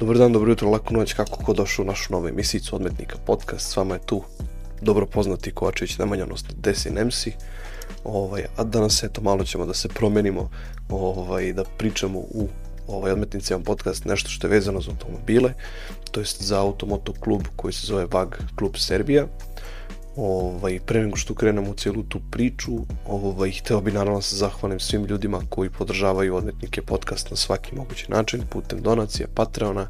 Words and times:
Dobar 0.00 0.18
dan, 0.18 0.32
dobro 0.32 0.50
jutro, 0.50 0.70
laku 0.70 0.94
noć, 0.94 1.12
kako 1.12 1.44
ko 1.44 1.52
došao 1.52 1.82
u 1.82 1.86
našu 1.86 2.12
novu 2.12 2.28
emisicu 2.28 2.76
Odmetnika 2.76 3.16
podcast. 3.26 3.70
S 3.70 3.76
vama 3.76 3.94
je 3.94 4.00
tu 4.06 4.22
dobro 4.82 5.06
poznati 5.06 5.50
Kovačević 5.50 5.98
Nemanja, 5.98 6.22
odnosno 6.22 6.48
Desi 6.56 6.90
Nemsi. 6.90 7.32
Ovaj, 8.04 8.44
a 8.56 8.64
danas 8.64 9.02
eto 9.02 9.20
malo 9.20 9.44
ćemo 9.44 9.66
da 9.66 9.74
se 9.74 9.88
promenimo 9.88 10.50
ovaj, 10.88 11.52
da 11.52 11.64
pričamo 11.64 12.18
u 12.18 12.48
ovaj, 12.88 13.12
odmetnicima 13.12 13.60
podcast 13.60 14.04
nešto 14.04 14.28
što 14.28 14.46
je 14.46 14.50
vezano 14.50 14.80
za 14.80 14.90
automobile, 14.90 15.52
to 16.10 16.20
jest 16.20 16.42
za 16.42 16.60
automoto 16.60 17.12
klub 17.20 17.42
koji 17.56 17.72
se 17.72 17.86
zove 17.86 18.06
VAG 18.10 18.36
Klub 18.56 18.76
Serbija. 18.76 19.26
Ovaj, 20.22 20.80
pre 20.86 21.02
nego 21.02 21.16
što 21.16 21.34
krenemo 21.34 21.70
u 21.70 21.74
cijelu 21.74 22.02
tu 22.02 22.20
priču, 22.30 22.72
ovaj, 23.08 23.50
hteo 23.50 23.80
bi 23.80 23.92
naravno 23.92 24.18
da 24.18 24.22
se 24.22 24.36
zahvalim 24.36 24.80
svim 24.80 25.04
ljudima 25.04 25.40
koji 25.48 25.70
podržavaju 25.70 26.36
odmetnike 26.36 26.82
podcast 26.82 27.30
na 27.30 27.36
svaki 27.36 27.74
mogući 27.74 28.10
način, 28.10 28.42
putem 28.50 28.82
donacija, 28.82 29.28
Patreona, 29.34 29.88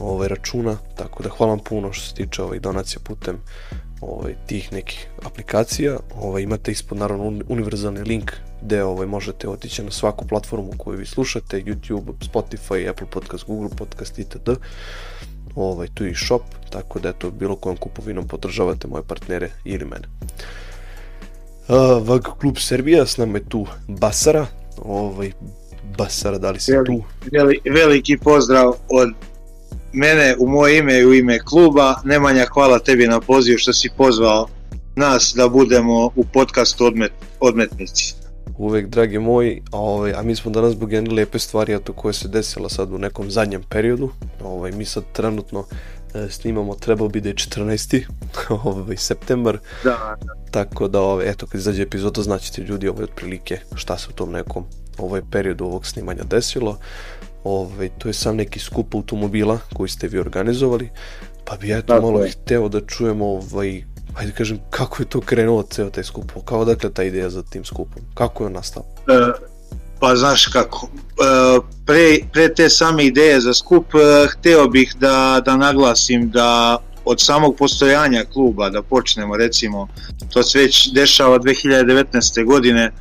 ovaj, 0.00 0.28
računa, 0.28 0.76
tako 0.96 1.22
da 1.22 1.28
hvala 1.28 1.52
vam 1.52 1.58
puno 1.64 1.92
što 1.92 2.06
se 2.06 2.14
tiče 2.14 2.42
ovaj, 2.42 2.58
donacija 2.58 3.00
putem 3.04 3.36
ovaj, 4.00 4.34
tih 4.46 4.72
nekih 4.72 5.08
aplikacija. 5.24 5.96
Ovaj, 6.14 6.42
imate 6.42 6.72
ispod 6.72 6.98
naravno 6.98 7.42
univerzalni 7.48 8.00
link 8.00 8.32
gde 8.62 8.84
ovaj, 8.84 9.06
možete 9.06 9.48
otići 9.48 9.82
na 9.82 9.90
svaku 9.90 10.26
platformu 10.26 10.72
koju 10.78 10.98
vi 10.98 11.06
slušate, 11.06 11.62
YouTube, 11.62 12.12
Spotify, 12.32 12.90
Apple 12.90 13.06
Podcast, 13.10 13.46
Google 13.46 13.76
Podcast 13.76 14.18
itd. 14.18 14.50
Ovaj, 15.54 15.88
tu 15.94 16.06
i 16.06 16.14
shop, 16.14 16.42
tako 16.70 16.98
da 16.98 17.08
eto, 17.08 17.30
bilo 17.30 17.56
kojom 17.56 17.76
kupovinom 17.76 18.28
podržavate 18.28 18.88
moje 18.88 19.02
partnere 19.02 19.50
ili 19.64 19.84
mene. 19.84 20.08
Uh, 21.68 22.08
Vag 22.08 22.22
klub 22.40 22.56
Srbija, 22.58 23.06
s 23.06 23.16
nama 23.16 23.38
je 23.38 23.48
tu 23.48 23.66
Basara. 23.88 24.46
Ovaj, 24.78 25.32
Basara, 25.98 26.38
da 26.38 26.50
li 26.50 26.60
si 26.60 26.72
Veli, 26.72 26.86
tu? 26.86 27.02
Veli, 27.32 27.60
veliki 27.64 28.18
pozdrav 28.18 28.72
od 28.88 29.08
mene 29.92 30.36
u 30.38 30.48
moje 30.48 30.78
ime 30.78 30.98
i 30.98 31.06
u 31.06 31.14
ime 31.14 31.38
kluba. 31.38 31.94
Nemanja, 32.04 32.46
hvala 32.52 32.78
tebi 32.78 33.06
na 33.06 33.20
poziv 33.20 33.56
što 33.56 33.72
si 33.72 33.90
pozvao 33.96 34.48
nas 34.96 35.34
da 35.36 35.48
budemo 35.48 36.10
u 36.16 36.24
podcastu 36.32 36.84
odmet, 36.84 37.12
Odmetnici. 37.40 38.21
Uvek 38.58 38.86
dragi 38.86 39.18
moji, 39.18 39.62
a, 39.72 39.78
ovaj, 39.78 40.12
a 40.12 40.22
mi 40.22 40.36
smo 40.36 40.50
danas 40.50 40.72
zbog 40.72 40.92
jedne 40.92 41.14
lepe 41.14 41.38
stvari, 41.38 41.74
a 41.74 41.78
to 41.78 41.92
koje 41.92 42.14
se 42.14 42.28
desila 42.28 42.68
sad 42.68 42.92
u 42.92 42.98
nekom 42.98 43.30
zadnjem 43.30 43.62
periodu. 43.62 44.10
Ovaj, 44.44 44.72
mi 44.72 44.84
sad 44.84 45.04
trenutno 45.12 45.64
e, 46.14 46.26
snimamo, 46.30 46.74
trebao 46.74 47.08
bi 47.08 47.20
da 47.20 47.28
je 47.28 47.34
14. 47.34 48.02
ovaj, 48.64 48.96
septembar, 48.96 49.58
Da, 49.84 50.16
tako 50.50 50.88
da, 50.88 51.00
ovaj, 51.00 51.30
eto, 51.30 51.46
kad 51.46 51.60
izađe 51.60 51.82
epizoda, 51.82 52.22
znaćete 52.22 52.62
ljudi 52.62 52.88
ovaj, 52.88 53.04
otprilike 53.04 53.58
šta 53.74 53.98
se 53.98 54.06
u 54.10 54.12
tom 54.12 54.32
nekom 54.32 54.64
ovaj 54.98 55.22
periodu 55.30 55.64
ovog 55.64 55.86
snimanja 55.86 56.22
desilo. 56.24 56.78
Ovaj, 57.44 57.88
to 57.98 58.08
je 58.08 58.12
sam 58.14 58.36
neki 58.36 58.58
skup 58.58 58.94
automobila 58.94 59.58
koji 59.74 59.88
ste 59.88 60.08
vi 60.08 60.18
organizovali, 60.18 60.90
pa 61.44 61.56
bi 61.56 61.68
ja 61.68 61.78
eto 61.78 61.86
Tako 61.86 62.06
malo 62.06 62.24
je. 62.24 62.30
hteo 62.30 62.68
da 62.68 62.80
čujemo 62.80 63.26
ovaj, 63.26 63.84
ajde 64.14 64.32
kažem, 64.32 64.58
kako 64.70 65.02
je 65.02 65.06
to 65.06 65.20
krenulo 65.20 65.62
ceo 65.62 65.90
taj 65.90 66.04
skup, 66.04 66.32
kao 66.44 66.64
dakle 66.64 66.90
ta 66.90 67.02
ideja 67.02 67.30
za 67.30 67.42
tim 67.42 67.64
skupom, 67.64 68.02
kako 68.14 68.42
je 68.42 68.46
on 68.46 68.52
nastao? 68.52 68.84
E, 69.08 69.32
pa 70.00 70.16
znaš 70.16 70.46
kako, 70.46 70.86
e, 70.86 71.60
pre, 71.86 72.18
pre 72.32 72.54
te 72.54 72.70
same 72.70 73.04
ideje 73.04 73.40
za 73.40 73.54
skup, 73.54 73.94
e, 73.94 74.26
hteo 74.28 74.68
bih 74.68 74.94
da, 74.98 75.42
da 75.44 75.56
naglasim 75.56 76.30
da 76.30 76.78
od 77.04 77.20
samog 77.20 77.56
postojanja 77.56 78.24
kluba, 78.32 78.70
da 78.70 78.82
počnemo 78.82 79.36
recimo, 79.36 79.88
to 80.32 80.42
se 80.42 80.58
već 80.58 80.92
dešava 80.92 81.38
2019. 81.38 82.44
godine, 82.44 82.92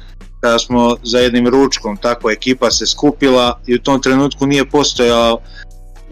kada 0.41 0.59
smo 0.59 0.95
za 1.03 1.19
jednim 1.19 1.47
ručkom, 1.47 1.97
tako 1.97 2.31
ekipa 2.31 2.71
se 2.71 2.87
skupila 2.87 3.59
i 3.67 3.75
u 3.75 3.79
tom 3.79 4.01
trenutku 4.01 4.45
nije 4.45 4.69
postojao 4.69 5.39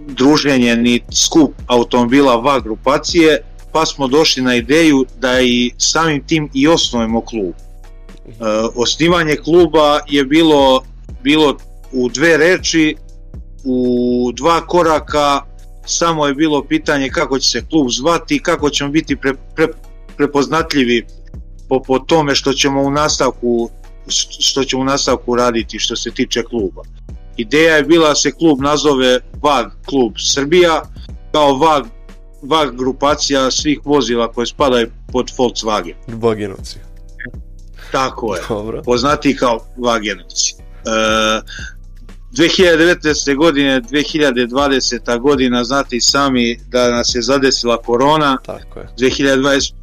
druženje 0.08 0.76
ni 0.76 1.02
skup 1.12 1.54
automobila 1.68 2.36
VA 2.36 2.60
grupacije, 2.60 3.42
pa 3.72 3.86
smo 3.86 4.08
došli 4.08 4.44
na 4.44 4.56
ideju 4.56 5.06
da 5.20 5.42
i 5.42 5.72
samim 5.78 6.24
tim 6.28 6.50
i 6.54 6.68
osnovimo 6.68 7.22
klub. 7.22 7.54
E, 7.54 8.34
osnivanje 8.76 9.36
kluba 9.36 10.00
je 10.08 10.26
bilo 10.26 10.84
bilo 11.24 11.58
u 11.92 12.10
dve 12.10 12.38
reči, 12.38 12.96
u 13.64 14.32
dva 14.34 14.68
koraka, 14.68 15.42
samo 15.86 16.28
je 16.28 16.34
bilo 16.34 16.64
pitanje 16.64 17.10
kako 17.10 17.40
će 17.40 17.50
se 17.50 17.66
klub 17.70 17.88
zvati 17.90 18.36
i 18.36 18.40
kako 18.40 18.70
ćemo 18.70 18.90
biti 18.90 19.16
pre, 19.16 19.34
pre, 19.56 19.68
prepoznatljivi 20.18 21.06
po, 21.70 21.82
po 21.88 22.00
tome 22.00 22.36
što 22.36 22.54
ćemo 22.54 22.82
u 22.82 22.92
nastavku 22.92 23.70
što 24.40 24.64
ćemo 24.64 24.82
u 24.82 24.86
nastavku 24.86 25.36
raditi 25.36 25.80
što 25.80 25.96
se 25.96 26.12
tiče 26.12 26.44
kluba. 26.44 26.82
Ideja 27.38 27.76
je 27.76 27.84
bila 27.84 28.10
da 28.10 28.16
se 28.16 28.32
klub 28.32 28.62
nazove 28.62 29.20
VAG 29.44 29.72
klub 29.86 30.14
Srbija 30.18 30.82
kao 31.32 31.58
VAG, 31.58 31.86
VAG 32.42 32.76
grupacija 32.78 33.52
svih 33.52 33.80
vozila 33.86 34.32
koje 34.32 34.48
spadaju 34.48 34.92
pod 35.12 35.32
Volkswagen. 35.38 35.94
Vagenovci. 36.08 36.80
Tako 37.92 38.36
je 38.36 38.42
Dobro. 38.50 38.82
poznati 38.84 39.36
kao 39.36 39.60
Vagenovci. 39.78 40.54
E, 40.86 41.42
2019. 42.32 43.36
godine, 43.36 43.82
2020. 43.82 45.20
godina, 45.20 45.64
znate 45.64 45.96
i 45.96 46.02
sami 46.02 46.60
da 46.68 46.92
nas 46.92 47.16
je 47.16 47.22
zadesila 47.22 47.78
korona, 47.78 48.38
Tako 48.46 48.80
je. 48.80 48.88
2020. 48.98 49.74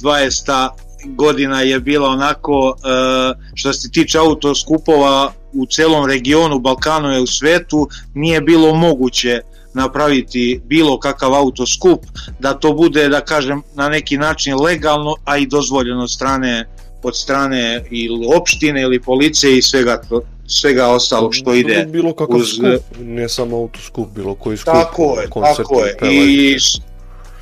20. 0.00 0.68
godina 1.06 1.60
je 1.60 1.80
bila 1.80 2.08
onako, 2.08 2.76
e, 2.76 3.34
što 3.54 3.72
se 3.72 3.90
tiče 3.90 4.18
autoskupova 4.18 5.32
u 5.52 5.66
celom 5.66 6.06
regionu, 6.06 6.58
Balkanu 6.58 7.14
i 7.14 7.22
u 7.22 7.26
svetu, 7.26 7.88
nije 8.14 8.40
bilo 8.40 8.74
moguće 8.74 9.40
napraviti 9.74 10.60
bilo 10.64 10.98
kakav 10.98 11.34
autoskup, 11.34 12.06
da 12.38 12.54
to 12.54 12.72
bude, 12.72 13.08
da 13.08 13.20
kažem, 13.20 13.62
na 13.74 13.88
neki 13.88 14.18
način 14.18 14.60
legalno, 14.60 15.14
a 15.24 15.36
i 15.36 15.46
dozvoljeno 15.46 16.02
od 16.02 16.10
strane 16.10 16.66
od 17.02 17.16
strane 17.16 17.84
ili 17.90 18.26
opštine 18.36 18.82
ili 18.82 19.02
policije 19.02 19.58
i 19.58 19.62
svega 19.62 20.02
to, 20.08 20.22
svega 20.46 20.86
ostalog 20.86 21.34
što 21.34 21.54
ide. 21.54 21.86
Bilo 21.88 22.12
kakav 22.12 22.36
uz- 22.36 22.54
skup, 22.56 22.98
ne 23.00 23.28
samo 23.28 23.56
autoskup, 23.56 24.08
bilo 24.14 24.34
koji 24.34 24.56
skup. 24.56 24.72
Tako 24.72 25.20
je, 25.20 25.28
tako 25.56 25.84
je. 25.84 25.96
I 26.12 26.56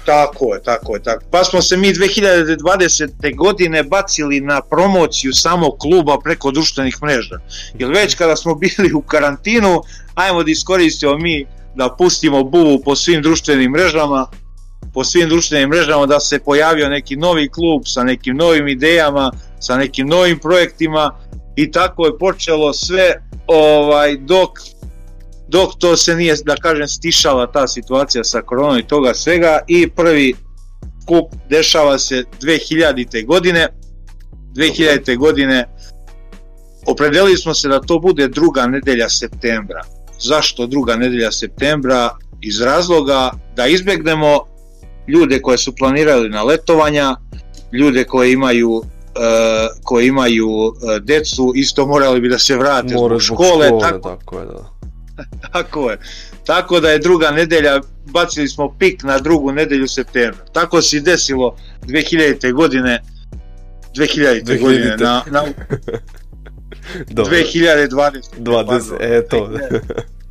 tako 0.07 0.55
je, 0.55 0.63
tako 0.63 0.95
je, 0.95 1.03
tako. 1.03 1.25
Pa 1.31 1.45
smo 1.45 1.63
se 1.63 1.77
mi 1.77 1.93
2020. 1.95 3.37
godine 3.37 3.83
bacili 3.83 4.41
na 4.41 4.61
promociju 4.61 5.33
samog 5.33 5.79
kluba 5.79 6.19
preko 6.25 6.51
društvenih 6.51 7.03
mreža. 7.03 7.39
Jer 7.79 7.91
već 7.91 8.15
kada 8.15 8.37
smo 8.37 8.55
bili 8.55 8.93
u 8.95 9.03
karantinu, 9.03 9.83
ajmo 10.15 10.43
da 10.43 10.51
iskoristimo 10.51 11.19
mi 11.19 11.47
da 11.77 11.95
pustimo 11.99 12.45
buvu 12.45 12.83
po 12.85 12.97
svim 12.97 13.23
društvenim 13.23 13.71
mrežama, 13.71 14.27
po 14.95 15.05
svim 15.05 15.29
društvenim 15.29 15.69
mrežama 15.69 16.07
da 16.07 16.21
se 16.21 16.39
pojavio 16.39 16.89
neki 16.89 17.17
novi 17.17 17.49
klub 17.49 17.83
sa 17.85 18.05
nekim 18.05 18.37
novim 18.37 18.69
idejama, 18.69 19.33
sa 19.61 19.77
nekim 19.77 20.07
novim 20.07 20.39
projektima 20.39 21.19
i 21.57 21.71
tako 21.71 22.07
je 22.07 22.19
počelo 22.19 22.73
sve 22.73 23.23
ovaj 23.47 24.17
dok 24.17 24.51
dok 25.49 25.71
to 25.79 25.97
se 25.97 26.15
nije, 26.15 26.35
da 26.45 26.57
kažem, 26.57 26.89
stišala 26.89 27.53
ta 27.53 27.69
situacija 27.69 28.25
sa 28.25 28.43
koronom 28.43 28.79
i 28.79 28.87
toga 28.87 29.15
svega 29.15 29.59
i 29.69 29.91
prvi 29.91 30.35
kup 31.07 31.33
dešava 31.49 31.99
se 31.99 32.25
2000. 32.43 33.27
godine 33.27 33.69
2000. 34.55 35.17
godine 35.17 35.69
opredelili 36.87 37.37
smo 37.37 37.55
se 37.55 37.69
da 37.69 37.81
to 37.81 37.99
bude 37.99 38.29
druga 38.29 38.67
nedelja 38.67 39.09
septembra 39.09 39.96
zašto 40.21 40.67
druga 40.67 40.97
nedelja 40.97 41.33
septembra 41.33 42.11
iz 42.41 42.61
razloga 42.61 43.31
da 43.57 43.67
izbegnemo 43.67 44.39
ljude 45.09 45.43
koje 45.43 45.59
su 45.59 45.77
planirali 45.77 46.29
na 46.29 46.43
letovanja 46.43 47.17
ljude 47.73 48.05
koje 48.05 48.33
imaju 48.33 48.83
e, 48.85 49.19
koji 49.83 50.07
imaju 50.07 50.49
e, 50.49 51.01
decu 51.01 51.53
isto 51.55 51.87
morali 51.87 52.21
bi 52.21 52.29
da 52.29 52.39
se 52.39 52.57
vrate 52.57 52.95
Mora 52.95 53.19
zbog 53.19 53.23
zbog 53.23 53.39
škole, 53.39 53.67
škole, 53.67 53.81
tako 53.81 54.09
tako 54.09 54.39
je, 54.39 54.47
da. 54.47 54.77
Tako 55.53 55.91
je. 55.91 55.99
Tako 56.47 56.81
da 56.81 56.91
je 56.91 56.99
druga 56.99 57.31
nedelja, 57.31 57.81
bacili 58.07 58.49
smo 58.49 58.75
pik 58.79 59.03
na 59.03 59.19
drugu 59.19 59.53
nedelju 59.53 59.89
septembra. 59.89 60.45
Tako 60.53 60.83
se 60.83 61.01
desilo 61.01 61.57
2000. 61.83 62.53
godine 62.53 63.03
2000. 63.95 64.43
2000. 64.45 64.61
godine 64.61 64.97
na, 64.97 65.23
na 65.31 65.43
Dobro. 67.09 67.37
2020. 67.37 68.23
20, 68.39 68.67
pardon. 68.67 68.99
eto. 69.01 69.51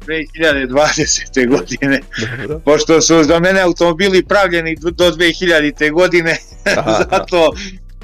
2020. 0.07 1.48
godine, 1.48 2.02
Dobro. 2.42 2.60
pošto 2.60 3.02
su 3.02 3.24
za 3.24 3.40
mene 3.40 3.62
automobili 3.62 4.25
pravljeni 4.25 4.75
do 4.75 5.12
2000. 5.12 5.92
godine, 5.92 6.38
Aha, 6.78 7.04
zato, 7.12 7.54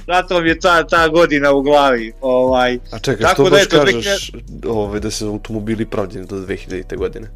zato 0.08 0.42
mi 0.42 0.50
je 0.50 0.60
ta, 0.60 0.88
ta 0.88 1.08
godina 1.08 1.52
u 1.52 1.62
glavi. 1.62 2.14
Ovaj, 2.22 2.80
A 2.92 3.00
čekaj, 3.00 3.22
Tako 3.24 3.34
što 3.34 3.44
da 3.44 3.50
baš 3.50 3.64
eto, 3.64 3.86
kažeš 3.86 4.32
ove, 4.66 5.00
da 5.00 5.12
se 5.12 5.26
automobili 5.26 5.86
pravljeni 5.86 6.28
do 6.28 6.36
2000. 6.36 6.98
godine? 6.98 7.28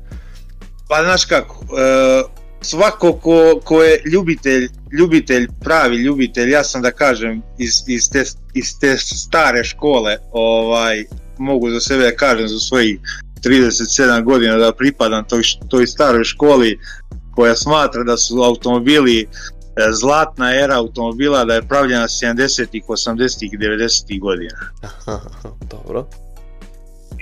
Pa 0.88 1.04
znaš 1.04 1.26
kako, 1.26 1.66
e, 1.78 2.24
svako 2.66 3.14
ko, 3.14 3.60
ko 3.64 3.84
je 3.84 4.02
ljubitelj, 4.06 4.70
ljubitelj, 5.00 5.48
pravi 5.64 5.96
ljubitelj, 5.96 6.50
ja 6.50 6.64
sam 6.64 6.82
da 6.82 6.92
kažem 6.92 7.42
iz, 7.58 7.84
iz, 7.88 8.10
te, 8.10 8.24
iz 8.54 8.80
te 8.80 8.98
stare 8.98 9.64
škole, 9.64 10.18
ovaj, 10.32 11.06
mogu 11.38 11.70
za 11.70 11.80
sebe 11.80 12.04
da 12.04 12.16
kažem 12.16 12.48
za 12.48 12.60
svojih 12.60 13.00
37 13.44 14.24
godina 14.24 14.58
da 14.58 14.72
pripadam 14.72 15.24
toj, 15.28 15.42
toj 15.70 15.88
staroj 15.88 16.24
školi 16.24 16.80
koja 17.36 17.56
smatra 17.56 18.04
da 18.04 18.18
su 18.18 18.42
automobili 18.42 19.22
e, 19.22 19.28
zlatna 19.92 20.56
era 20.56 20.76
automobila 20.76 21.46
da 21.46 21.54
je 21.54 21.68
pravljena 21.68 22.08
70-ih, 22.08 22.84
80-ih 22.88 23.54
i 23.54 23.58
90-ih 23.58 24.22
godina. 24.22 24.58
Dobro. 25.76 26.08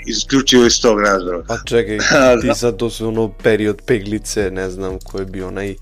Isključivo 0.08 0.66
iz 0.66 0.82
tog 0.82 1.02
razloga. 1.02 1.44
Pa 1.48 1.58
čekaj, 1.66 1.98
ti 2.42 2.50
sad 2.56 2.78
to 2.78 2.90
su 2.90 3.08
ono 3.08 3.30
period 3.44 3.82
peglice, 3.86 4.52
ne 4.52 4.70
znam 4.70 5.00
ko 5.00 5.20
je 5.20 5.26
bio 5.26 5.48
onaj 5.48 5.76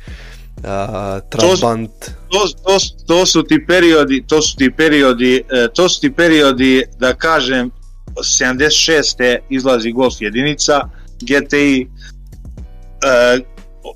a, 0.63 1.19
Trabant. 1.29 1.91
To, 2.29 2.47
to, 2.65 2.77
to, 3.07 3.25
su 3.25 3.43
ti 3.43 3.65
periodi, 3.67 4.23
to 4.27 4.41
su 4.41 4.57
ti 4.57 4.71
periodi, 4.71 5.35
e, 5.35 5.67
to 5.73 5.89
su 5.89 6.01
ti 6.01 6.11
periodi 6.11 6.83
da 6.99 7.13
kažem 7.13 7.71
76. 8.15 9.37
izlazi 9.49 9.91
Golf 9.91 10.15
jedinica 10.19 10.81
GTI, 11.21 11.87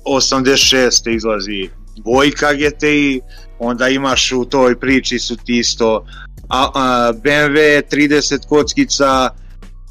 86. 0.04 1.14
izlazi 1.14 1.68
dvojka 1.96 2.52
GTI, 2.52 3.20
onda 3.58 3.88
imaš 3.88 4.32
u 4.32 4.44
toj 4.44 4.80
priči 4.80 5.18
su 5.18 5.36
ti 5.36 5.58
isto 5.58 6.06
a, 6.48 6.70
a, 6.74 7.12
BMW 7.12 7.82
30 7.90 8.46
kockica, 8.46 9.30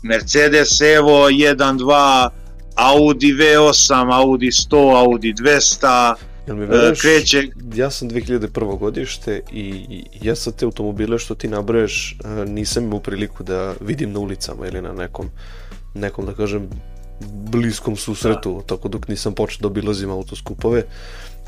Mercedes 0.05 0.81
Evo 0.81 1.29
1.2, 1.29 2.29
Audi 2.75 3.33
V8, 3.33 4.13
Audi 4.13 4.51
100, 4.51 4.97
Audi 4.97 5.33
200, 5.33 6.15
Jel 6.47 6.55
mi 6.57 6.65
veruješ, 6.65 7.01
kreće... 7.01 7.49
ja 7.75 7.89
sam 7.89 8.09
2001. 8.09 8.77
godište 8.77 9.41
i 9.51 9.85
ja 10.21 10.35
sa 10.35 10.51
te 10.51 10.65
automobile 10.65 11.19
što 11.19 11.35
ti 11.35 11.47
nabraješ 11.47 12.17
nisam 12.47 12.83
imao 12.83 12.99
priliku 12.99 13.43
da 13.43 13.73
vidim 13.81 14.11
na 14.11 14.19
ulicama 14.19 14.67
ili 14.67 14.81
na 14.81 14.93
nekom, 14.93 15.29
nekom 15.93 16.25
da 16.25 16.33
kažem, 16.33 16.69
bliskom 17.33 17.95
susretu, 17.95 18.55
da. 18.55 18.75
tako 18.75 18.87
dok 18.87 19.07
nisam 19.07 19.33
počeo 19.33 19.61
da 19.61 19.67
obilazim 19.67 20.09
autoskupove, 20.09 20.83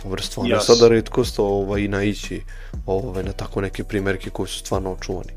Ovo 0.06 0.18
stvarno 0.18 0.56
yes. 0.56 0.66
sada 0.66 0.88
redkost 0.88 1.40
ovaj, 1.40 1.88
naići 1.88 2.42
ovaj, 2.86 3.24
na 3.24 3.32
tako 3.32 3.62
neke 3.62 3.84
primerke 3.84 4.30
koji 4.30 4.48
su 4.48 4.60
stvarno 4.60 4.92
očuvani. 4.92 5.37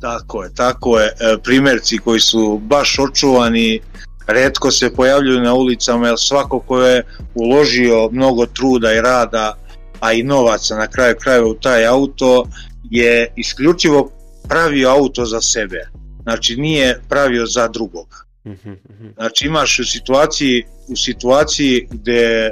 Tako 0.00 0.44
je, 0.44 0.54
tako 0.54 0.98
je. 0.98 1.06
E, 1.06 1.36
primerci 1.44 1.98
koji 1.98 2.20
su 2.20 2.60
baš 2.62 2.98
očuvani, 2.98 3.80
redko 4.26 4.70
se 4.70 4.94
pojavljuju 4.94 5.40
na 5.40 5.54
ulicama, 5.54 6.06
jer 6.08 6.18
svako 6.18 6.60
ko 6.60 6.80
je 6.80 7.04
uložio 7.34 8.08
mnogo 8.12 8.46
truda 8.46 8.92
i 8.92 9.00
rada, 9.00 9.54
a 10.00 10.12
i 10.12 10.22
novaca 10.22 10.76
na 10.76 10.86
kraju 10.86 11.16
krajeva 11.20 11.46
u 11.46 11.54
taj 11.54 11.86
auto, 11.86 12.44
je 12.90 13.32
isključivo 13.36 14.10
pravio 14.48 14.90
auto 14.90 15.24
za 15.24 15.40
sebe. 15.40 15.88
Znači 16.22 16.56
nije 16.56 17.00
pravio 17.08 17.46
za 17.46 17.68
drugog. 17.68 18.26
Mhm, 18.46 18.70
mhm. 18.70 19.08
Znači 19.14 19.46
imaš 19.46 19.78
u 19.78 19.84
situaciji, 19.84 20.64
u 20.88 20.96
situaciji 20.96 21.88
gde, 21.90 22.50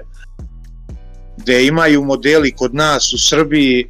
gde 1.36 1.66
imaju 1.66 2.04
modeli 2.04 2.52
kod 2.52 2.74
nas 2.74 3.12
u 3.12 3.18
Srbiji 3.18 3.86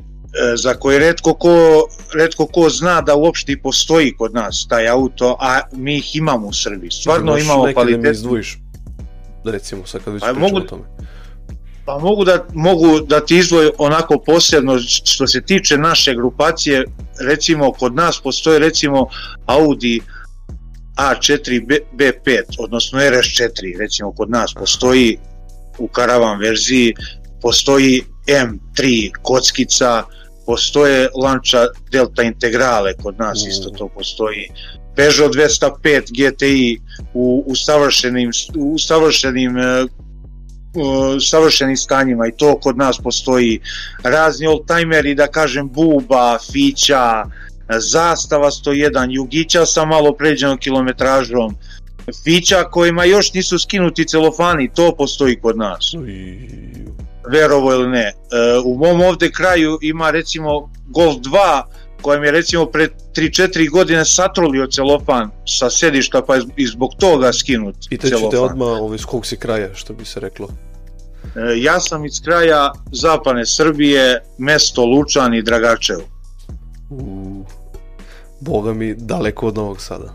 za 0.57 0.75
koje 0.75 0.99
redko 0.99 1.35
ko, 1.35 1.87
redko 2.15 2.47
ko 2.47 2.69
zna 2.71 3.01
da 3.01 3.15
uopšte 3.15 3.57
postoji 3.63 4.17
kod 4.17 4.35
nas 4.35 4.67
taj 4.69 4.89
auto, 4.89 5.37
a 5.41 5.61
mi 5.73 5.97
ih 5.97 6.17
imamo 6.17 6.47
u 6.47 6.53
Srbiji. 6.53 6.91
Stvarno 6.91 7.33
Imaš 7.33 7.45
imamo 7.45 7.73
kvalitet. 7.73 8.03
Da 8.03 8.09
mi 8.09 8.15
izdvojiš, 8.15 8.59
recimo, 9.45 9.87
sad 9.87 10.05
kad 10.05 10.15
već 10.15 10.23
pa, 10.23 10.33
mogu, 10.33 10.57
o 10.57 10.61
tome. 10.61 10.83
Pa 11.85 11.99
mogu 11.99 12.25
da, 12.25 12.47
mogu 12.55 13.01
da 13.01 13.21
ti 13.21 13.37
izdvoji 13.37 13.71
onako 13.79 14.19
posebno 14.27 14.79
što 15.05 15.27
se 15.27 15.43
tiče 15.43 15.79
naše 15.79 16.15
grupacije, 16.15 16.85
recimo 17.21 17.73
kod 17.73 17.95
nas 17.95 18.21
postoje 18.21 18.59
recimo 18.59 19.09
Audi 19.47 20.01
A4 20.97 21.81
B5, 21.97 22.43
odnosno 22.59 22.99
RS4, 22.99 23.79
recimo 23.79 24.13
kod 24.13 24.31
nas 24.31 24.55
postoji 24.55 25.19
u 25.79 25.89
karavan 25.89 26.39
verziji, 26.39 26.95
postoji 27.43 28.03
M3 28.27 29.11
kockica, 29.23 30.03
postoje 30.47 31.09
Lancia 31.23 31.67
Delta 31.91 32.23
Integrale 32.23 32.95
kod 33.03 33.19
nas 33.19 33.45
mm. 33.45 33.49
isto 33.49 33.71
to 33.71 33.89
postoji. 33.89 34.49
Peugeot 34.97 35.35
205 35.35 36.33
GTI 36.33 36.81
u, 37.15 37.45
u 37.47 37.57
savršenim, 37.57 38.31
u 38.57 38.79
savršenim 38.79 39.57
uh, 39.57 39.91
savršenim 41.21 41.77
stanjima 41.77 42.27
i 42.27 42.37
to 42.37 42.59
kod 42.61 42.77
nas 42.77 42.99
postoji 42.99 43.61
razni 44.03 44.47
oldtimeri 44.47 45.15
da 45.15 45.27
kažem 45.27 45.69
Buba, 45.69 46.39
Fića, 46.53 47.25
Zastava 47.79 48.51
101, 48.51 49.07
Jugića 49.11 49.67
sa 49.67 49.85
malo 49.85 50.13
pređenom 50.13 50.59
kilometražom, 50.59 51.57
Fića 52.25 52.65
kojima 52.65 53.05
još 53.05 53.33
nisu 53.33 53.59
skinuti 53.59 54.07
celofani, 54.07 54.71
to 54.75 54.95
postoji 54.97 55.41
kod 55.41 55.57
nas. 55.57 55.95
Verovo 57.31 57.73
ili 57.73 57.89
ne. 57.89 58.07
E, 58.07 58.13
u 58.65 58.79
mom 58.79 59.01
ovde 59.01 59.31
kraju 59.31 59.79
ima 59.83 60.11
recimo 60.11 60.71
Golf 60.87 61.17
2 61.17 61.63
kojem 62.03 62.25
je 62.25 62.31
recimo 62.31 62.67
pre 62.67 62.89
3-4 63.17 63.71
godine 63.71 64.05
satrolio 64.05 64.67
celofan 64.67 65.31
sa 65.47 65.71
sedišta 65.71 66.23
pa 66.23 66.35
je 66.35 66.43
i 66.57 66.67
zbog 66.67 66.91
toga 66.99 67.33
skinut 67.33 67.77
Pitaću 67.89 68.09
celofan. 68.09 68.31
te 68.31 68.39
odmah 68.39 68.69
ovaj, 68.69 68.99
s 68.99 69.05
kog 69.05 69.27
si 69.27 69.37
kraja, 69.37 69.75
što 69.75 69.93
bi 69.93 70.05
se 70.05 70.21
reklo? 70.21 70.49
E, 71.37 71.61
ja 71.61 71.81
sam 71.81 72.05
iz 72.05 72.21
kraja 72.25 72.73
zapadne 72.93 73.47
Srbije, 73.47 74.23
mesto 74.39 74.85
Lučan 74.85 75.35
i 75.35 75.43
Dragačevo. 75.43 76.03
U, 76.91 77.45
boga 78.41 78.73
mi, 78.73 78.95
daleko 78.95 79.47
od 79.47 79.57
Novog 79.57 79.81
Sada. 79.81 80.15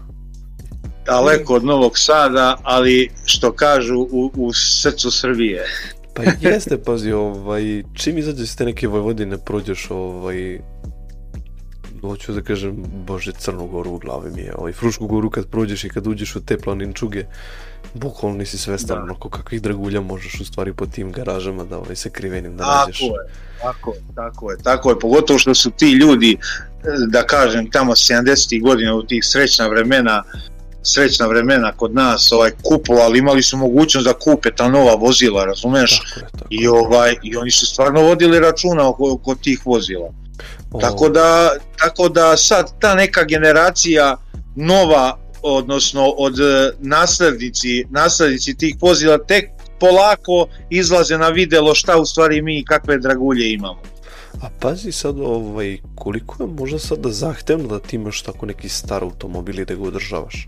Daleko 1.06 1.54
od 1.54 1.66
Novog 1.66 1.98
Sada, 1.98 2.58
ali 2.64 3.12
što 3.26 3.52
kažu 3.52 4.00
u, 4.12 4.32
u 4.36 4.54
srcu 4.54 5.12
Srbije. 5.12 5.66
Pa 6.14 6.24
jeste, 6.50 6.78
pazi, 6.78 7.12
ovaj, 7.12 7.84
čim 7.94 8.18
izađeš 8.18 8.44
iz 8.44 8.56
te 8.56 8.66
neke 8.66 8.88
Vojvodine, 8.88 9.38
prođeš 9.38 9.88
ovaj, 9.92 10.60
hoću 12.02 12.34
da 12.34 12.42
kažem, 12.42 12.84
bože, 13.08 13.32
Crnu 13.32 13.68
goru 13.68 13.92
u 13.92 13.98
glavi 13.98 14.32
mi 14.32 14.42
je, 14.42 14.56
ovaj, 14.58 14.72
Frušku 14.72 15.08
goru 15.08 15.30
kad 15.30 15.48
prođeš 15.48 15.84
i 15.84 15.90
kad 15.90 16.08
uđeš 16.08 16.36
u 16.36 16.42
te 16.46 16.58
planinčuge, 16.58 17.26
bukvalno 17.94 18.38
nisi 18.38 18.58
svestan 18.58 18.98
da. 18.98 19.04
onako 19.04 19.30
kakvih 19.30 19.62
dragulja 19.62 20.02
možeš 20.02 20.40
u 20.40 20.46
stvari 20.46 20.74
po 20.74 20.86
tim 20.86 21.12
garažama 21.12 21.64
da 21.64 21.78
ovaj, 21.78 21.96
se 21.96 22.10
krivenim 22.10 22.58
da 22.58 22.66
nađeš. 22.66 23.00
Tako 23.00 23.14
je, 23.14 23.28
tako 23.62 23.94
je, 23.94 24.02
tako 24.16 24.52
je, 24.52 24.58
tako 24.64 24.90
je, 24.90 25.00
pogotovo 25.00 25.40
što 25.40 25.56
su 25.56 25.72
ti 25.72 25.92
ljudi, 25.92 26.38
da 27.08 27.26
kažem, 27.26 27.72
tamo 27.72 27.92
70. 27.92 28.62
godina 28.62 28.96
u 28.96 29.04
tih 29.04 29.26
srećna 29.26 29.68
vremena, 29.68 30.24
srećna 30.84 31.28
vremena 31.28 31.72
kod 31.72 31.94
nas 31.94 32.32
ovaj 32.32 32.52
kupovali, 32.62 33.20
imali 33.20 33.44
su 33.44 33.58
mogućnost 33.58 34.08
da 34.08 34.14
kupe 34.14 34.52
ta 34.56 34.70
nova 34.70 34.96
vozila, 34.96 35.46
razumeš? 35.46 36.00
Tako 36.00 36.20
je, 36.20 36.32
tako. 36.32 36.48
I 36.50 36.68
ovaj 36.68 37.16
i 37.24 37.38
oni 37.38 37.52
su 37.52 37.66
stvarno 37.66 38.02
vodili 38.02 38.40
računa 38.40 38.90
oko, 38.90 39.14
oko 39.14 39.36
tih 39.36 39.66
vozila. 39.66 40.10
O. 40.72 40.80
Tako 40.80 41.10
da 41.10 41.52
tako 41.78 42.10
da 42.10 42.38
sad 42.38 42.80
ta 42.80 42.96
neka 42.96 43.24
generacija 43.24 44.18
nova 44.56 45.18
odnosno 45.42 46.06
od 46.08 46.40
e, 46.40 46.72
naslednici, 46.80 47.86
naslednici 47.90 48.58
tih 48.58 48.76
vozila 48.82 49.18
tek 49.18 49.50
polako 49.80 50.48
izlaze 50.70 51.18
na 51.18 51.30
videlo 51.30 51.76
šta 51.76 51.98
u 51.98 52.06
stvari 52.06 52.42
mi 52.42 52.60
i 52.60 52.66
kakve 52.66 52.98
dragulje 52.98 53.52
imamo. 53.54 53.82
A 54.42 54.50
pazi 54.60 54.92
sad, 54.92 55.20
ovaj, 55.20 55.78
koliko 55.96 56.44
je 56.44 56.48
možda 56.48 56.80
sada 56.80 57.10
zahtevno 57.10 57.68
da 57.68 57.80
ti 57.80 57.96
imaš 57.96 58.22
tako 58.22 58.46
neki 58.46 58.70
star 58.70 59.04
automobil 59.04 59.60
i 59.60 59.66
da 59.66 59.76
ga 59.76 59.84
održavaš? 59.84 60.48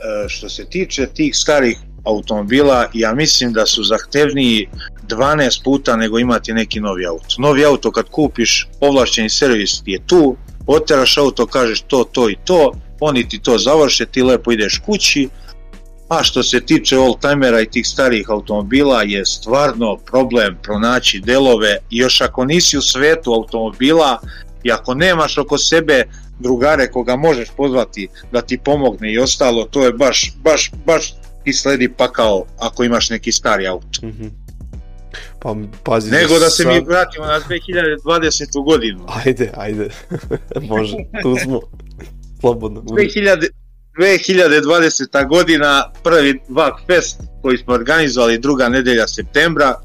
E, 0.00 0.28
što 0.28 0.48
se 0.48 0.64
tiče 0.64 1.06
tih 1.06 1.36
starih 1.36 1.78
automobila, 2.04 2.86
ja 2.94 3.14
mislim 3.14 3.52
da 3.52 3.66
su 3.66 3.84
zahtevniji 3.84 4.68
12 5.08 5.64
puta 5.64 5.96
nego 5.96 6.18
imati 6.18 6.52
neki 6.52 6.80
novi 6.80 7.06
auto. 7.06 7.34
Novi 7.38 7.64
auto 7.64 7.92
kad 7.92 8.08
kupiš, 8.10 8.68
ovlašćeni 8.80 9.30
servis 9.30 9.82
je 9.86 10.00
tu, 10.06 10.36
oteraš 10.66 11.18
auto, 11.18 11.46
kažeš 11.46 11.80
to, 11.80 12.04
to 12.12 12.30
i 12.30 12.36
to, 12.44 12.72
oni 13.00 13.28
ti 13.28 13.38
to 13.38 13.58
završe, 13.58 14.06
ti 14.06 14.22
lepo 14.22 14.52
ideš 14.52 14.80
kući, 14.86 15.28
a 16.08 16.22
što 16.22 16.42
se 16.42 16.60
tiče 16.60 16.98
oldtimera 16.98 17.60
i 17.60 17.70
tih 17.70 17.86
starijih 17.86 18.30
automobila 18.30 19.02
je 19.02 19.26
stvarno 19.26 19.96
problem 19.96 20.58
pronaći 20.62 21.20
delove 21.20 21.76
još 21.90 22.20
ako 22.20 22.44
nisi 22.44 22.78
u 22.78 22.82
svetu 22.82 23.32
automobila 23.32 24.20
i 24.62 24.72
ako 24.72 24.94
nemaš 24.94 25.38
oko 25.38 25.58
sebe 25.58 26.04
drugare 26.40 26.90
koga 26.90 27.16
možeš 27.16 27.48
pozvati 27.56 28.08
da 28.32 28.40
ti 28.40 28.58
pomogne 28.58 29.12
i 29.12 29.18
ostalo, 29.18 29.64
to 29.64 29.84
je 29.84 29.92
baš, 29.92 30.32
baš, 30.44 30.70
baš 30.86 31.14
i 31.44 31.52
sledi 31.52 31.88
pakao 31.88 32.44
ako 32.58 32.84
imaš 32.84 33.10
neki 33.10 33.32
stari 33.32 33.66
auto. 33.66 34.06
Mm 34.06 34.10
-hmm. 34.10 34.30
Pa, 35.38 35.56
pazi 35.84 36.10
Nego 36.10 36.38
da 36.38 36.50
se 36.50 36.62
sad... 36.62 36.74
mi 36.74 36.80
vratimo 36.80 37.26
na 37.26 37.40
2020. 37.40 38.64
godinu. 38.64 39.06
Ajde, 39.24 39.50
ajde. 39.56 39.88
Može, 40.70 40.96
tu 41.22 41.36
smo. 41.44 41.60
Slobodno. 42.40 42.80
2000, 42.80 43.48
2020. 43.98 45.28
godina, 45.28 45.92
prvi 46.02 46.40
VAK 46.48 46.74
Fest 46.86 47.20
koji 47.42 47.58
smo 47.58 47.74
organizovali 47.74 48.38
druga 48.38 48.68
nedelja 48.68 49.08
septembra. 49.08 49.80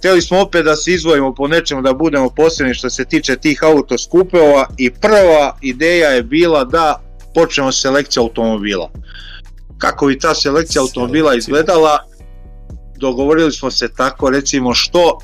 Hteli 0.00 0.22
smo 0.22 0.40
opet 0.40 0.64
da 0.64 0.76
se 0.76 0.92
izvojimo 0.92 1.34
po 1.34 1.48
nečemu 1.48 1.82
da 1.82 1.92
budemo 1.92 2.30
posebni 2.30 2.74
što 2.74 2.90
se 2.90 3.04
tiče 3.04 3.36
tih 3.36 3.62
autoskupova 3.62 4.66
i 4.78 4.90
prva 4.90 5.56
ideja 5.60 6.08
je 6.08 6.22
bila 6.22 6.64
da 6.64 7.00
počnemo 7.34 7.72
selekciju 7.72 8.22
automobila. 8.22 8.90
kako 9.78 10.06
bi 10.06 10.18
ta 10.18 10.34
selekcija 10.34 10.82
automobila 10.82 11.34
izgledala, 11.34 11.98
dogovorili 12.96 13.52
smo 13.52 13.70
se 13.70 13.88
tako 13.96 14.30
recimo 14.30 14.74
što 14.74 15.18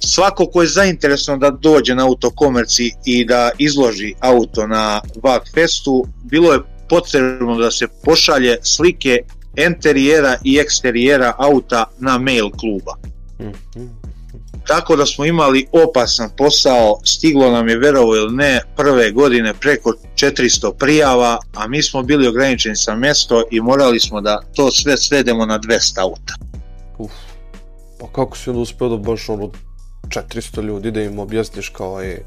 svako 0.00 0.46
ko 0.46 0.62
je 0.62 0.68
zainteresovan 0.68 1.40
da 1.40 1.50
dođe 1.50 1.94
na 1.94 2.06
autokomerci 2.06 2.90
i 3.04 3.24
da 3.24 3.50
izloži 3.58 4.14
auto 4.20 4.66
na 4.66 5.00
VAG 5.22 5.42
Festu, 5.54 6.06
bilo 6.24 6.52
je 6.52 6.60
potrebno 6.88 7.58
da 7.58 7.70
se 7.70 7.86
pošalje 8.04 8.58
slike 8.62 9.18
enterijera 9.56 10.36
i 10.44 10.58
eksterijera 10.58 11.34
auta 11.38 11.84
na 11.98 12.18
mail 12.18 12.50
kluba. 12.50 13.13
Tako 14.66 14.96
da 14.96 15.06
smo 15.06 15.24
imali 15.24 15.66
opasan 15.72 16.30
posao, 16.36 17.00
stiglo 17.04 17.50
nam 17.50 17.68
je 17.68 17.78
verovo 17.78 18.16
ili 18.16 18.36
ne 18.36 18.60
prve 18.76 19.10
godine 19.10 19.54
preko 19.54 19.92
400 20.14 20.72
prijava, 20.78 21.38
a 21.54 21.68
mi 21.68 21.82
smo 21.82 22.02
bili 22.02 22.28
ograničeni 22.28 22.76
sa 22.76 22.94
mesto 22.94 23.44
i 23.50 23.60
morali 23.60 24.00
smo 24.00 24.20
da 24.20 24.42
to 24.54 24.70
sve 24.70 24.96
svedemo 24.96 25.46
na 25.46 25.58
200 25.58 26.00
auta. 26.00 26.34
Uf. 26.98 27.12
Pa 28.00 28.06
kako 28.06 28.36
si 28.36 28.50
onda 28.50 28.62
uspeo 28.62 28.88
da 28.88 28.96
baš 28.96 29.28
ono 29.28 29.50
400 30.08 30.62
ljudi 30.62 30.90
da 30.90 31.02
im 31.02 31.18
objasniš 31.18 31.68
kao 31.68 32.02
je 32.02 32.24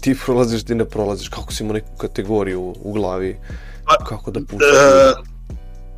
ti 0.00 0.16
prolaziš, 0.24 0.64
ti 0.64 0.74
ne 0.74 0.84
prolaziš, 0.84 1.28
kako 1.28 1.52
si 1.52 1.62
imao 1.62 1.74
neku 1.74 1.96
kategoriju 1.96 2.74
u 2.82 2.92
glavi, 2.92 3.38
Pa, 3.84 4.04
kako 4.04 4.30
da 4.30 4.40
puštaš. 4.40 4.70
E, 4.70 5.12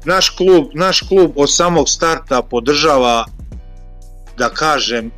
naš 0.04 0.30
klub, 0.30 0.66
naš 0.74 1.00
klub 1.00 1.32
od 1.36 1.54
samog 1.54 1.88
starta 1.88 2.42
podržava 2.42 3.24
da 4.38 4.48
kažem 4.48 5.10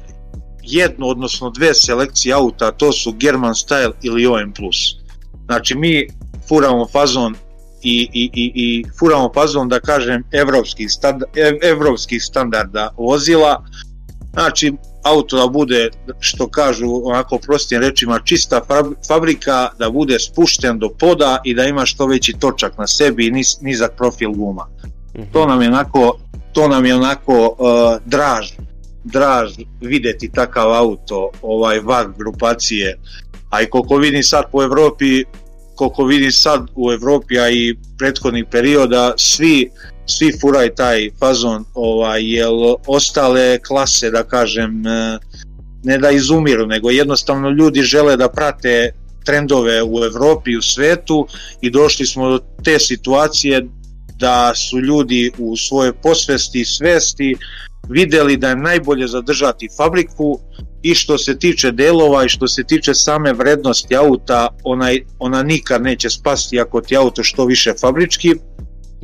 jednu 0.62 1.06
odnosno 1.06 1.50
dve 1.50 1.74
selekcije 1.74 2.34
auta, 2.34 2.72
to 2.72 2.92
su 2.92 3.12
German 3.12 3.52
Style 3.52 3.92
ili 4.02 4.26
OM+. 4.26 4.52
Znači 5.46 5.74
mi 5.74 6.06
furamo 6.48 6.86
fazon 6.88 7.34
i, 7.82 8.08
i, 8.12 8.30
i, 8.34 8.52
i 8.54 8.84
furamo 8.98 9.30
fazon 9.34 9.68
da 9.68 9.80
kažem 9.80 10.24
evropskih, 10.32 10.90
stand, 10.90 11.22
ev, 11.36 11.54
evropskih 11.62 12.24
standarda 12.24 12.94
vozila 12.98 13.64
znači 14.32 14.72
auto 15.02 15.36
da 15.36 15.46
bude 15.48 15.90
što 16.20 16.48
kažu 16.48 17.00
onako 17.04 17.38
prostim 17.38 17.80
rečima 17.80 18.20
čista 18.24 18.60
fab- 18.68 19.06
fabrika 19.08 19.68
da 19.78 19.90
bude 19.90 20.18
spušten 20.18 20.78
do 20.78 20.88
poda 20.90 21.38
i 21.44 21.54
da 21.54 21.64
ima 21.64 21.86
što 21.86 22.06
veći 22.06 22.32
točak 22.32 22.78
na 22.78 22.86
sebi 22.86 23.26
i 23.26 23.30
niz, 23.30 23.56
nizak 23.60 23.96
profil 23.96 24.30
guma 24.30 24.66
Mhm. 25.14 25.32
to 25.32 25.46
nam 25.46 25.62
je 25.62 25.68
onako 25.68 26.18
to 26.52 26.68
nam 26.68 26.86
je 26.86 26.94
onako 26.94 27.32
uh, 27.48 27.56
draž 28.06 28.52
draž 29.04 29.52
videti 29.80 30.30
takav 30.32 30.72
auto 30.72 31.30
ovaj 31.42 31.80
VAG 31.80 32.18
grupacije. 32.18 32.98
A 33.50 33.62
i 33.62 33.66
koliko 33.66 33.96
vidim 33.96 34.22
sad 34.22 34.44
po 34.52 34.62
Evropi 34.62 35.24
koliko 35.74 36.04
vidim 36.04 36.32
sad 36.32 36.66
u 36.74 36.92
Evropi 36.92 37.38
a 37.38 37.50
i 37.50 37.76
prethodnih 37.98 38.44
perioda 38.50 39.14
svi 39.16 39.70
svi 40.06 40.32
furaju 40.40 40.70
taj 40.76 41.10
fazon 41.18 41.64
ovaj 41.74 42.34
jel 42.34 42.76
ostale 42.86 43.58
klase 43.58 44.10
da 44.10 44.22
kažem 44.22 44.86
eh, 44.86 45.18
ne 45.82 45.98
da 45.98 46.10
izumiru 46.10 46.66
nego 46.66 46.90
jednostavno 46.90 47.50
ljudi 47.50 47.82
žele 47.82 48.16
da 48.16 48.28
prate 48.28 48.92
trendove 49.24 49.82
u 49.82 50.04
Evropi 50.04 50.50
i 50.50 50.56
u 50.56 50.62
svetu 50.62 51.26
i 51.60 51.70
došli 51.70 52.06
smo 52.06 52.28
do 52.28 52.38
te 52.64 52.78
situacije 52.78 53.66
da 54.18 54.54
su 54.54 54.80
ljudi 54.80 55.32
u 55.38 55.56
svojoj 55.56 55.92
posvesti 55.92 56.60
i 56.60 56.64
svesti 56.64 57.36
videli 57.88 58.36
da 58.36 58.48
je 58.48 58.56
najbolje 58.56 59.06
zadržati 59.06 59.68
fabriku 59.76 60.38
i 60.82 60.94
što 60.94 61.18
se 61.18 61.38
tiče 61.38 61.70
delova 61.72 62.24
i 62.24 62.28
što 62.28 62.48
se 62.48 62.64
tiče 62.64 62.94
same 62.94 63.32
vrednosti 63.32 63.96
auta, 63.96 64.48
ona, 64.64 64.90
ona 65.18 65.42
nikad 65.42 65.82
neće 65.82 66.10
spasti 66.10 66.60
ako 66.60 66.80
ti 66.80 66.96
auto 66.96 67.22
što 67.22 67.44
više 67.44 67.72
fabrički, 67.80 68.34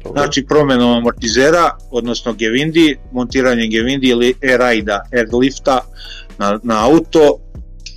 Dobro. 0.05 0.23
znači 0.23 0.47
promenom 0.47 0.99
amortizera, 0.99 1.71
odnosno 1.91 2.33
Gevindi, 2.33 2.97
montiranje 3.13 3.67
Gevindi 3.67 4.09
ili 4.09 4.35
Air-Aida, 4.43 5.01
Airlifta 5.13 5.81
na, 6.39 6.61
na 6.63 6.87
auto, 6.87 7.39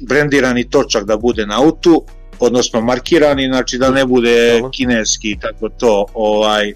brendirani 0.07 0.69
točak 0.69 1.03
da 1.03 1.17
bude 1.17 1.45
na 1.45 1.61
autu, 1.61 2.03
odnosno 2.39 2.81
markirani, 2.81 3.47
znači 3.47 3.77
da 3.77 3.91
ne 3.91 4.05
bude 4.05 4.53
Dobro. 4.53 4.69
kineski 4.69 5.37
tako 5.41 5.69
to, 5.69 6.05
ovaj, 6.13 6.73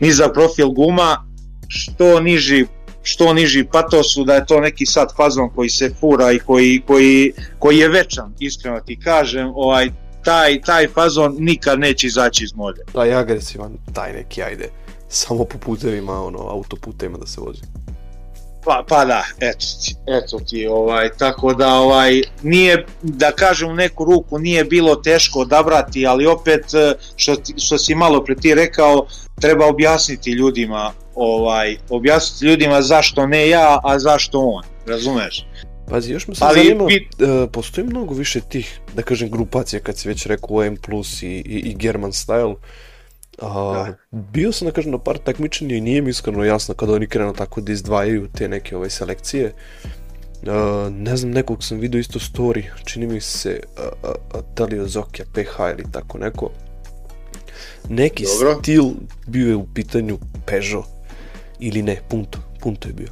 niza 0.00 0.28
profil 0.28 0.68
guma, 0.68 1.24
što 1.68 2.20
niži 2.20 2.66
što 3.02 3.32
niži 3.32 3.64
patosu 3.72 4.24
da 4.24 4.34
je 4.34 4.46
to 4.46 4.60
neki 4.60 4.86
sad 4.86 5.16
fazon 5.16 5.50
koji 5.54 5.68
se 5.68 5.90
fura 6.00 6.32
i 6.32 6.38
koji, 6.38 6.82
koji, 6.86 7.32
koji 7.58 7.78
je 7.78 7.88
večan, 7.88 8.34
iskreno 8.38 8.80
ti 8.80 9.00
kažem, 9.00 9.52
ovaj, 9.54 9.90
taj, 10.24 10.60
taj 10.60 10.88
fazon 10.88 11.36
nikad 11.38 11.78
neće 11.78 12.06
izaći 12.06 12.44
iz 12.44 12.54
mode. 12.54 12.82
Taj 12.92 13.14
agresivan, 13.14 13.78
taj 13.92 14.12
neki, 14.12 14.42
ajde, 14.42 14.68
samo 15.08 15.44
po 15.44 15.58
putevima, 15.58 16.24
ono, 16.24 16.38
autoputevima 16.38 17.18
da 17.18 17.26
se 17.26 17.40
vozi. 17.40 17.62
Pa, 18.64 18.84
pa 18.88 19.04
da, 19.04 19.24
eto 19.40 19.66
ti, 19.84 19.94
eto 20.06 20.38
ti, 20.38 20.66
ovaj, 20.66 21.08
tako 21.18 21.54
da 21.54 21.74
ovaj, 21.74 22.22
nije, 22.42 22.86
da 23.02 23.32
kažem 23.32 23.70
u 23.70 23.74
neku 23.74 24.04
ruku, 24.04 24.38
nije 24.38 24.64
bilo 24.64 24.96
teško 24.96 25.40
odabrati, 25.40 26.06
ali 26.06 26.26
opet, 26.26 26.74
eh, 26.74 26.92
što, 27.16 27.36
što 27.56 27.78
si 27.78 27.94
malo 27.94 28.24
pre 28.24 28.34
ti 28.36 28.54
rekao, 28.54 29.06
treba 29.40 29.66
objasniti 29.66 30.30
ljudima, 30.30 30.92
ovaj, 31.18 31.76
objasniti 31.90 32.46
ljudima 32.46 32.82
zašto 32.82 33.26
ne 33.26 33.48
ja, 33.48 33.80
a 33.84 33.98
zašto 33.98 34.40
on, 34.40 34.64
razumeš? 34.86 35.46
Pazi, 35.90 36.12
još 36.12 36.28
me 36.28 36.34
se 36.34 36.44
Ali 36.44 36.64
zanima, 36.64 36.84
vi- 36.84 37.08
e, 37.44 37.46
postoji 37.52 37.86
mnogo 37.86 38.14
više 38.14 38.40
tih, 38.40 38.80
da 38.94 39.02
kažem, 39.02 39.30
grupacija, 39.30 39.80
kad 39.80 39.98
si 39.98 40.08
već 40.08 40.26
rekao 40.26 40.62
Plus 40.82 41.22
i, 41.22 41.26
i, 41.26 41.58
i 41.70 41.74
German 41.74 42.10
Style. 42.12 42.54
A, 43.42 43.86
Bio 44.10 44.52
sam, 44.52 44.66
da 44.68 44.72
kažem, 44.72 44.92
na 44.92 44.98
par 44.98 45.18
takmičenja 45.18 45.76
i 45.76 45.80
nije 45.80 46.02
mi 46.02 46.10
iskreno 46.10 46.44
jasno 46.44 46.74
kada 46.74 46.92
oni 46.92 47.06
krenu 47.06 47.32
tako 47.32 47.60
da 47.60 47.72
izdvajaju 47.72 48.28
te 48.34 48.48
neke 48.48 48.76
ove 48.76 48.90
selekcije. 48.90 49.52
A, 50.46 50.88
ne 50.92 51.16
znam, 51.16 51.32
nekog 51.32 51.64
sam 51.64 51.78
vidio 51.78 51.98
isto 51.98 52.18
story, 52.18 52.62
čini 52.84 53.06
mi 53.06 53.20
se 53.20 53.60
da 54.56 54.64
li 54.64 54.80
od 54.80 54.88
Zokija 54.88 55.26
PH 55.34 55.58
ili 55.72 55.92
tako 55.92 56.18
neko. 56.18 56.50
Neki 57.88 58.24
Dobro. 58.24 58.58
stil 58.62 58.84
bio 59.26 59.48
je 59.48 59.56
u 59.56 59.66
pitanju 59.74 60.18
Peugeot 60.46 60.97
ili 61.60 61.82
ne, 61.82 62.00
Punto, 62.08 62.38
Punto 62.60 62.88
je 62.88 62.94
bio. 62.94 63.08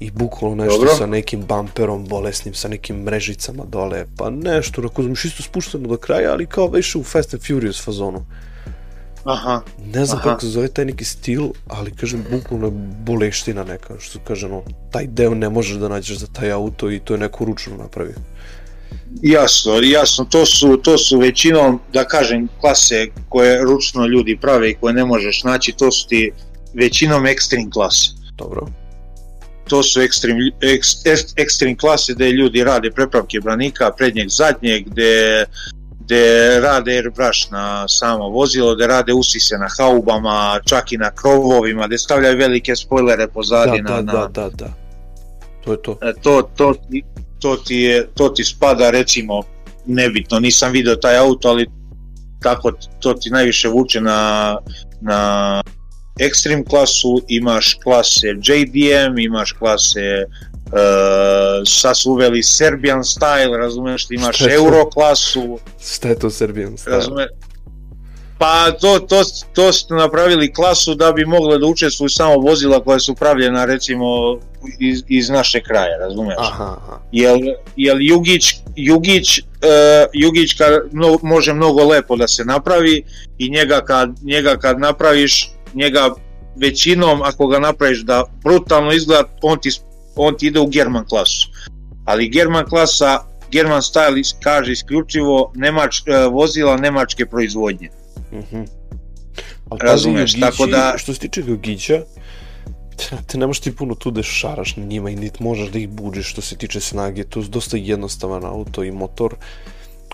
I 0.00 0.10
bukvalno 0.10 0.64
nešto 0.64 0.78
Dobro. 0.78 0.94
sa 0.94 1.06
nekim 1.06 1.42
bamperom 1.42 2.04
bolesnim, 2.04 2.54
sa 2.54 2.68
nekim 2.68 2.96
mrežicama 2.96 3.64
dole, 3.64 4.06
pa 4.16 4.30
nešto, 4.30 4.80
onako 4.80 5.02
uzmeš 5.02 5.24
isto 5.24 5.42
spušteno 5.42 5.88
do 5.88 5.96
kraja, 5.96 6.32
ali 6.32 6.46
kao 6.46 6.66
više 6.66 6.98
u 6.98 7.04
Fast 7.04 7.34
and 7.34 7.46
Furious 7.46 7.84
fazonu. 7.84 8.26
Aha, 9.24 9.60
Ne 9.94 10.04
znam 10.04 10.18
Aha. 10.18 10.28
kako 10.28 10.40
se 10.40 10.48
zove 10.48 10.68
taj 10.68 10.84
neki 10.84 11.04
stil, 11.04 11.48
ali 11.68 11.90
kažem, 11.90 12.24
bukvalno 12.30 12.66
je 12.66 12.72
boleština 13.04 13.64
neka, 13.64 13.94
što 13.98 14.18
kaže, 14.24 14.48
no, 14.48 14.62
taj 14.90 15.06
deo 15.06 15.34
ne 15.34 15.48
možeš 15.48 15.76
da 15.76 15.88
nađeš 15.88 16.18
za 16.18 16.26
taj 16.26 16.52
auto 16.52 16.90
i 16.90 16.98
to 16.98 17.14
je 17.14 17.18
neko 17.18 17.44
ručno 17.44 17.76
napravio. 17.76 18.16
Jasno, 19.22 19.72
jasno, 19.82 20.24
to 20.24 20.46
su, 20.46 20.76
to 20.76 20.98
su 20.98 21.18
većinom, 21.18 21.80
da 21.92 22.04
kažem, 22.04 22.48
klase 22.60 23.06
koje 23.28 23.64
ručno 23.64 24.06
ljudi 24.06 24.38
prave 24.40 24.70
i 24.70 24.74
koje 24.74 24.94
ne 24.94 25.04
možeš 25.04 25.44
naći, 25.44 25.72
to 25.72 25.90
su 25.92 26.08
ti 26.08 26.32
većinom 26.74 27.26
ekstrem 27.26 27.70
klase. 27.70 28.10
Dobro. 28.38 28.66
To 29.68 29.82
su 29.82 30.00
ekstrem, 30.00 30.36
eks, 30.60 31.06
eks, 31.06 31.22
ekstrem 31.36 31.76
klase 31.76 32.14
gde 32.14 32.30
ljudi 32.30 32.64
rade 32.64 32.90
prepravke 32.90 33.40
branika, 33.40 33.90
prednjeg, 33.90 34.28
zadnjeg, 34.28 34.88
gde, 34.88 35.44
gde 36.00 36.60
rade 36.60 36.92
airbrush 36.92 37.52
na 37.52 37.88
samo 37.88 38.28
vozilo, 38.28 38.74
gde 38.74 38.86
rade 38.86 39.12
usise 39.12 39.58
na 39.58 39.68
haubama, 39.78 40.60
čak 40.66 40.92
i 40.92 40.98
na 40.98 41.10
krovovima, 41.10 41.86
gde 41.86 41.98
stavljaju 41.98 42.38
velike 42.38 42.76
spoilere 42.76 43.28
pozadi 43.28 43.82
Da, 43.82 43.94
na, 43.94 44.02
da, 44.02 44.12
na, 44.12 44.26
da, 44.26 44.28
da, 44.28 44.50
da. 44.50 44.72
To 45.64 45.72
je 45.72 45.82
to. 45.82 45.98
E, 46.02 46.12
to, 46.22 46.42
to, 46.56 46.74
to, 47.38 47.56
ti 47.56 47.76
je, 47.76 48.06
to 48.14 48.28
ti 48.28 48.44
spada 48.44 48.90
recimo 48.90 49.42
nebitno, 49.86 50.40
nisam 50.40 50.72
video 50.72 50.96
taj 50.96 51.18
auto 51.18 51.48
ali 51.48 51.66
tako 52.42 52.72
to 52.98 53.14
ti 53.14 53.30
najviše 53.30 53.68
vuče 53.68 54.00
na, 54.00 54.58
na 55.00 55.62
Extreme 56.18 56.64
klasu, 56.68 57.22
imaš 57.28 57.78
klase 57.82 58.26
JDM, 58.28 59.18
imaš 59.18 59.52
klase 59.52 60.24
uh, 60.26 60.72
sad 61.66 61.98
su 61.98 62.10
uveli 62.10 62.42
Serbian 62.42 63.00
style, 63.00 63.58
razumeš, 63.58 64.06
imaš 64.10 64.36
Šta? 64.36 64.52
Euro 64.52 64.90
klasu, 64.90 65.58
Šta 65.94 66.08
je 66.08 66.18
to 66.18 66.30
Serbian 66.30 66.72
style? 66.72 66.90
razume, 66.90 67.26
Pa 68.40 68.72
to, 68.72 68.98
to, 68.98 69.22
to 69.52 69.72
ste 69.72 69.94
napravili 69.94 70.52
klasu 70.52 70.94
da 70.94 71.12
bi 71.12 71.24
mogle 71.24 71.58
da 71.58 71.66
učestvuju 71.66 72.08
samo 72.08 72.36
vozila 72.36 72.84
koja 72.84 72.98
su 72.98 73.14
pravljena 73.14 73.64
recimo 73.64 74.38
iz, 74.78 75.02
iz 75.08 75.28
naše 75.28 75.60
kraja, 75.60 75.98
razumeš? 75.98 76.36
Aha, 76.38 76.76
aha. 76.82 77.00
jel, 77.12 77.38
jel 77.76 77.96
Jugić, 78.00 78.54
Jugić, 78.76 79.38
uh, 79.38 79.44
Jugić 80.12 80.54
kad 80.54 80.72
no, 80.92 81.18
može 81.22 81.54
mnogo 81.54 81.84
lepo 81.84 82.16
da 82.16 82.28
se 82.28 82.44
napravi 82.44 83.04
i 83.38 83.50
njega 83.50 83.80
kad, 83.80 84.10
njega 84.22 84.56
kad 84.56 84.78
napraviš, 84.78 85.50
njega 85.74 86.10
većinom 86.56 87.22
ako 87.22 87.46
ga 87.46 87.58
napraviš 87.58 88.00
da 88.00 88.24
brutalno 88.44 88.92
izgleda, 88.92 89.24
on 89.42 89.58
ti, 89.60 89.70
on 90.16 90.36
ti 90.36 90.46
ide 90.46 90.60
u 90.60 90.66
German 90.66 91.04
klasu. 91.08 91.48
Ali 92.04 92.28
German 92.28 92.64
klasa, 92.68 93.18
German 93.50 93.80
style 93.80 94.34
kaže 94.42 94.72
isključivo 94.72 95.52
nemač, 95.54 96.00
uh, 96.00 96.32
vozila 96.32 96.76
nemačke 96.76 97.26
proizvodnje. 97.26 97.88
Mhm. 98.32 98.62
Ali 99.70 99.80
Razumeš, 99.82 100.32
pazi, 100.32 100.40
tako 100.40 100.66
da- 100.66 100.94
što 100.98 101.14
se 101.14 101.20
tiče 101.20 101.42
Jugića, 101.46 102.02
te 103.26 103.38
nemaš 103.38 103.60
ti 103.60 103.76
puno 103.76 103.94
tu 103.94 104.10
da 104.10 104.22
šaraš 104.22 104.76
na 104.76 104.84
njima 104.84 105.10
i 105.10 105.16
niti 105.16 105.42
možeš 105.42 105.68
da 105.68 105.78
ih 105.78 105.88
buđeš 105.88 106.30
što 106.30 106.40
se 106.40 106.56
tiče 106.56 106.80
snage, 106.80 107.24
to 107.24 107.40
je 107.40 107.46
dosta 107.48 107.76
jednostavan 107.76 108.44
auto 108.44 108.84
i 108.84 108.90
motor. 108.92 109.34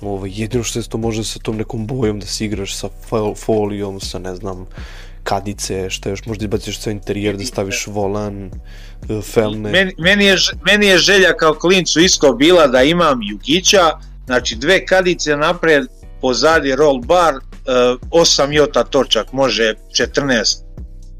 Ovo, 0.02 0.26
jedino 0.26 0.64
što 0.64 0.82
se 0.82 0.88
to 0.88 0.98
može 0.98 1.24
sa 1.24 1.38
tom 1.38 1.56
nekom 1.56 1.86
bojom 1.86 2.20
da 2.20 2.26
si 2.26 2.44
igraš 2.44 2.76
sa 2.76 2.88
fol- 3.10 3.36
folijom, 3.36 4.00
sa 4.00 4.18
ne 4.18 4.34
znam, 4.36 4.66
kadice, 5.26 5.90
šta 5.90 6.10
još, 6.10 6.26
možda 6.26 6.44
izbaciš 6.44 6.80
sve 6.80 6.92
interijer, 6.92 7.36
da 7.36 7.44
staviš 7.44 7.86
volan, 7.86 8.44
e, 8.46 9.20
felne. 9.22 9.70
Meni, 9.70 9.94
meni, 9.98 10.24
je, 10.24 10.36
meni 10.66 10.86
je 10.86 10.98
želja 10.98 11.32
kao 11.36 11.54
klincu 11.54 12.00
isto 12.00 12.32
bila 12.32 12.66
da 12.66 12.82
imam 12.82 13.20
Jugića, 13.22 13.90
znači 14.26 14.56
dve 14.56 14.86
kadice 14.86 15.36
napred, 15.36 15.86
pozadi 16.20 16.76
roll 16.76 17.00
bar, 17.00 17.34
e, 17.34 17.40
8 18.10 18.52
jota 18.52 18.84
točak, 18.84 19.32
može 19.32 19.74
14, 19.90 20.56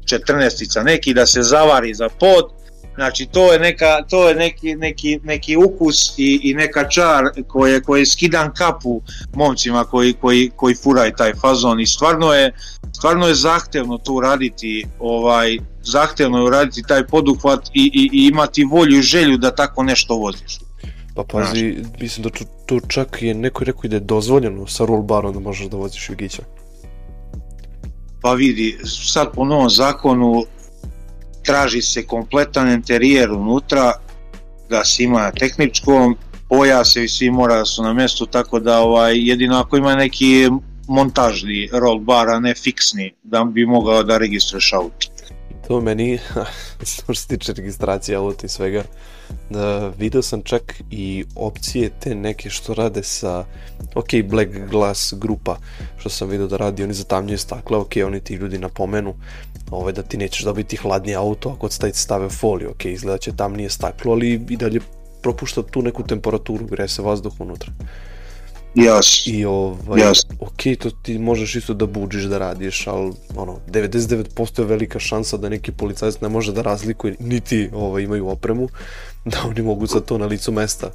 14 0.05 0.83
neki 0.83 1.13
da 1.13 1.25
se 1.25 1.41
zavari 1.41 1.93
za 1.93 2.09
pod, 2.09 2.56
znači 2.97 3.25
to 3.25 3.53
je, 3.53 3.59
neka, 3.59 4.03
to 4.09 4.29
je 4.29 4.35
neki, 4.35 4.75
neki, 4.75 5.19
neki 5.23 5.57
ukus 5.57 6.13
i, 6.17 6.39
i 6.43 6.53
neka 6.53 6.89
čar 6.89 7.23
koje, 7.47 7.81
koje 7.81 8.05
skidam 8.05 8.53
kapu 8.53 9.01
momcima 9.35 9.83
koji, 9.83 10.13
koji, 10.13 10.51
koji 10.55 10.75
furaju 10.75 11.11
taj 11.17 11.33
fazon 11.33 11.79
i 11.79 11.87
stvarno 11.87 12.33
je, 12.33 12.53
stvarno 12.97 13.27
je 13.27 13.35
zahtevno 13.35 13.97
tu 13.97 14.19
raditi 14.19 14.85
ovaj 14.99 15.57
zahtevno 15.83 16.37
je 16.37 16.43
uraditi 16.43 16.83
taj 16.87 17.07
poduhvat 17.07 17.69
i, 17.73 17.91
i, 17.93 18.09
i 18.13 18.27
imati 18.27 18.63
volju 18.63 18.99
i 18.99 19.01
želju 19.01 19.37
da 19.37 19.55
tako 19.55 19.83
nešto 19.83 20.15
voziš. 20.15 20.59
Pa 21.15 21.23
pazi, 21.23 21.75
mislim 21.99 22.23
da 22.23 22.29
to, 22.29 22.45
to 22.65 22.79
čak 22.87 23.21
je 23.21 23.33
neko 23.33 23.63
rekao 23.63 23.89
da 23.89 23.95
je 23.95 23.99
dozvoljeno 23.99 24.67
sa 24.67 24.85
roll 24.85 25.01
barom 25.01 25.33
da 25.33 25.39
možeš 25.39 25.67
da 25.67 25.77
voziš 25.77 26.09
Jugića. 26.09 26.43
Pa 28.21 28.33
vidi, 28.33 28.77
sad 28.83 29.31
po 29.33 29.45
novom 29.45 29.69
zakonu 29.69 30.45
traži 31.47 31.81
se 31.81 32.05
kompletan 32.05 32.71
interijer 32.71 33.31
unutra 33.31 33.93
da 34.69 34.85
se 34.85 35.03
ima 35.03 35.21
na 35.21 35.31
tehničkom, 35.31 36.17
pojase 36.49 37.03
i 37.03 37.07
svi 37.07 37.31
mora 37.31 37.57
da 37.57 37.65
su 37.65 37.83
na 37.83 37.93
mjestu, 37.93 38.25
tako 38.25 38.59
da 38.59 38.79
ovaj, 38.79 39.27
jedino 39.29 39.59
ako 39.59 39.77
ima 39.77 39.95
neki 39.95 40.49
montažni 40.87 41.69
roll 41.73 41.99
bar, 41.99 42.29
a 42.29 42.39
ne 42.39 42.55
fiksni, 42.55 43.13
da 43.23 43.43
bi 43.43 43.65
mogao 43.65 44.03
da 44.03 44.17
registruješ 44.17 44.73
auto. 44.73 45.07
To 45.67 45.81
meni, 45.81 46.19
što 46.91 47.13
se 47.13 47.27
tiče 47.27 47.53
registracije 47.53 48.15
auta 48.15 48.45
i 48.45 48.49
svega, 48.49 48.83
da 49.49 49.87
video 49.97 50.21
sam 50.21 50.41
čak 50.41 50.81
i 50.91 51.25
opcije 51.35 51.89
te 51.99 52.15
neke 52.15 52.49
što 52.49 52.73
rade 52.73 53.03
sa, 53.03 53.45
ok, 53.95 54.07
Black 54.29 54.49
Glass 54.69 55.13
grupa, 55.13 55.57
što 55.97 56.09
sam 56.09 56.29
video 56.29 56.47
da 56.47 56.57
radi, 56.57 56.83
oni 56.83 56.93
zatamnjaju 56.93 57.37
stakla, 57.37 57.79
ok, 57.79 57.91
oni 58.05 58.19
ti 58.19 58.33
ljudi 58.33 58.57
napomenu 58.57 59.15
ovaj, 59.71 59.93
da 59.93 60.03
ti 60.03 60.17
nećeš 60.17 60.43
dobiti 60.43 60.77
hladnije 60.77 61.15
auto 61.15 61.49
ako 61.49 61.69
stave 61.93 62.29
foliju, 62.29 62.69
ok, 62.69 62.85
izgleda 62.85 63.17
će 63.17 63.35
tamnije 63.35 63.69
staklo, 63.69 64.11
ali 64.11 64.45
i 64.49 64.57
dalje 64.57 64.79
propušta 65.21 65.63
tu 65.63 65.81
neku 65.81 66.03
temperaturu, 66.03 66.65
greje 66.65 66.87
se 66.87 67.01
vazduh 67.01 67.33
unutra. 67.39 67.71
Jasno. 68.75 69.33
I 69.33 69.45
ovaj, 69.45 70.01
Jasno. 70.01 70.35
ok, 70.39 70.79
to 70.79 70.89
ti 70.89 71.19
možeš 71.19 71.55
isto 71.55 71.73
da 71.73 71.85
buđiš 71.85 72.23
da 72.23 72.37
radiš, 72.37 72.87
ali 72.87 73.13
ono, 73.35 73.59
99% 73.67 74.59
je 74.59 74.65
velika 74.65 74.99
šansa 74.99 75.37
da 75.37 75.49
neki 75.49 75.71
policajac 75.71 76.19
ne 76.21 76.29
može 76.29 76.53
da 76.53 76.61
razlikuje, 76.61 77.15
niti 77.19 77.69
ovaj, 77.73 78.03
imaju 78.03 78.27
opremu, 78.29 78.69
da 79.25 79.37
oni 79.49 79.61
mogu 79.61 79.85
za 79.85 79.99
to 79.99 80.17
na 80.17 80.25
licu 80.25 80.51
mesta, 80.51 80.91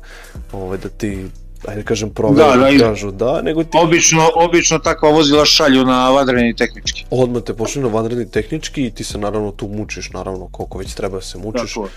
ovaj, 0.52 0.78
da 0.78 0.88
ti, 0.88 1.26
ajde 1.68 1.82
kažem, 1.82 2.10
provere, 2.10 2.44
Da, 2.44 2.56
da, 2.56 2.78
kažu 2.78 3.10
da, 3.10 3.42
nego 3.42 3.64
ti 3.64 3.78
Obično, 3.82 4.28
obično 4.34 4.78
takva 4.78 5.10
vozila 5.10 5.44
šalju 5.44 5.84
na 5.84 6.10
vadrani 6.10 6.56
tehnički. 6.56 7.04
odmah 7.10 7.42
te 7.42 7.54
počne 7.54 7.82
na 7.82 7.88
vanredni 7.88 8.30
tehnički 8.30 8.86
i 8.86 8.90
ti 8.90 9.04
se 9.04 9.18
naravno 9.18 9.52
tu 9.52 9.68
mučiš, 9.68 10.10
naravno 10.10 10.48
koliko 10.52 10.78
već 10.78 10.94
treba 10.94 11.16
da 11.16 11.22
se 11.22 11.38
mučiš. 11.38 11.74
Tako. 11.74 11.88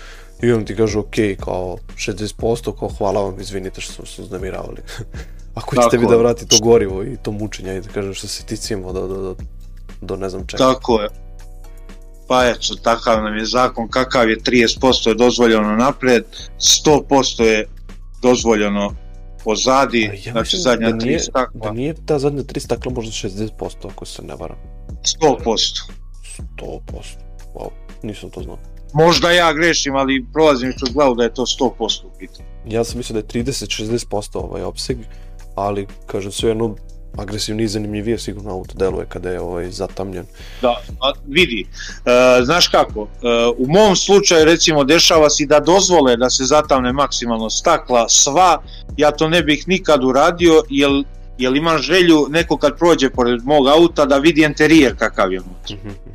I 0.42 0.52
on 0.52 0.64
ti 0.64 0.76
kaže, 0.76 0.98
ok, 0.98 1.14
kao 1.44 1.78
60%, 1.96 2.78
kao 2.78 2.88
hvala 2.88 3.20
vam, 3.22 3.40
izvinite 3.40 3.80
što 3.80 3.92
smo 3.92 4.06
se 4.06 4.22
uznemiravali. 4.22 4.76
Ako 5.54 5.76
ćete 5.82 5.96
vi 5.96 6.06
da 6.06 6.16
vrati 6.16 6.48
to 6.48 6.56
gorivo 6.62 7.04
i 7.04 7.16
to 7.22 7.32
mučenje 7.32 7.80
da 7.80 7.88
kažem 7.88 8.14
što 8.14 8.28
se 8.28 8.44
ticimo 8.44 8.92
do, 8.92 9.06
do, 9.06 9.16
do, 9.16 9.36
do 10.00 10.16
ne 10.16 10.28
znam 10.28 10.46
čega. 10.46 10.72
Tako 10.72 11.00
je. 11.00 11.08
Pa 12.28 12.46
eto, 12.46 12.74
takav 12.82 13.22
nam 13.22 13.36
je 13.36 13.44
zakon, 13.44 13.88
kakav 13.88 14.30
je 14.30 14.36
30% 14.36 15.08
je 15.08 15.14
dozvoljeno 15.14 15.76
napred, 15.76 16.24
100% 16.58 17.42
je 17.42 17.68
dozvoljeno 18.22 18.94
pozadi, 19.46 20.02
ja 20.24 20.32
znači 20.32 20.56
mislim 20.56 20.62
zadnja 20.62 20.90
da 20.90 20.98
tri 20.98 21.08
nije, 21.08 21.20
stakla, 21.20 21.60
da 21.60 21.72
nije 21.72 21.94
ta 22.06 22.18
zadnja 22.18 22.42
tri 22.42 22.60
stakla 22.60 22.92
možda 22.92 23.12
60% 23.12 23.90
ako 23.90 24.04
se 24.04 24.22
ne 24.22 24.34
varam. 24.34 24.56
100%. 25.22 25.90
100%. 26.58 26.80
Wow, 27.54 27.70
nisam 28.02 28.30
to 28.30 28.42
znao. 28.42 28.58
Možda 28.92 29.30
ja 29.30 29.52
grešim, 29.52 29.96
ali 29.96 30.26
prolazim 30.32 30.72
kroz 30.78 30.92
glavu 30.92 31.14
da 31.14 31.22
je 31.22 31.34
to 31.34 31.42
100% 31.42 32.04
u 32.04 32.18
pitanju. 32.18 32.48
Ja 32.66 32.84
sam 32.84 32.98
mislio 32.98 33.22
da 33.22 33.38
je 33.38 33.44
30-60% 33.44 34.38
ovaj 34.38 34.62
opseg, 34.62 34.98
ali 35.54 35.86
kažem 36.06 36.32
sve 36.32 36.50
jedno 36.50 36.76
agresivniji 37.16 37.64
i 37.64 37.68
zanimljivije 37.68 38.18
sigurno 38.18 38.50
auto 38.50 38.74
deluje 38.74 39.06
kada 39.08 39.30
je 39.30 39.40
ovaj 39.40 39.70
zatamljen. 39.70 40.26
Da, 40.62 40.82
a 41.00 41.12
vidi, 41.28 41.66
e, 42.04 42.44
znaš 42.44 42.68
kako, 42.68 43.02
e, 43.02 43.26
u 43.58 43.66
mom 43.66 43.96
slučaju 43.96 44.44
recimo 44.44 44.84
dešava 44.84 45.30
se 45.30 45.46
da 45.46 45.60
dozvole 45.60 46.16
da 46.16 46.30
se 46.30 46.44
zatamne 46.44 46.92
maksimalno 46.92 47.50
stakla, 47.50 48.08
sva, 48.08 48.62
ja 48.96 49.10
to 49.10 49.28
ne 49.28 49.42
bih 49.42 49.68
nikad 49.68 50.04
uradio, 50.04 50.62
jer, 50.70 50.90
jer 51.38 51.56
imam 51.56 51.78
želju 51.78 52.26
neko 52.30 52.56
kad 52.56 52.78
prođe 52.78 53.10
pored 53.10 53.44
mog 53.44 53.68
auta 53.68 54.04
da 54.04 54.18
vidi 54.18 54.44
interijer 54.44 54.96
kakav 54.98 55.32
je 55.32 55.40
unutra, 55.40 55.76
Mhm, 55.76 55.88
mhm. 55.88 56.05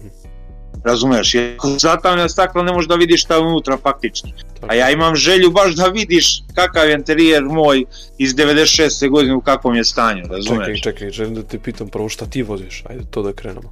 Razumeš, 0.83 1.35
jer 1.35 1.57
zatamne 1.77 2.29
stakla 2.29 2.63
ne 2.63 2.71
možeš 2.71 2.87
da 2.87 2.95
vidiš 2.95 3.23
šta 3.23 3.35
je 3.35 3.41
unutra 3.41 3.77
faktički, 3.77 4.33
a 4.67 4.75
ja 4.75 4.91
imam 4.91 5.15
želju 5.15 5.51
baš 5.51 5.75
da 5.75 5.85
vidiš 5.85 6.43
kakav 6.55 6.89
je 6.89 6.95
interijer 6.95 7.43
moj 7.43 7.85
iz 8.17 8.35
96. 8.35 9.09
godine 9.09 9.35
u 9.35 9.41
kakvom 9.41 9.75
je 9.75 9.83
stanju, 9.83 10.23
razumeš. 10.29 10.81
Čekaj, 10.81 10.93
čekaj, 10.93 11.11
želim 11.11 11.35
da 11.35 11.43
te 11.43 11.59
pitam 11.59 11.87
prvo 11.87 12.09
šta 12.09 12.25
ti 12.25 12.43
voziš, 12.43 12.83
ajde 12.89 13.03
to 13.11 13.23
da 13.23 13.33
krenemo. 13.33 13.71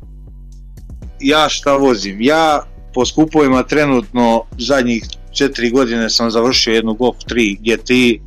ja 1.19 1.49
šta 1.49 1.75
vozim? 1.75 2.21
Ja 2.21 2.63
po 2.93 3.05
skupovima 3.05 3.63
trenutno 3.63 4.43
zadnjih 4.57 5.03
četiri 5.31 5.69
godine 5.69 6.09
sam 6.09 6.31
završio 6.31 6.73
jednu 6.73 6.93
Golf 6.93 7.17
3 7.17 7.57
GTI 7.59 8.21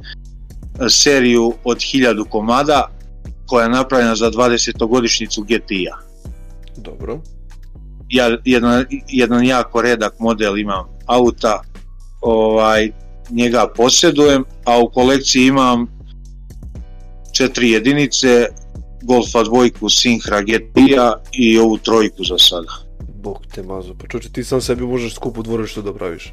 seriju 0.89 1.55
od 1.65 1.77
1000 1.77 2.29
komada 2.29 2.89
koja 3.47 3.63
je 3.63 3.71
napravljena 3.71 4.17
za 4.17 4.31
20-godišnjicu 4.31 5.43
GTI-a. 5.43 5.97
Dobro. 6.77 7.21
Ja 8.13 8.37
jedan, 8.45 8.85
jedan 9.09 9.45
jako 9.45 9.83
redak 9.83 10.19
model 10.19 10.59
imam 10.59 10.85
auta, 11.07 11.63
ovaj, 12.21 12.91
njega 13.31 13.67
posjedujem, 13.77 14.45
a 14.65 14.79
u 14.79 14.91
kolekciji 14.91 15.47
imam 15.47 15.87
četiri 17.33 17.71
jedinice, 17.71 18.47
Golfa 19.03 19.43
dvojku 19.43 19.89
Sinhra 19.89 20.43
GTI-a 20.43 21.15
i 21.33 21.59
ovu 21.59 21.79
trojku 21.79 22.25
za 22.25 22.39
sada. 22.39 22.73
Bog 23.23 23.39
te 23.55 23.63
mazo, 23.63 23.95
pa 23.95 24.09
čoče 24.09 24.33
ti 24.33 24.45
sam 24.45 24.61
sebi 24.61 24.87
možeš 24.87 25.15
skup 25.15 25.39
u 25.39 25.43
dvorištu 25.43 25.83
da 25.83 25.95
praviš. 25.95 26.33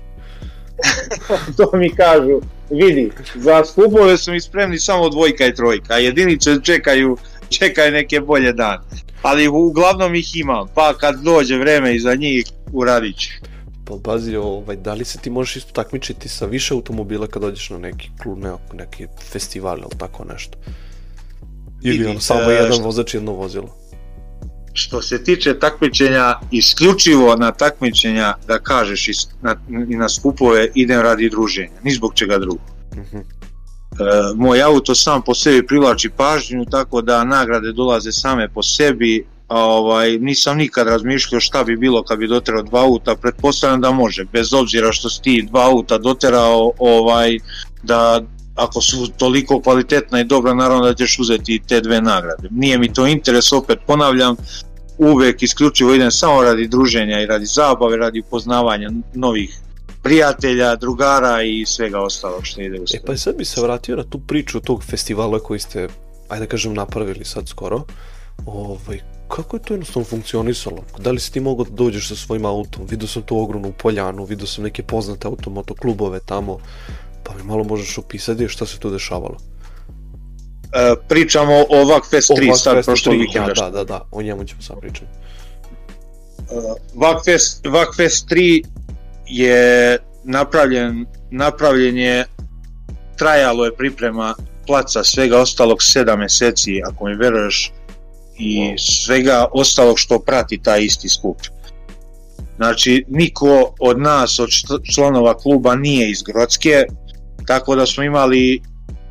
to 1.58 1.70
mi 1.74 1.90
kažu, 1.96 2.42
vidi, 2.72 3.12
za 3.36 3.66
skupove 3.66 4.18
su 4.18 4.32
mi 4.32 4.42
spremni 4.42 4.80
samo 4.80 5.10
dvojka 5.10 5.46
i 5.48 5.56
trojka, 5.56 5.94
a 5.94 5.98
jedinice 5.98 6.56
čekaju, 6.64 7.18
čekaju 7.50 7.92
neke 7.92 8.22
bolje 8.22 8.54
dane. 8.54 8.84
Ali 9.22 9.48
uglavnom 9.48 10.16
ih 10.16 10.36
imam, 10.36 10.68
pa 10.76 10.94
kad 10.94 11.22
dođe 11.22 11.58
vreme 11.58 11.96
i 11.96 12.00
za 12.00 12.16
njih, 12.16 12.46
uradit 12.74 13.20
ću. 13.20 13.30
Pa 13.86 13.96
bazi, 13.96 14.36
ovaj, 14.36 14.76
da 14.76 14.94
li 14.94 15.06
se 15.06 15.18
ti 15.20 15.30
možeš 15.30 15.56
isto 15.56 15.72
takmičiti 15.74 16.30
sa 16.30 16.46
više 16.46 16.74
automobila 16.74 17.28
kad 17.28 17.42
dođeš 17.42 17.70
na 17.70 17.78
neki 17.78 18.10
klub, 18.24 18.38
ne, 18.38 18.52
neki 18.74 19.08
festival 19.32 19.78
ili 19.78 19.98
tako 19.98 20.26
nešto? 20.26 20.58
Ili 21.84 21.98
Vidi, 21.98 22.10
ono, 22.10 22.20
samo 22.20 22.52
jedan 22.52 22.74
šta- 22.74 22.84
vozač 22.84 23.14
i 23.14 23.18
jedno 23.18 23.32
vozilo? 23.32 23.76
Što 24.80 25.02
se 25.02 25.24
tiče 25.24 25.60
takmičenja, 25.60 26.36
isključivo 26.52 27.36
na 27.36 27.52
takmičenja 27.52 28.34
da 28.48 28.60
kažeš 28.60 29.08
i 29.08 29.12
na, 29.42 29.56
i 29.90 29.96
na 29.96 30.10
skupove 30.10 30.68
idem 30.76 31.02
radi 31.02 31.30
druženja, 31.30 31.82
ni 31.84 31.92
zbog 31.92 32.14
čega 32.16 32.38
drugog. 32.38 32.62
Mhm. 32.96 33.18
E, 33.18 33.24
moj 34.36 34.64
auto 34.64 34.96
sam 34.96 35.22
po 35.22 35.36
sebi 35.36 35.68
privlači 35.68 36.10
pažnju, 36.10 36.66
tako 36.72 37.02
da 37.02 37.24
nagrade 37.24 37.72
dolaze 37.72 38.12
same 38.12 38.50
po 38.50 38.64
sebi, 38.64 39.26
a 39.48 39.60
ovaj, 39.64 40.18
nisam 40.18 40.58
nikad 40.58 40.88
razmišljao 40.88 41.40
šta 41.40 41.64
bi 41.64 41.78
bilo 41.78 42.04
kad 42.04 42.20
bi 42.20 42.28
doterao 42.28 42.64
dva 42.64 42.82
auta, 42.82 43.16
pretpostavljam 43.16 43.82
da 43.82 43.92
može, 43.92 44.26
bez 44.34 44.54
obzira 44.54 44.92
što 44.92 45.10
si 45.10 45.22
ti 45.22 45.48
dva 45.50 45.66
auta 45.66 45.98
doterao, 45.98 46.72
ovaj, 46.78 47.40
da 47.84 48.22
ako 48.56 48.82
su 48.82 49.08
toliko 49.18 49.62
kvalitetna 49.62 50.22
i 50.22 50.24
dobra, 50.24 50.54
naravno 50.54 50.86
da 50.86 50.94
ćeš 50.94 51.20
uzeti 51.20 51.62
te 51.68 51.82
dve 51.82 52.02
nagrade. 52.02 52.48
Nije 52.52 52.78
mi 52.78 52.94
to 52.94 53.08
interes, 53.08 53.52
opet 53.52 53.80
ponavljam, 53.88 54.36
uvek 55.00 55.44
isključivo 55.44 55.94
idem 55.94 56.12
samo 56.12 56.44
radi 56.44 56.68
druženja 56.68 57.22
i 57.22 57.26
radi 57.26 57.46
zabave, 57.46 57.98
radi 57.98 58.20
upoznavanja 58.20 58.92
novih 59.14 59.60
prijatelja, 60.04 60.76
drugara 60.76 61.44
i 61.44 61.66
svega 61.66 62.00
ostalog 62.00 62.46
što 62.46 62.62
ide 62.62 62.80
u 62.80 62.84
E 62.84 62.88
sve. 62.88 63.00
pa 63.06 63.18
sad 63.18 63.38
bi 63.38 63.46
se 63.46 63.62
vratio 63.62 63.96
na 63.96 64.04
tu 64.04 64.20
priču 64.20 64.60
tog 64.60 64.84
festivala 64.84 65.40
koji 65.40 65.60
ste, 65.60 65.88
ajde 66.30 66.46
da 66.46 66.50
kažem, 66.50 66.74
napravili 66.74 67.26
sad 67.26 67.48
skoro. 67.48 67.84
Ovaj, 68.46 69.00
kako 69.28 69.58
je 69.58 69.64
to 69.64 69.74
jednostavno 69.74 70.06
funkcionisalo? 70.06 70.84
Da 71.00 71.12
li 71.12 71.20
si 71.20 71.32
ti 71.34 71.40
mogao 71.40 71.66
da 71.66 71.72
dođeš 71.72 72.08
sa 72.08 72.16
svojim 72.16 72.46
autom? 72.46 72.86
Vidio 72.90 73.08
sam 73.08 73.22
tu 73.22 73.42
ogromnu 73.42 73.74
poljanu, 73.78 74.26
vidio 74.26 74.48
sam 74.48 74.64
neke 74.64 74.84
poznate 74.84 75.28
automotoklubove 75.28 76.20
tamo, 76.26 76.58
pa 77.24 77.34
mi 77.36 77.44
malo 77.44 77.64
možeš 77.64 77.98
opisati 77.98 78.48
šta 78.48 78.66
se 78.66 78.80
tu 78.80 78.90
dešavalo? 78.90 79.38
E, 80.74 80.96
pričamo 81.08 81.66
o 81.70 81.86
Vakfest 81.86 82.30
3 82.30 82.58
sad 82.58 82.86
prošlog 82.86 83.16
vikenda. 83.16 83.54
Da, 83.54 83.70
da, 83.70 83.84
da, 83.84 84.02
o 84.12 84.22
njemu 84.22 84.44
ćemo 84.44 84.62
sad 84.62 84.80
pričati. 84.80 85.12
Uh, 86.38 86.76
Vakfest, 86.96 87.66
Vakfest 87.66 88.30
3 88.30 88.66
je 89.28 89.98
napravljen, 90.24 91.06
napravljen 91.32 91.98
je, 91.98 92.26
trajalo 93.18 93.66
je 93.66 93.76
priprema 93.76 94.36
placa 94.68 95.04
svega 95.04 95.38
ostalog 95.38 95.78
7 95.78 96.18
meseci, 96.18 96.82
ako 96.86 97.06
mi 97.06 97.16
veruješ, 97.16 97.72
i 98.40 98.76
svega 98.78 99.46
ostalog 99.52 100.00
što 100.00 100.20
prati 100.20 100.58
taj 100.64 100.82
isti 100.82 101.10
skup. 101.10 101.38
Znači, 102.56 103.06
niko 103.08 103.74
od 103.80 104.00
nas, 104.00 104.40
od 104.40 104.50
članova 104.96 105.38
kluba 105.38 105.76
nije 105.76 106.12
iz 106.12 106.24
Grocke, 106.24 106.84
tako 107.46 107.76
da 107.76 107.86
smo 107.86 108.04
imali 108.04 108.62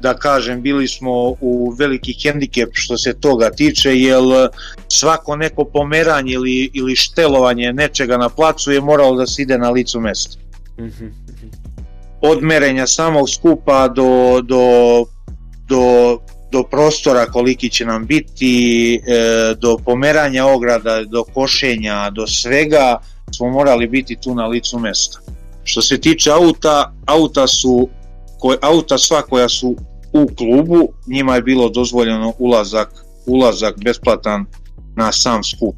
da 0.01 0.15
kažem, 0.15 0.63
bili 0.63 0.89
smo 0.89 1.13
u 1.41 1.75
veliki 1.79 2.15
hendikep 2.23 2.69
što 2.73 2.99
se 2.99 3.21
toga 3.21 3.51
tiče, 3.51 3.97
jer 4.01 4.23
svako 4.89 5.37
neko 5.37 5.65
pomeranje 5.65 6.33
ili, 6.33 6.71
ili 6.75 6.97
štelovanje 6.97 7.73
nečega 7.73 8.17
na 8.17 8.29
placu 8.29 8.73
je 8.73 8.81
moralo 8.81 9.17
da 9.17 9.27
se 9.27 9.43
ide 9.43 9.59
na 9.59 9.71
licu 9.71 10.01
mesta. 10.01 10.39
Od 12.21 12.43
merenja 12.43 12.87
samog 12.87 13.31
skupa 13.31 13.89
do, 13.89 14.41
do, 14.43 15.05
do, 15.69 16.19
do 16.53 16.63
prostora 16.63 17.27
koliki 17.27 17.71
će 17.71 17.85
nam 17.85 18.07
biti, 18.07 18.95
e, 18.95 19.55
do 19.55 19.77
pomeranja 19.85 20.47
ograda, 20.47 21.05
do 21.05 21.25
košenja, 21.25 22.11
do 22.11 22.27
svega 22.27 22.99
smo 23.37 23.51
morali 23.51 23.87
biti 23.87 24.17
tu 24.17 24.35
na 24.35 24.47
licu 24.47 24.79
mesta. 24.79 25.21
Što 25.65 25.83
se 25.83 26.01
tiče 26.01 26.31
auta, 26.31 26.93
auta 27.07 27.47
su 27.47 27.89
koje, 28.39 28.59
auta 28.63 28.99
sva 28.99 29.23
koja 29.23 29.49
su 29.49 29.77
u 30.13 30.27
klubu, 30.37 30.89
njima 31.07 31.35
je 31.35 31.43
bilo 31.43 31.69
dozvoljeno 31.69 32.33
ulazak, 32.39 32.89
ulazak 33.27 33.75
besplatan 33.85 34.47
na 34.97 35.13
sam 35.13 35.45
skup 35.45 35.77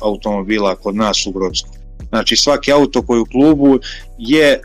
automobila 0.00 0.74
kod 0.76 0.96
nas 0.96 1.26
u 1.26 1.32
Grodsku. 1.32 1.68
Znači 2.08 2.36
svaki 2.36 2.72
auto 2.72 3.02
koji 3.02 3.20
u 3.20 3.26
klubu 3.26 3.78
je 4.18 4.62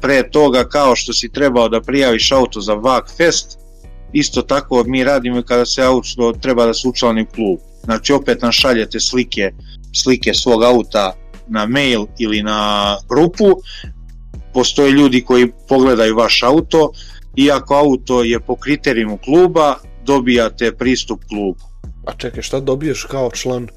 pre 0.00 0.30
toga 0.30 0.64
kao 0.64 0.96
što 0.96 1.12
si 1.12 1.32
trebao 1.32 1.68
da 1.68 1.80
prijaviš 1.80 2.32
auto 2.32 2.60
za 2.60 2.74
VAK 2.74 3.16
Fest, 3.16 3.58
isto 4.12 4.42
tako 4.42 4.84
mi 4.86 5.04
radimo 5.04 5.42
kada 5.42 5.66
se 5.66 5.82
auto 5.82 6.32
treba 6.40 6.66
da 6.66 6.74
se 6.74 6.88
učlani 6.88 7.22
u 7.22 7.34
klub. 7.34 7.58
Znači 7.84 8.12
opet 8.12 8.42
nam 8.42 8.52
šaljete 8.52 9.00
slike, 9.00 9.52
slike 9.92 10.34
svog 10.34 10.62
auta 10.62 11.12
na 11.48 11.66
mail 11.66 12.06
ili 12.18 12.42
na 12.42 12.96
grupu, 13.08 13.60
postoje 14.54 14.90
ljudi 14.90 15.24
koji 15.24 15.52
pogledaju 15.68 16.16
vaš 16.16 16.42
auto, 16.42 16.92
iako 17.36 17.74
auto 17.74 18.22
je 18.22 18.40
po 18.40 18.56
kriterijumu 18.56 19.18
kluba, 19.24 19.74
dobijate 20.04 20.72
pristup 20.72 21.20
klubu. 21.28 21.60
A 22.06 22.12
čekaj, 22.12 22.42
šta 22.42 22.60
dobiješ 22.60 23.06
kao 23.10 23.30
član 23.30 23.68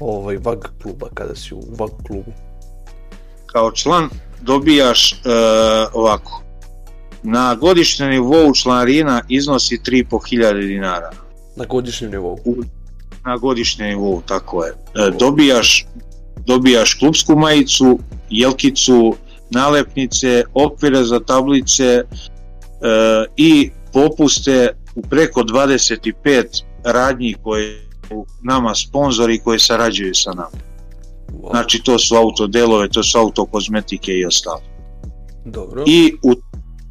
ovaj 0.00 0.36
VAG 0.36 0.58
kluba 0.82 1.08
kada 1.14 1.34
si 1.34 1.54
u 1.54 1.60
VAG 1.78 1.90
klubu? 2.06 2.32
Kao 3.46 3.72
član 3.72 4.08
dobijaš 4.40 5.12
e, 5.12 5.16
ovako. 5.92 6.42
Na 7.22 7.54
godišnjem 7.54 8.10
nivou 8.10 8.54
članarina 8.54 9.22
iznosi 9.28 9.78
3.500 9.78 10.66
dinara. 10.66 11.10
Na 11.56 11.64
godišnjem 11.64 12.10
nivou? 12.10 12.38
Na 13.24 13.36
godišnjem 13.36 13.88
nivou, 13.88 14.22
tako 14.26 14.64
je. 14.64 14.70
E, 14.70 15.10
dobijaš, 15.18 15.86
dobijaš 16.46 16.94
klubsku 16.94 17.36
majicu, 17.36 17.98
jelkicu, 18.30 19.16
nalepnice, 19.54 20.42
okvire 20.54 21.04
za 21.04 21.20
tablice, 21.20 21.84
e, 21.84 22.04
i 23.36 23.70
popuste 23.92 24.68
u 24.94 25.02
preko 25.02 25.40
25 25.40 26.62
radnji 26.84 27.34
koje 27.42 27.88
nama 28.42 28.74
sponzori 28.74 29.38
koji 29.38 29.58
sarađuju 29.58 30.14
sa 30.14 30.30
nama. 30.30 30.72
Wow. 31.32 31.50
Znači 31.50 31.82
to 31.84 31.98
su 31.98 32.14
autodelove, 32.14 32.88
to 32.88 33.02
su 33.02 33.18
autokozmetike 33.18 34.12
i 34.12 34.26
ostalo. 34.26 34.62
Dobro. 35.44 35.84
I 35.86 36.14
u, 36.22 36.32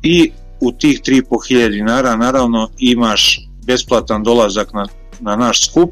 i 0.03 0.31
u 0.59 0.71
tih 0.71 1.01
3.500 1.01 1.69
dinara 1.69 2.15
naravno 2.15 2.69
imaš 2.77 3.39
besplatan 3.65 4.23
dolazak 4.23 4.73
na, 4.73 4.87
na 5.19 5.35
naš 5.35 5.69
skup, 5.69 5.91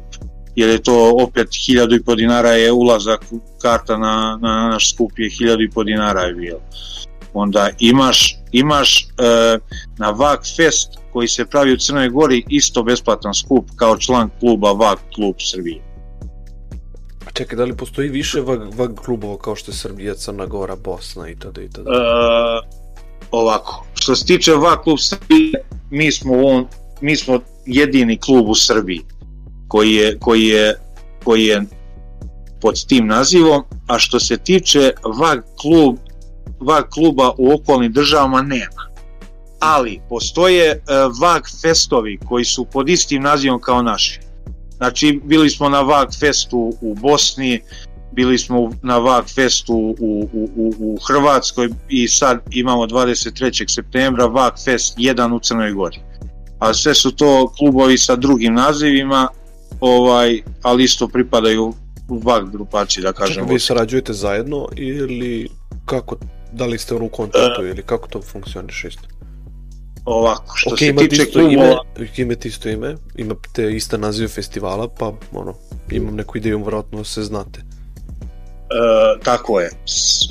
jer 0.56 0.70
je 0.70 0.82
to 0.82 1.14
opet 1.22 1.48
1000 1.48 2.16
dinara 2.16 2.50
je 2.50 2.72
ulazak 2.72 3.24
karta 3.62 3.98
na, 3.98 4.38
na 4.42 4.68
naš 4.68 4.94
skup 4.94 5.12
je 5.18 5.30
1000 5.30 5.84
dinara 5.84 6.20
je 6.20 6.34
bilo 6.34 6.60
onda 7.34 7.70
imaš, 7.78 8.38
imaš 8.52 9.02
e, 9.02 9.58
na 9.98 10.10
VAG 10.10 10.38
Fest 10.56 10.88
koji 11.12 11.28
se 11.28 11.46
pravi 11.46 11.72
u 11.72 11.76
Crnoj 11.76 12.08
Gori 12.08 12.44
isto 12.48 12.82
besplatan 12.82 13.34
skup 13.34 13.70
kao 13.76 13.96
član 13.96 14.30
kluba 14.40 14.72
VAG 14.72 14.98
klub 15.14 15.34
Srbije. 15.38 15.82
A 17.26 17.30
čekaj, 17.32 17.56
da 17.56 17.64
li 17.64 17.76
postoji 17.76 18.08
više 18.08 18.40
VAG, 18.40 18.60
VAG 18.74 18.94
klubova 19.04 19.38
kao 19.38 19.56
što 19.56 19.70
je 19.70 19.76
Srbija, 19.76 20.14
Crna 20.14 20.46
Gora, 20.46 20.76
Bosna 20.76 21.28
i 21.28 21.36
tada 21.38 21.62
i 21.62 21.70
tada? 21.70 21.90
E, 21.90 21.98
ovako, 23.30 23.86
što 23.94 24.16
se 24.16 24.26
tiče 24.26 24.52
VAG 24.52 24.78
klub 24.82 24.98
Srbije, 25.00 25.52
mi 25.90 26.12
smo, 26.12 26.46
on, 26.46 26.66
mi 27.00 27.16
smo 27.16 27.40
jedini 27.66 28.18
klub 28.18 28.48
u 28.48 28.54
Srbiji 28.54 29.00
koji 29.70 29.94
je, 29.94 30.18
koji 30.18 30.46
je, 30.46 30.74
koji 31.24 31.44
je 31.44 31.62
pod 32.60 32.86
tim 32.86 33.06
nazivom, 33.06 33.62
a 33.86 33.98
što 33.98 34.20
se 34.20 34.36
tiče 34.36 34.92
VAG 35.18 35.42
klub 35.60 35.96
VAG 36.60 36.84
kluba 36.90 37.32
u 37.38 37.52
okolnim 37.52 37.92
državama 37.92 38.42
nema. 38.42 38.90
Ali 39.60 40.00
postoje 40.08 40.70
e, 40.70 40.78
VAG 41.20 41.42
festovi 41.62 42.18
koji 42.28 42.44
su 42.44 42.64
pod 42.64 42.88
istim 42.88 43.22
nazivom 43.22 43.60
kao 43.60 43.82
naši. 43.82 44.20
Znači 44.76 45.20
bili 45.24 45.50
smo 45.50 45.68
na 45.68 45.80
VAG 45.80 46.08
festu 46.20 46.72
u 46.80 46.94
Bosni, 46.94 47.62
bili 48.12 48.38
smo 48.38 48.70
na 48.82 48.98
VAG 48.98 49.24
festu 49.34 49.74
u, 49.98 50.28
u, 50.32 50.48
u, 50.56 50.74
u 50.78 50.98
Hrvatskoj 51.06 51.68
i 51.88 52.08
sad 52.08 52.40
imamo 52.50 52.86
23. 52.86 53.74
septembra 53.74 54.26
VAG 54.26 54.52
fest 54.64 54.98
1 54.98 55.34
u 55.34 55.40
Crnoj 55.40 55.72
Gori. 55.72 55.98
A 56.58 56.74
sve 56.74 56.94
su 56.94 57.16
to 57.16 57.52
klubovi 57.58 57.98
sa 57.98 58.16
drugim 58.16 58.54
nazivima, 58.54 59.28
ovaj, 59.80 60.42
ali 60.62 60.84
isto 60.84 61.08
pripadaju 61.08 61.74
VAG 62.08 62.50
grupaciji, 62.52 63.02
da 63.02 63.12
kažem. 63.12 63.34
Čekaj, 63.34 63.54
vi 63.54 63.60
sarađujete 63.60 64.12
zajedno 64.12 64.68
ili 64.76 65.48
kako 65.84 66.16
Da 66.52 66.66
li 66.66 66.78
ste 66.78 66.94
u 66.94 67.08
kontaktu 67.08 67.62
uh, 67.62 67.68
ili 67.68 67.82
kako 67.82 68.08
to 68.08 68.22
funkcioniše 68.22 68.88
isto? 68.88 69.08
Ovako, 70.04 70.56
što 70.56 70.70
okay, 70.70 71.00
se 71.00 71.08
tiče 71.08 71.30
klubova... 71.32 71.84
Ime, 71.96 72.08
imate 72.16 72.48
isto 72.48 72.68
ime, 72.68 72.96
imate 73.16 73.76
ista 73.76 73.96
naziv 73.96 74.28
festivala, 74.28 74.88
pa 74.88 75.12
ono, 75.32 75.54
imam 75.90 76.14
neku 76.14 76.38
ideju, 76.38 76.58
vjerojatno 76.58 77.04
se 77.04 77.22
znate. 77.22 77.60
E, 78.70 79.18
tako 79.24 79.60
je. 79.60 79.70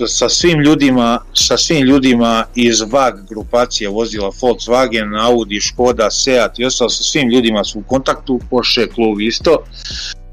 Sa 0.08 0.30
svim 0.30 0.60
ljudima, 0.60 1.21
sa 1.34 1.58
svim 1.58 1.88
ljudima 1.88 2.45
iz 2.56 2.82
VAG 2.82 3.13
grupacije 3.30 3.89
vozila 3.89 4.32
Volkswagen, 4.41 5.21
Audi, 5.21 5.60
Škoda, 5.60 6.12
Seat 6.12 6.60
i 6.60 6.65
ostalo, 6.65 6.89
sa 6.89 7.04
svim 7.04 7.30
ljudima 7.30 7.63
su 7.63 7.80
u 7.80 7.84
kontaktu, 7.84 8.39
Porsche 8.49 8.88
klub 8.88 9.21
isto 9.21 9.63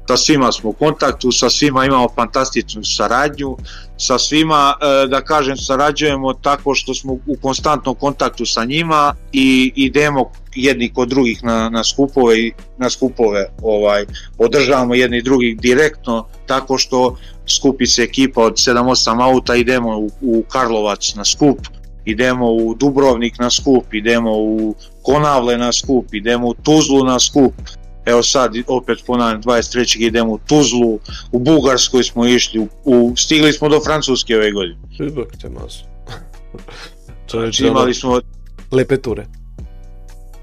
sa 0.07 0.17
svima 0.17 0.51
smo 0.51 0.69
u 0.69 0.73
kontaktu, 0.73 1.31
sa 1.31 1.49
svima 1.49 1.85
imamo 1.85 2.07
fantastičnu 2.15 2.83
saradnju, 2.83 3.57
sa 3.97 4.19
svima, 4.19 4.73
e, 4.81 5.07
da 5.07 5.21
kažem, 5.21 5.57
sarađujemo 5.57 6.33
tako 6.33 6.75
što 6.75 6.93
smo 6.93 7.13
u 7.13 7.35
konstantnom 7.41 7.95
kontaktu 7.95 8.45
sa 8.45 8.65
njima 8.65 9.15
i 9.33 9.71
idemo 9.75 10.31
jedni 10.55 10.93
kod 10.93 11.09
drugih 11.09 11.43
na, 11.43 11.69
na 11.69 11.83
skupove 11.83 12.35
na 12.77 12.89
skupove 12.89 13.45
ovaj 13.61 14.05
održavamo 14.37 14.95
jedni 14.95 15.21
drugih 15.21 15.59
direktno 15.59 16.27
tako 16.45 16.77
što 16.77 17.17
skupi 17.47 17.87
se 17.87 18.03
ekipa 18.03 18.41
od 18.41 18.53
7-8 18.53 19.23
auta 19.23 19.55
idemo 19.55 19.99
u, 19.99 20.09
u 20.21 20.43
Karlovac 20.49 21.15
na 21.15 21.25
skup 21.25 21.59
idemo 22.05 22.51
u 22.51 22.75
Dubrovnik 22.75 23.39
na 23.39 23.49
skup 23.49 23.93
idemo 23.93 24.31
u 24.33 24.75
Konavle 25.01 25.57
na 25.57 25.71
skup 25.71 26.13
idemo 26.13 26.47
u 26.47 26.53
Tuzlu 26.53 27.03
na 27.03 27.19
skup 27.19 27.53
Evo 28.07 28.23
sad, 28.23 28.55
opet 28.67 29.03
ponavljam, 29.05 29.41
23. 29.41 29.97
idemo 29.99 30.33
u 30.33 30.39
Tuzlu, 30.47 30.99
u 31.31 31.39
Bugarskoj 31.39 32.03
smo 32.03 32.25
išli, 32.25 32.59
u, 32.59 32.67
u 32.83 33.13
stigli 33.17 33.53
smo 33.53 33.69
do 33.69 33.79
Francuske 33.85 34.35
ove 34.35 34.51
godine. 34.51 34.79
Izbog 34.99 35.27
te 35.41 35.49
masu. 35.49 35.83
znači, 37.31 37.65
imali 37.65 37.93
smo... 37.93 38.21
Lepe 38.71 38.97
ture. 38.97 39.25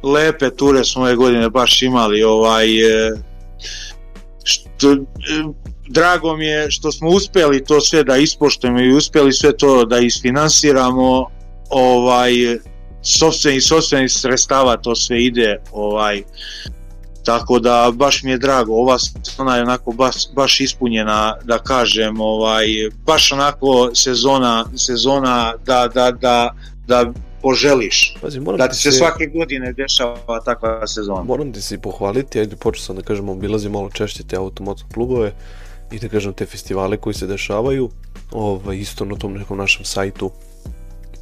Lepe 0.02 0.50
ture 0.50 0.84
smo 0.84 1.02
ove 1.02 1.16
godine 1.16 1.50
baš 1.50 1.82
imali, 1.82 2.22
ovaj... 2.22 2.80
E, 2.80 3.12
što, 4.44 4.92
e, 4.92 4.96
drago 5.88 6.36
mi 6.36 6.46
je 6.46 6.70
što 6.70 6.92
smo 6.92 7.08
uspeli 7.08 7.64
to 7.64 7.80
sve 7.80 8.04
da 8.04 8.16
ispoštujemo 8.16 8.80
i 8.80 8.94
uspeli 8.94 9.32
sve 9.32 9.56
to 9.56 9.84
da 9.84 9.98
isfinansiramo 9.98 11.26
ovaj 11.70 12.32
sopstvenih 13.02 13.64
sopstvenih 13.64 14.12
sredstava 14.12 14.76
to 14.76 14.96
sve 14.96 15.24
ide 15.24 15.60
ovaj 15.72 16.22
Tako 17.24 17.58
da 17.58 17.90
baš 17.94 18.22
mi 18.22 18.30
je 18.30 18.38
drago, 18.38 18.72
ova 18.74 18.98
sezona 18.98 19.56
je 19.56 19.62
onako 19.62 19.92
baš, 19.92 20.14
baš 20.34 20.60
ispunjena, 20.60 21.36
da 21.44 21.58
kažem, 21.58 22.20
ovaj, 22.20 22.66
baš 23.06 23.32
onako 23.32 23.90
sezona, 23.94 24.64
sezona 24.76 25.54
da, 25.66 25.88
da, 25.94 26.10
da, 26.10 26.54
da 26.86 27.12
poželiš. 27.42 28.14
Pazi, 28.20 28.40
moram 28.40 28.58
Da 28.58 28.68
ti 28.68 28.76
se 28.76 28.92
se- 28.92 28.98
svake 28.98 29.26
godine 29.26 29.72
dešava 29.72 30.40
takva 30.44 30.86
sezona. 30.86 31.22
Moram 31.22 31.52
ti 31.52 31.62
se 31.62 31.78
pohvaliti, 31.78 32.40
ajde 32.40 32.56
počeo 32.56 32.82
sam 32.82 32.96
da 32.96 33.02
kažem, 33.02 33.28
obilazim 33.28 33.72
malo 33.72 33.90
češće 33.90 34.22
te 34.22 34.36
automoto 34.36 34.84
klubove 34.94 35.32
i 35.92 35.98
da 35.98 36.08
kažem 36.08 36.32
te 36.32 36.46
festivale 36.46 36.96
koji 36.96 37.14
se 37.14 37.26
dešavaju, 37.26 37.90
ovaj, 38.32 38.76
isto 38.76 39.04
na 39.04 39.16
tom 39.16 39.32
nekom 39.34 39.58
našem 39.58 39.84
sajtu 39.84 40.30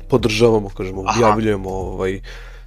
podržavamo, 0.09 0.69
kažemo, 0.69 1.01
objavljujemo 1.01 1.71
ovaj, 1.71 2.21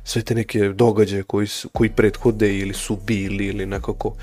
sve 0.08 0.22
te 0.22 0.36
neke 0.36 0.60
događaje 0.60 1.24
koji, 1.24 1.48
su, 1.48 1.70
koji 1.70 1.90
prethode 1.90 2.58
ili 2.58 2.74
su 2.74 2.98
bili 3.08 3.46
ili 3.46 3.66
nekako 3.66 4.16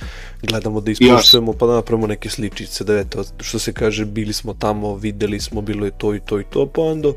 gledamo 0.42 0.80
da 0.80 0.90
ispoštujemo 0.90 1.52
pa 1.52 1.66
da 1.66 1.74
napravimo 1.74 2.06
neke 2.06 2.30
sličice 2.30 2.84
da 2.84 2.98
eto 2.98 3.24
što 3.40 3.58
se 3.58 3.72
kaže 3.72 4.04
bili 4.04 4.32
smo 4.32 4.54
tamo 4.54 4.94
videli 4.94 5.40
smo 5.40 5.60
bilo 5.60 5.84
je 5.84 5.92
to 5.98 6.14
i 6.14 6.20
to 6.20 6.40
i 6.40 6.44
to 6.50 6.66
pa 6.66 6.82
onda 6.82 7.12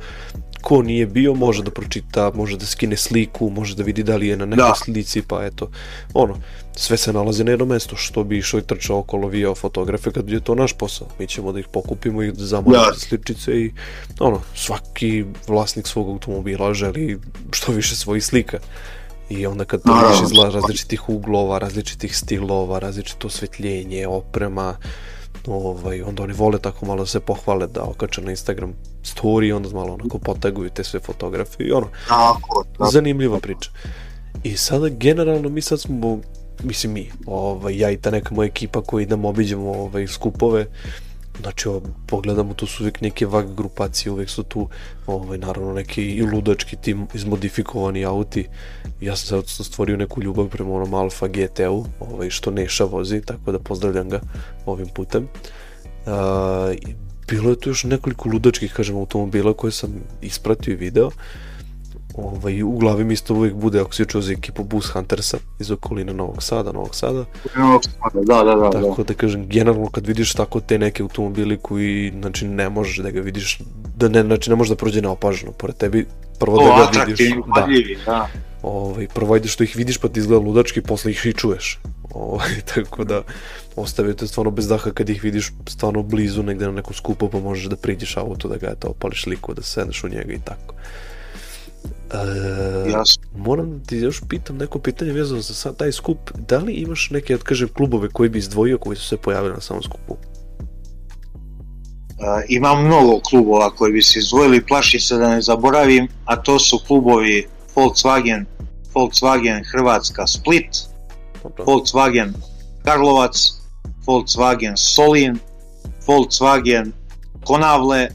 ko 0.66 0.82
nije 0.82 1.06
bio 1.06 1.34
može 1.34 1.64
da 1.64 1.72
pročita 1.72 2.32
može 2.36 2.58
da 2.58 2.66
skine 2.66 2.98
sliku 2.98 3.50
može 3.50 3.76
da 3.76 3.84
vidi 3.84 4.04
da 4.04 4.16
li 4.18 4.28
je 4.28 4.38
na 4.38 4.46
nekoj 4.46 4.66
Da. 4.66 4.74
slici 4.76 5.22
pa 5.22 5.44
eto 5.46 5.70
ono 6.14 6.38
sve 6.76 6.98
se 6.98 7.14
nalazi 7.14 7.44
na 7.44 7.52
jednom 7.52 7.70
mestu 7.70 7.96
što 7.96 8.24
bi 8.24 8.38
išao 8.38 8.60
i 8.60 8.64
trčao 8.64 8.98
okolo 9.00 9.28
vijao 9.28 9.56
fotografe 9.56 10.12
kad 10.12 10.30
je 10.30 10.40
to 10.40 10.56
naš 10.56 10.74
posao 10.74 11.08
mi 11.20 11.28
ćemo 11.28 11.52
da 11.52 11.60
ih 11.60 11.68
pokupimo 11.68 12.24
i 12.24 12.32
da 12.32 12.46
zamolimo 12.46 12.84
Da. 12.84 12.94
sličice 12.98 13.52
i 13.52 13.72
ono 14.20 14.42
svaki 14.56 15.26
vlasnik 15.48 15.88
svog 15.88 16.10
automobila 16.10 16.74
želi 16.74 17.20
što 17.52 17.72
više 17.72 17.96
svojih 17.96 18.26
slika 18.26 18.58
i 19.30 19.46
onda 19.48 19.66
kad 19.66 19.82
vidiš 19.86 20.22
izgleda 20.24 20.50
različitih 20.50 21.10
uglova, 21.10 21.58
različitih 21.58 22.18
stilova, 22.18 22.80
različito 22.80 23.28
osvetljenje, 23.28 24.08
oprema, 24.08 24.76
ovaj, 25.48 26.02
onda 26.02 26.24
oni 26.24 26.34
vole 26.34 26.60
tako 26.60 26.86
malo 26.86 27.00
da 27.04 27.06
se 27.06 27.20
pohvale 27.20 27.68
da 27.68 27.84
okače 27.84 28.22
na 28.22 28.32
Instagram 28.32 28.74
story, 29.06 29.56
onda 29.56 29.70
malo 29.70 29.94
onako 29.94 30.20
potaguju 30.20 30.70
te 30.70 30.84
sve 30.84 31.00
fotografije 31.00 31.68
i 31.68 31.72
ono, 31.72 31.88
Tako, 32.08 32.66
tako. 32.72 32.92
zanimljiva 32.92 33.40
priča. 33.40 33.70
I 34.44 34.58
sada 34.58 34.90
generalno 34.90 35.50
mi 35.50 35.62
sad 35.62 35.82
smo, 35.82 36.20
mislim 36.64 36.94
mi, 36.94 37.12
ovaj, 37.26 37.78
ja 37.78 37.92
i 37.92 37.98
ta 37.98 38.12
neka 38.12 38.36
moja 38.36 38.48
ekipa 38.48 38.82
koji 38.82 39.04
idemo 39.04 39.30
obiđemo 39.30 39.72
ovaj, 39.72 40.08
skupove, 40.08 40.66
znači 41.42 41.70
o, 41.70 41.82
pogledamo 42.08 42.54
tu 42.54 42.68
su 42.68 42.84
uvijek 42.84 43.02
neke 43.02 43.26
vag 43.26 43.56
grupacije, 43.56 44.12
uvijek 44.12 44.30
su 44.30 44.44
tu 44.44 44.68
ovaj, 45.08 45.38
naravno 45.38 45.74
neki 45.74 46.04
i 46.04 46.22
ludački 46.22 46.76
tim 46.76 47.08
izmodifikovani 47.14 48.06
auti. 48.06 48.48
Ja 49.02 49.16
sam 49.16 49.44
sad 49.44 49.66
stvorio 49.66 49.98
neku 49.98 50.22
ljubav 50.22 50.48
prema 50.50 50.74
onom 50.74 50.94
Alfa 50.94 51.28
GT-u, 51.28 51.86
ovaj, 52.00 52.30
što 52.30 52.52
Neša 52.52 52.84
vozi, 52.86 53.22
tako 53.22 53.52
da 53.52 53.60
pozdravljam 53.60 54.10
ga 54.10 54.22
ovim 54.66 54.88
putem. 54.88 55.28
I 56.82 57.05
bilo 57.28 57.50
je 57.50 57.60
tu 57.60 57.70
još 57.70 57.84
nekoliko 57.84 58.30
ludačkih, 58.30 58.74
kažem, 58.74 58.96
automobila 58.96 59.54
koje 59.54 59.72
sam 59.72 59.90
ispratio 60.22 60.72
i 60.72 60.76
video. 60.76 61.12
Ovaj, 62.18 62.64
u 62.64 62.72
glavi 62.72 63.04
mi 63.04 63.14
isto 63.14 63.34
uvijek 63.34 63.54
bude 63.54 63.80
ako 63.80 63.94
si 63.94 64.06
čuo 64.06 64.22
za 64.22 64.32
ekipu 64.32 64.64
Bus 64.64 64.90
Huntersa 64.90 65.38
iz 65.60 65.72
okoline 65.72 66.14
Novog 66.14 66.44
Sada, 66.44 66.72
Novog 66.72 66.96
Sada. 66.96 67.26
Da, 68.14 68.44
da, 68.44 68.56
da, 68.56 68.56
da. 68.56 68.70
Tako 68.70 69.04
da 69.04 69.14
kažem, 69.14 69.48
generalno 69.48 69.90
kad 69.90 70.08
vidiš 70.08 70.34
tako 70.34 70.60
te 70.60 70.78
neke 70.78 71.04
automobili 71.04 71.58
koji, 71.58 72.14
znači 72.20 72.48
ne 72.48 72.70
možeš 72.70 72.98
da 72.98 73.12
ga 73.12 73.22
vidiš, 73.22 73.60
da 73.96 74.10
ne, 74.10 74.24
znači 74.24 74.50
ne 74.50 74.56
može 74.56 74.70
da 74.70 74.76
prođe 74.76 75.02
neopaženo 75.02 75.52
pored 75.52 75.78
tebi, 75.78 76.06
prvo 76.40 76.58
To 76.58 76.64
da 76.64 76.92
ga 76.94 77.04
vidiš, 77.04 77.34
da, 78.06 78.12
da. 78.12 78.28
ovaj, 78.64 79.08
prvo 79.08 79.34
ajde 79.34 79.48
što 79.48 79.64
ih 79.64 79.76
vidiš 79.76 79.98
pa 79.98 80.08
ti 80.08 80.20
izgleda 80.20 80.46
ludački, 80.46 80.82
posle 80.82 81.12
ih 81.12 81.26
i 81.26 81.34
čuješ. 81.34 81.80
Ovaj, 82.16 82.50
tako 82.76 83.04
da 83.04 83.22
ostavio 83.76 84.14
te 84.14 84.28
stvarno 84.28 84.52
bez 84.52 84.68
daha 84.68 84.92
kad 84.92 85.10
ih 85.10 85.24
vidiš 85.24 85.52
stvarno 85.68 86.04
blizu 86.04 86.44
negde 86.44 86.66
na 86.66 86.72
nekom 86.72 86.94
skupu 86.94 87.30
pa 87.30 87.40
možeš 87.40 87.66
da 87.66 87.76
priđeš 87.76 88.18
auto 88.18 88.48
da 88.48 88.58
ga 88.58 88.68
eto 88.68 88.88
opališ 88.88 89.26
liku, 89.26 89.54
da 89.54 89.62
sedneš 89.62 90.04
u 90.04 90.10
njega 90.10 90.34
i 90.34 90.40
tako. 90.46 90.76
E, 92.14 92.90
Jasno. 92.92 93.24
moram 93.38 93.80
da 93.80 93.86
ti 93.86 93.98
još 93.98 94.22
pitam 94.30 94.58
neko 94.58 94.80
pitanje 94.80 95.12
vezano 95.12 95.42
za 95.42 95.54
sad 95.54 95.78
taj 95.78 95.92
skup. 95.92 96.32
Da 96.48 96.58
li 96.58 96.74
imaš 96.74 97.10
neke, 97.12 97.38
da 97.38 97.44
kažem, 97.44 97.68
klubove 97.68 98.10
koji 98.10 98.30
bi 98.30 98.40
izdvojio 98.40 98.78
koji 98.78 98.98
su 98.98 99.08
se 99.08 99.18
pojavili 99.18 99.54
na 99.54 99.62
samom 99.62 99.84
skupu? 99.84 100.14
Uh, 100.14 100.20
ima 102.48 102.76
mnogo 102.76 103.20
klubova 103.20 103.70
koji 103.70 103.94
bi 103.94 104.02
se 104.02 104.20
izdvojili, 104.20 104.66
plašim 104.66 105.00
se 105.00 105.18
da 105.18 105.30
ne 105.30 105.42
zaboravim, 105.42 106.08
a 106.26 106.36
to 106.36 106.60
su 106.60 106.80
klubovi 106.88 107.48
Volkswagen, 107.76 108.46
Volkswagen 108.94 109.64
Hrvatska 109.72 110.28
Split. 110.28 110.95
Volkswagen 111.66 112.34
Karlovac, 112.86 113.38
Volkswagen 114.08 114.78
Solin, 114.78 115.40
Volkswagen 116.08 116.92
Konavle, 117.46 118.10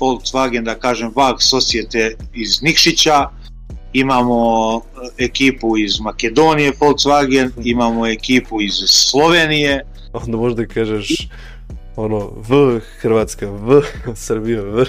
Volkswagen, 0.00 0.64
da 0.64 0.74
kažem, 0.74 1.12
VAG 1.14 1.36
Societe 1.38 2.14
iz 2.34 2.62
Nikšića, 2.62 3.28
imamo 3.92 4.76
e, 4.76 5.24
ekipu 5.24 5.78
iz 5.78 6.00
Makedonije 6.00 6.72
Volkswagen, 6.80 7.50
imamo 7.64 8.06
ekipu 8.06 8.60
iz 8.60 8.72
Slovenije, 8.86 9.84
Onda 10.12 10.36
možda 10.36 10.66
kažeš 10.66 11.28
ono 11.96 12.30
V 12.48 12.80
Hrvatska, 13.00 13.50
V 13.50 13.82
Srbija, 14.14 14.62
V 14.62 14.84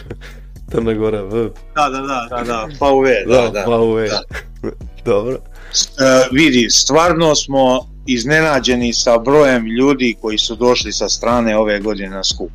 Crna 0.71 0.93
Gora, 0.93 1.23
V 1.23 1.49
da, 1.75 1.89
da, 1.89 2.01
da, 2.01 2.27
da, 2.29 2.43
da, 2.43 2.67
VW, 2.79 3.27
da, 3.27 3.49
da. 3.49 3.65
VW. 3.65 4.07
da. 4.09 4.21
Dobro. 5.05 5.37
E, 5.71 6.27
vidi, 6.31 6.69
stvarno 6.69 7.35
smo 7.35 7.91
iznenađeni 8.07 8.93
sa 8.93 9.17
brojem 9.17 9.65
ljudi 9.67 10.15
koji 10.21 10.37
su 10.37 10.55
došli 10.55 10.91
sa 10.93 11.09
strane 11.09 11.57
ove 11.57 11.79
godine 11.79 12.09
na 12.09 12.23
skup. 12.23 12.51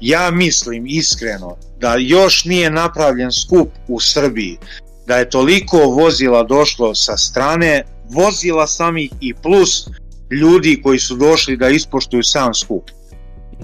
Ja 0.00 0.30
mislim 0.30 0.86
iskreno 0.86 1.56
da 1.80 1.96
još 1.98 2.44
nije 2.44 2.70
napravljen 2.70 3.32
skup 3.32 3.68
u 3.88 4.00
Srbiji, 4.00 4.58
da 5.06 5.16
je 5.16 5.30
toliko 5.30 5.78
vozila 5.78 6.42
došlo 6.42 6.94
sa 6.94 7.16
strane, 7.16 7.84
vozila 8.10 8.66
samih 8.66 9.10
i 9.20 9.34
plus 9.34 9.88
ljudi 10.30 10.80
koji 10.82 10.98
su 10.98 11.16
došli 11.16 11.56
da 11.56 11.68
ispoštuju 11.68 12.22
sam 12.22 12.54
skup. 12.54 12.90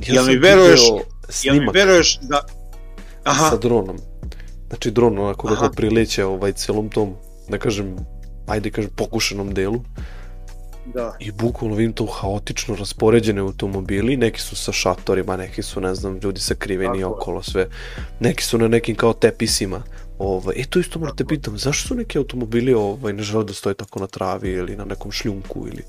Ja 0.06 0.14
Jel 0.14 0.26
mi 0.26 0.36
veruješ- 0.36 1.02
Jel 1.42 1.54
mi 1.54 1.66
veruješ 1.74 2.18
da... 2.22 2.40
Aha, 3.24 3.50
sa 3.50 3.56
dronom. 3.56 3.98
Znači 4.68 4.90
dron 4.90 5.18
onako 5.18 5.48
kako 5.48 5.74
prileće 5.74 6.24
ovaj 6.24 6.52
celom 6.52 6.88
tom, 6.88 7.14
da 7.48 7.58
kažem, 7.58 7.96
ajde 8.48 8.70
kažem 8.70 8.90
pokušanom 8.96 9.54
delu 9.54 9.80
da. 10.94 11.16
i 11.20 11.32
bukvalno 11.32 11.76
vidim 11.76 11.92
to 11.92 12.06
haotično 12.06 12.76
raspoređene 12.76 13.40
automobili, 13.40 14.16
neki 14.16 14.40
su 14.40 14.56
sa 14.56 14.72
šatorima, 14.72 15.36
neki 15.36 15.62
su 15.62 15.80
ne 15.80 15.94
znam, 15.94 16.18
ljudi 16.22 16.40
sakriveni 16.40 17.00
Tako 17.00 17.14
okolo 17.14 17.42
sve, 17.42 17.68
neki 18.20 18.44
su 18.44 18.58
na 18.58 18.68
nekim 18.68 18.96
kao 18.96 19.12
tepisima. 19.12 19.82
Ovaj, 20.18 20.54
e 20.58 20.64
to 20.64 20.78
isto 20.80 20.98
moram 20.98 21.16
te 21.16 21.24
pitam, 21.24 21.58
zašto 21.58 21.88
su 21.88 21.94
neki 21.94 22.18
automobili 22.18 22.74
ovaj, 22.74 23.12
ne 23.12 23.22
žele 23.22 23.44
da 23.44 23.52
stoje 23.52 23.74
tako 23.74 23.98
na 23.98 24.06
travi 24.06 24.50
ili 24.50 24.76
na 24.76 24.84
nekom 24.84 25.12
šljunku 25.12 25.66
ili 25.72 25.84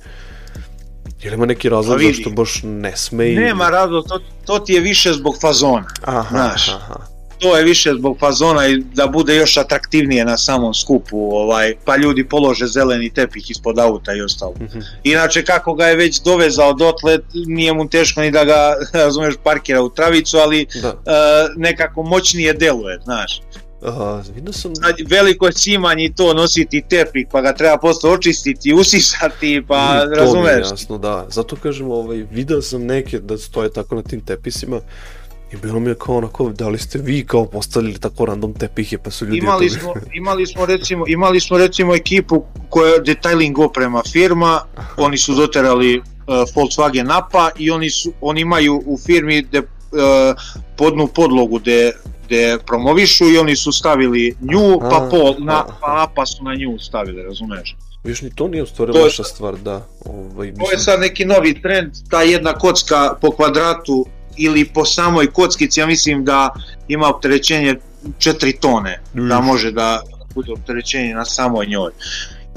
Je 1.24 1.30
li 1.30 1.36
ima 1.36 1.45
neki 1.45 1.69
razlog 1.69 1.98
Pa 1.98 2.04
zašto 2.04 2.30
baš 2.30 2.62
ne 2.63 2.98
sme? 2.98 3.26
Nema 3.26 3.69
razlog, 3.69 4.08
to, 4.08 4.19
to 4.45 4.60
ti 4.60 4.74
je 4.74 4.82
više 4.82 5.13
zbog 5.13 5.36
fazona. 5.41 5.86
Aha, 6.02 6.30
znaš. 6.30 6.69
aha. 6.69 7.18
To 7.39 7.58
je 7.58 7.63
više 7.63 7.93
zbog 7.93 8.17
fazona 8.19 8.67
i 8.67 8.78
da 8.93 9.08
bude 9.08 9.36
još 9.36 9.58
atraktivnije 9.58 10.25
na 10.25 10.38
samom 10.38 10.73
skupu, 10.73 11.36
ovaj, 11.36 11.75
pa 11.86 11.97
ljudi 11.97 12.23
polože 12.23 12.67
zeleni 12.67 13.10
tepih 13.10 13.52
ispod 13.52 13.80
auta 13.80 14.13
i 14.13 14.21
ostalo. 14.21 14.54
Mhm. 14.62 14.80
Inače, 15.04 15.45
kako 15.45 15.73
ga 15.73 15.86
je 15.86 15.95
već 15.95 16.21
dovezao 16.21 16.73
dotle, 16.73 17.19
nije 17.34 17.73
mu 17.73 17.89
teško 17.89 18.21
ni 18.21 18.32
da 18.32 18.43
ga, 18.45 18.73
razumeš, 19.04 19.36
parkira 19.43 19.82
u 19.82 19.89
travicu, 19.89 20.38
ali 20.38 20.67
Da. 20.82 20.88
e, 20.88 20.93
nekako 21.58 22.04
moćnije 22.04 22.54
deluje, 22.54 22.99
znaš. 23.04 23.41
A, 23.82 24.21
vidio 24.36 24.54
sam... 24.54 24.75
Sad, 24.75 24.95
veliko 25.08 25.45
je 25.45 25.54
cimanje 25.54 26.06
i 26.06 26.13
to 26.13 26.34
nositi 26.34 26.84
tepih, 26.89 27.28
pa 27.32 27.41
ga 27.41 27.54
treba 27.54 27.78
posle 27.78 28.10
očistiti, 28.10 28.73
usisati, 28.73 29.63
pa 29.67 29.75
I 29.75 29.99
to 29.99 30.10
mi 30.10 30.15
je 30.15 30.19
razumeš. 30.19 30.71
jasno, 30.71 30.97
da. 30.97 31.25
Zato 31.30 31.56
kažem, 31.56 31.91
ovaj, 31.91 32.17
video 32.32 32.62
sam 32.62 32.86
neke 32.86 33.19
da 33.19 33.38
stoje 33.38 33.73
tako 33.73 33.95
na 33.95 34.02
tim 34.02 34.21
tepisima 34.21 34.80
i 35.53 35.57
bilo 35.57 35.79
mi 35.79 35.89
je 35.89 35.95
kao 35.95 36.17
onako, 36.17 36.49
da 36.49 36.67
li 36.67 36.77
ste 36.77 36.99
vi 36.99 37.25
kao 37.25 37.45
postavili 37.45 37.99
tako 37.99 38.25
random 38.25 38.53
tepihe 38.53 38.97
pa 38.97 39.12
su 39.12 39.25
ljudi... 39.25 39.38
Imali 39.38 39.69
smo, 39.69 39.93
imali 40.13 40.47
smo 40.47 40.65
recimo, 40.65 41.05
imali 41.07 41.39
smo 41.39 41.57
recimo 41.57 41.95
ekipu 41.95 42.43
koja 42.69 42.93
je 42.93 42.99
detailing 42.99 43.59
oprema 43.59 44.03
firma, 44.12 44.62
oni 44.97 45.17
su 45.17 45.33
doterali 45.33 45.97
uh, 45.97 46.03
Volkswagen 46.55 47.07
Napa 47.07 47.49
i 47.57 47.71
oni 47.71 47.89
su 47.89 48.13
oni 48.21 48.41
imaju 48.41 48.83
u 48.85 48.97
firmi 48.97 49.41
de, 49.41 49.59
uh, 49.59 49.65
podnu 50.77 51.07
podlogu 51.07 51.59
de 51.59 51.91
de 52.29 52.57
promovišu 52.65 53.29
i 53.29 53.38
oni 53.38 53.55
su 53.55 53.71
stavili 53.71 54.35
nju, 54.41 54.79
pa 54.79 55.07
pol, 55.12 55.35
na, 55.39 55.65
pa 55.81 56.07
apa 56.09 56.25
su 56.25 56.43
na 56.43 56.55
nju 56.55 56.79
stavili, 56.79 57.23
razumeš? 57.23 57.75
Viš, 58.03 58.21
ni 58.21 58.35
to 58.35 58.47
nije 58.47 58.65
je- 58.79 59.03
loša 59.03 59.23
stvar, 59.23 59.57
da. 59.57 59.88
Ovaj, 60.05 60.31
To 60.35 60.43
je 60.43 60.51
mislim, 60.51 60.79
sad 60.79 60.99
neki 60.99 61.25
novi 61.25 61.62
trend, 61.62 61.91
ta 62.09 62.21
jedna 62.21 62.53
kocka 62.53 63.13
po 63.21 63.31
kvadratu 63.31 64.05
ili 64.39 64.65
po 64.65 64.86
samoj 64.86 65.32
kockici, 65.32 65.80
ja 65.80 65.88
mislim 65.88 66.25
da 66.25 66.49
ima 66.88 67.08
opterećenje 67.08 67.75
4 68.17 68.60
tone, 68.60 69.02
da 69.13 69.39
Uf. 69.39 69.45
može 69.45 69.71
da 69.71 70.02
bude 70.36 70.52
opterećenje 70.52 71.13
na 71.13 71.25
samoj 71.25 71.65
njoj. 71.65 71.91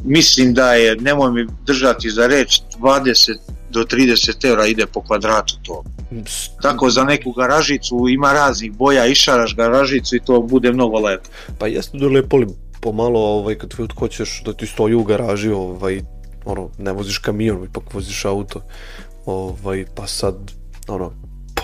mislim 0.04 0.54
da 0.54 0.74
je, 0.74 0.96
nemoj 0.96 1.32
mi 1.32 1.46
držati 1.66 2.10
za 2.10 2.26
reč, 2.26 2.60
20 2.78 3.38
do 3.70 3.84
30 3.84 4.48
eura 4.48 4.66
ide 4.66 4.86
po 4.86 5.02
kvadratu 5.02 5.54
to. 5.62 5.84
Tako 6.62 6.90
za 6.90 7.04
neku 7.04 7.32
garažicu 7.32 8.06
ima 8.08 8.32
raznih 8.32 8.72
boja, 8.72 9.06
išaraš 9.06 9.56
garažicu 9.56 10.16
i 10.16 10.20
to 10.20 10.40
bude 10.40 10.72
mnogo 10.72 10.98
lepo. 10.98 11.28
Pa 11.58 11.66
jeste 11.66 11.98
da 11.98 12.06
lepo 12.06 12.36
li 12.36 12.46
pomalo 12.80 13.20
ovaj, 13.20 13.54
kad 13.54 13.74
hoćeš 13.98 14.42
da 14.44 14.52
ti 14.52 14.66
stoji 14.66 14.94
u 14.94 15.04
garaži, 15.04 15.50
ovaj, 15.50 16.02
ono, 16.44 16.70
ne 16.78 16.92
voziš 16.92 17.18
kamion, 17.18 17.64
ipak 17.64 17.94
voziš 17.94 18.24
auto, 18.24 18.62
ovaj, 19.26 19.84
pa 19.94 20.06
sad, 20.06 20.34
ono, 20.88 21.12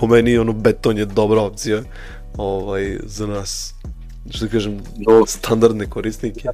po 0.00 0.06
meni 0.06 0.38
ono 0.38 0.52
beton 0.52 0.98
je 0.98 1.04
dobra 1.04 1.40
opcija 1.40 1.82
ovaj, 2.36 2.98
za 3.04 3.26
nas 3.26 3.74
što 4.30 4.44
da 4.44 4.52
kažem, 4.52 4.80
standardne 5.26 5.86
korisnike 5.90 6.48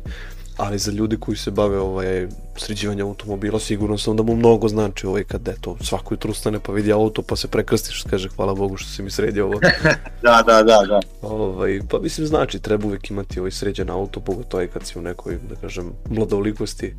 ali 0.56 0.78
za 0.78 0.92
ljudi 0.92 1.16
koji 1.16 1.36
se 1.36 1.50
bave 1.50 1.78
ovaj, 1.78 2.26
sređivanjem 2.56 3.06
automobila 3.06 3.60
sigurno 3.60 3.98
sam 3.98 4.16
da 4.16 4.22
mu 4.22 4.36
mnogo 4.36 4.68
znači 4.68 5.06
ovaj, 5.06 5.24
kad 5.24 5.48
eto, 5.48 5.76
svako 5.80 6.14
jutro 6.14 6.30
ustane 6.30 6.60
pa 6.60 6.72
vidi 6.72 6.92
auto 6.92 7.22
pa 7.22 7.36
se 7.36 7.48
prekrstiš 7.48 8.04
kaže 8.10 8.28
hvala 8.36 8.54
Bogu 8.54 8.76
što 8.76 8.90
si 8.90 9.02
mi 9.02 9.10
sredio 9.10 9.46
ovo. 9.46 9.60
Da, 10.22 10.42
da, 10.46 10.62
da, 10.62 10.82
da. 10.88 11.00
Ovaj, 11.22 11.80
pa 11.90 11.98
mislim 11.98 12.26
znači 12.26 12.58
treba 12.58 12.86
uvek 12.86 13.10
imati 13.10 13.40
ovaj 13.40 13.50
sređen 13.50 13.90
auto 13.90 14.20
pogotovo 14.20 14.64
kad 14.72 14.86
si 14.86 14.98
u 14.98 15.02
nekoj 15.02 15.38
da 15.48 15.56
kažem 15.56 15.92
mladolikosti 16.10 16.94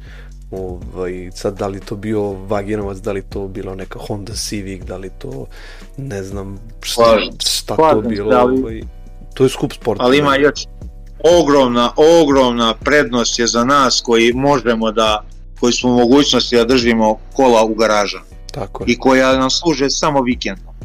ovaj, 0.52 1.30
sad 1.34 1.58
da 1.60 1.68
li 1.68 1.80
to 1.80 1.96
bio 1.96 2.32
Vaginovac, 2.32 2.98
da 2.98 3.12
li 3.12 3.22
to 3.22 3.48
bilo 3.48 3.76
neka 3.76 4.00
Honda 4.00 4.34
Civic, 4.34 4.84
da 4.84 4.98
li 4.98 5.10
to 5.18 5.46
ne 5.98 6.24
znam 6.24 6.60
šta, 6.82 7.18
šta 7.40 7.76
to 7.76 8.02
bilo 8.02 8.36
ovaj, 8.36 8.82
to 9.34 9.44
je 9.44 9.50
skup 9.50 9.74
sport 9.74 10.00
ali 10.02 10.18
ima 10.18 10.36
još 10.36 10.66
ogromna, 11.40 11.92
ogromna 12.22 12.74
prednost 12.74 13.40
je 13.40 13.48
za 13.48 13.66
nas 13.66 14.02
koji 14.06 14.34
možemo 14.34 14.92
da, 14.92 15.24
koji 15.60 15.74
smo 15.74 15.90
u 15.90 15.98
mogućnosti 15.98 16.56
da 16.56 16.66
držimo 16.66 17.20
kola 17.34 17.64
u 17.64 17.74
garaža. 17.74 18.20
Tako 18.52 18.84
je. 18.84 18.94
I 18.94 18.98
koja 18.98 19.38
nam 19.38 19.50
služe 19.50 19.90
samo 19.90 20.22
vikendom. 20.22 20.76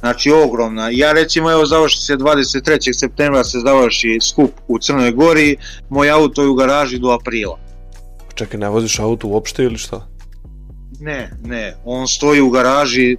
Znači 0.00 0.30
ogromna. 0.30 0.88
Ja 0.92 1.12
recimo 1.12 1.52
evo 1.52 1.66
završi 1.66 1.98
se 1.98 2.16
23. 2.16 2.92
septembra 2.92 3.44
se 3.44 3.58
završi 3.58 4.18
skup 4.20 4.50
u 4.68 4.78
Crnoj 4.78 5.12
Gori, 5.12 5.56
moj 5.88 6.10
auto 6.10 6.42
je 6.42 6.48
u 6.48 6.54
garaži 6.54 6.98
do 6.98 7.08
aprila. 7.08 7.58
Čekaj, 8.34 8.60
ne 8.60 8.68
voziš 8.68 8.98
auto 8.98 9.28
uopšte 9.28 9.64
ili 9.64 9.78
šta? 9.78 10.06
Ne, 11.00 11.30
ne, 11.44 11.74
on 11.84 12.08
stoji 12.08 12.40
u 12.40 12.50
garaži, 12.50 13.16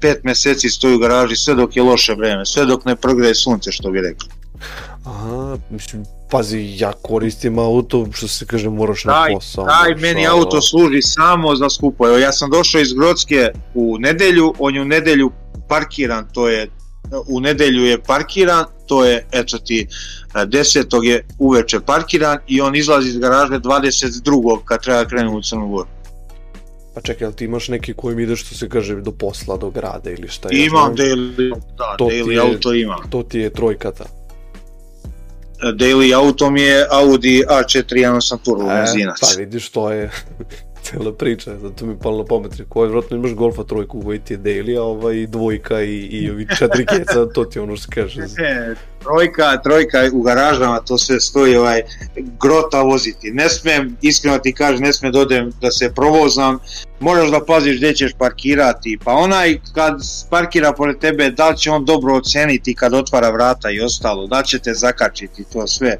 pet 0.00 0.24
meseci 0.24 0.68
stoji 0.68 0.94
u 0.94 0.98
garaži 0.98 1.36
sve 1.36 1.54
dok 1.54 1.76
je 1.76 1.82
loše 1.82 2.14
vreme, 2.14 2.46
sve 2.46 2.66
dok 2.66 2.84
ne 2.84 2.96
progreje 2.96 3.34
sunce 3.34 3.72
što 3.72 3.90
bi 3.90 4.00
rekli. 4.00 4.37
Aha, 5.04 5.56
mislim, 5.70 6.04
pazi, 6.30 6.74
ja 6.78 6.92
koristim 6.92 7.58
auto, 7.58 8.06
što 8.12 8.28
se 8.28 8.46
kaže, 8.46 8.70
moraš 8.70 9.04
na 9.04 9.26
posao. 9.32 9.64
Daj, 9.64 9.94
meni 9.94 10.26
auto 10.26 10.62
služi 10.62 11.02
samo 11.02 11.56
za 11.56 11.70
skupo. 11.70 12.08
Evo, 12.08 12.18
ja 12.18 12.32
sam 12.32 12.50
došao 12.50 12.80
iz 12.80 12.92
Grodske 12.92 13.48
u 13.74 13.98
nedelju, 13.98 14.54
on 14.58 14.74
je 14.74 14.82
u 14.82 14.84
nedelju 14.84 15.30
parkiran, 15.68 16.28
to 16.32 16.48
je 16.48 16.68
u 17.26 17.40
nedelju 17.40 17.84
je 17.84 18.02
parkiran, 18.02 18.64
to 18.86 19.04
je, 19.04 19.26
eto 19.32 19.58
ti, 19.58 19.86
10. 20.34 21.04
je 21.04 21.26
uveče 21.38 21.80
parkiran 21.80 22.38
i 22.46 22.60
on 22.60 22.76
izlazi 22.76 23.08
iz 23.08 23.18
garaže 23.18 23.54
22. 23.54 24.64
kad 24.64 24.82
treba 24.82 25.04
krenu 25.04 25.36
u 25.36 25.42
Crnu 25.42 25.68
Goru. 25.68 25.88
Pa 26.94 27.00
čekaj, 27.00 27.26
ali 27.26 27.36
ti 27.36 27.44
imaš 27.44 27.68
neki 27.68 27.94
kojim 27.94 28.18
ideš 28.18 28.44
što 28.44 28.54
se 28.54 28.68
kaže 28.68 28.96
do 28.96 29.12
posla, 29.12 29.56
do 29.56 29.70
grada 29.70 30.10
ili 30.10 30.28
šta? 30.28 30.48
Imam, 30.52 30.90
ja 30.90 31.04
daily, 31.04 31.54
da, 31.78 31.94
to 31.98 32.04
daily 32.04 32.30
je, 32.30 32.40
auto 32.40 32.74
imam. 32.74 33.10
To 33.10 33.22
ti 33.22 33.38
je 33.38 33.50
trojkata. 33.50 34.04
Daily 35.62 36.14
auto 36.14 36.50
mi 36.50 36.62
je 36.62 36.86
Audi 36.90 37.44
A4 37.44 37.84
1.8 37.84 38.38
turbo 38.44 38.70
e, 38.70 38.74
benzinac. 38.74 39.20
Pa 39.20 39.26
vidiš, 39.36 39.70
to 39.70 39.90
je 39.90 40.10
cela 40.90 41.12
priča, 41.12 41.58
zato 41.58 41.86
mi 41.86 41.92
je 41.92 41.98
na 42.18 42.24
pamet, 42.24 42.52
ko 42.68 42.84
je 42.84 42.90
vratno 42.90 43.16
imaš 43.16 43.34
Golfa 43.34 43.64
trojku 43.64 44.02
koji 44.02 44.18
ti 44.18 44.34
je 44.34 44.38
daily, 44.38 44.78
a 44.78 44.82
ovaj 44.82 45.26
dvojka 45.26 45.82
i, 45.82 45.96
i 45.96 46.30
ovi 46.30 46.46
četiri 46.58 46.86
keca, 46.86 47.26
to 47.34 47.44
ti 47.44 47.58
ono 47.58 47.76
što 47.76 47.92
kaže. 47.94 48.20
E, 48.22 48.74
trojka, 49.02 49.60
trojka 49.62 49.98
u 50.12 50.22
garažama, 50.22 50.80
to 50.80 50.98
sve 50.98 51.20
stoji 51.20 51.56
ovaj, 51.56 51.82
grota 52.40 52.82
voziti. 52.82 53.30
Ne 53.30 53.48
smem, 53.48 53.96
iskreno 54.02 54.38
ti 54.38 54.52
kažem, 54.52 54.82
ne 54.82 54.92
smem 54.92 55.12
da 55.12 55.20
odem 55.20 55.52
da 55.60 55.70
se 55.70 55.92
provozam, 55.94 56.58
moraš 57.00 57.30
da 57.30 57.44
paziš 57.44 57.76
gde 57.76 57.94
ćeš 57.94 58.12
parkirati, 58.18 58.98
pa 59.04 59.12
onaj 59.12 59.58
kad 59.74 60.00
parkira 60.30 60.72
pored 60.72 60.98
tebe, 60.98 61.30
da 61.30 61.48
li 61.48 61.56
će 61.56 61.70
on 61.70 61.84
dobro 61.84 62.14
oceniti 62.14 62.74
kad 62.74 62.94
otvara 62.94 63.30
vrata 63.30 63.70
i 63.70 63.80
ostalo, 63.80 64.26
da 64.26 64.42
će 64.42 64.58
te 64.58 64.74
zakačiti, 64.74 65.44
to 65.52 65.66
sve 65.66 65.98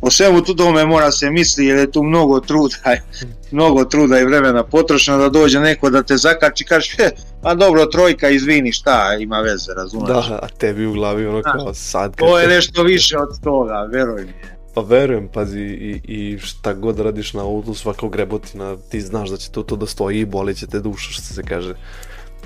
o 0.00 0.10
svemu 0.10 0.42
tu 0.42 0.56
tome 0.56 0.86
mora 0.86 1.10
se 1.10 1.30
misli 1.30 1.66
jer 1.66 1.78
je 1.78 1.92
tu 1.92 2.02
mnogo 2.02 2.40
truda, 2.40 2.76
mnogo 3.52 3.84
truda 3.84 4.20
i 4.20 4.24
vremena 4.24 4.64
potrošeno 4.64 5.18
da 5.18 5.28
dođe 5.28 5.60
neko 5.60 5.90
da 5.90 6.02
te 6.02 6.16
zakači 6.16 6.64
kaže 6.64 6.94
e, 6.98 7.10
pa 7.42 7.54
dobro 7.54 7.86
trojka 7.86 8.28
izvini 8.28 8.72
šta 8.72 9.16
ima 9.20 9.40
veze 9.40 9.72
razumeš? 9.76 10.08
Da 10.08 10.38
a 10.42 10.48
tebi 10.58 10.86
u 10.86 10.92
glavi 10.92 11.26
ono 11.26 11.42
kao 11.42 11.74
sad 11.74 12.16
to 12.16 12.38
je 12.38 12.48
nešto 12.48 12.82
više 12.82 13.18
od 13.18 13.40
toga 13.44 13.88
veruj 13.92 14.24
mi. 14.24 14.32
Pa 14.74 14.80
verujem, 14.80 15.28
pazi, 15.28 15.60
i, 15.60 16.00
i 16.04 16.38
šta 16.38 16.74
god 16.74 16.98
radiš 16.98 17.34
na 17.34 17.42
autu, 17.42 17.74
svakog 17.74 18.12
grebotina, 18.12 18.76
ti 18.90 19.00
znaš 19.00 19.28
da 19.30 19.36
će 19.36 19.50
to, 19.50 19.62
to 19.62 19.76
da 19.76 19.86
stoji 19.86 20.20
i 20.20 20.24
boli 20.24 20.54
će 20.54 20.66
te 20.66 20.80
duša, 20.80 21.10
što 21.10 21.22
se 21.22 21.42
kaže, 21.42 21.74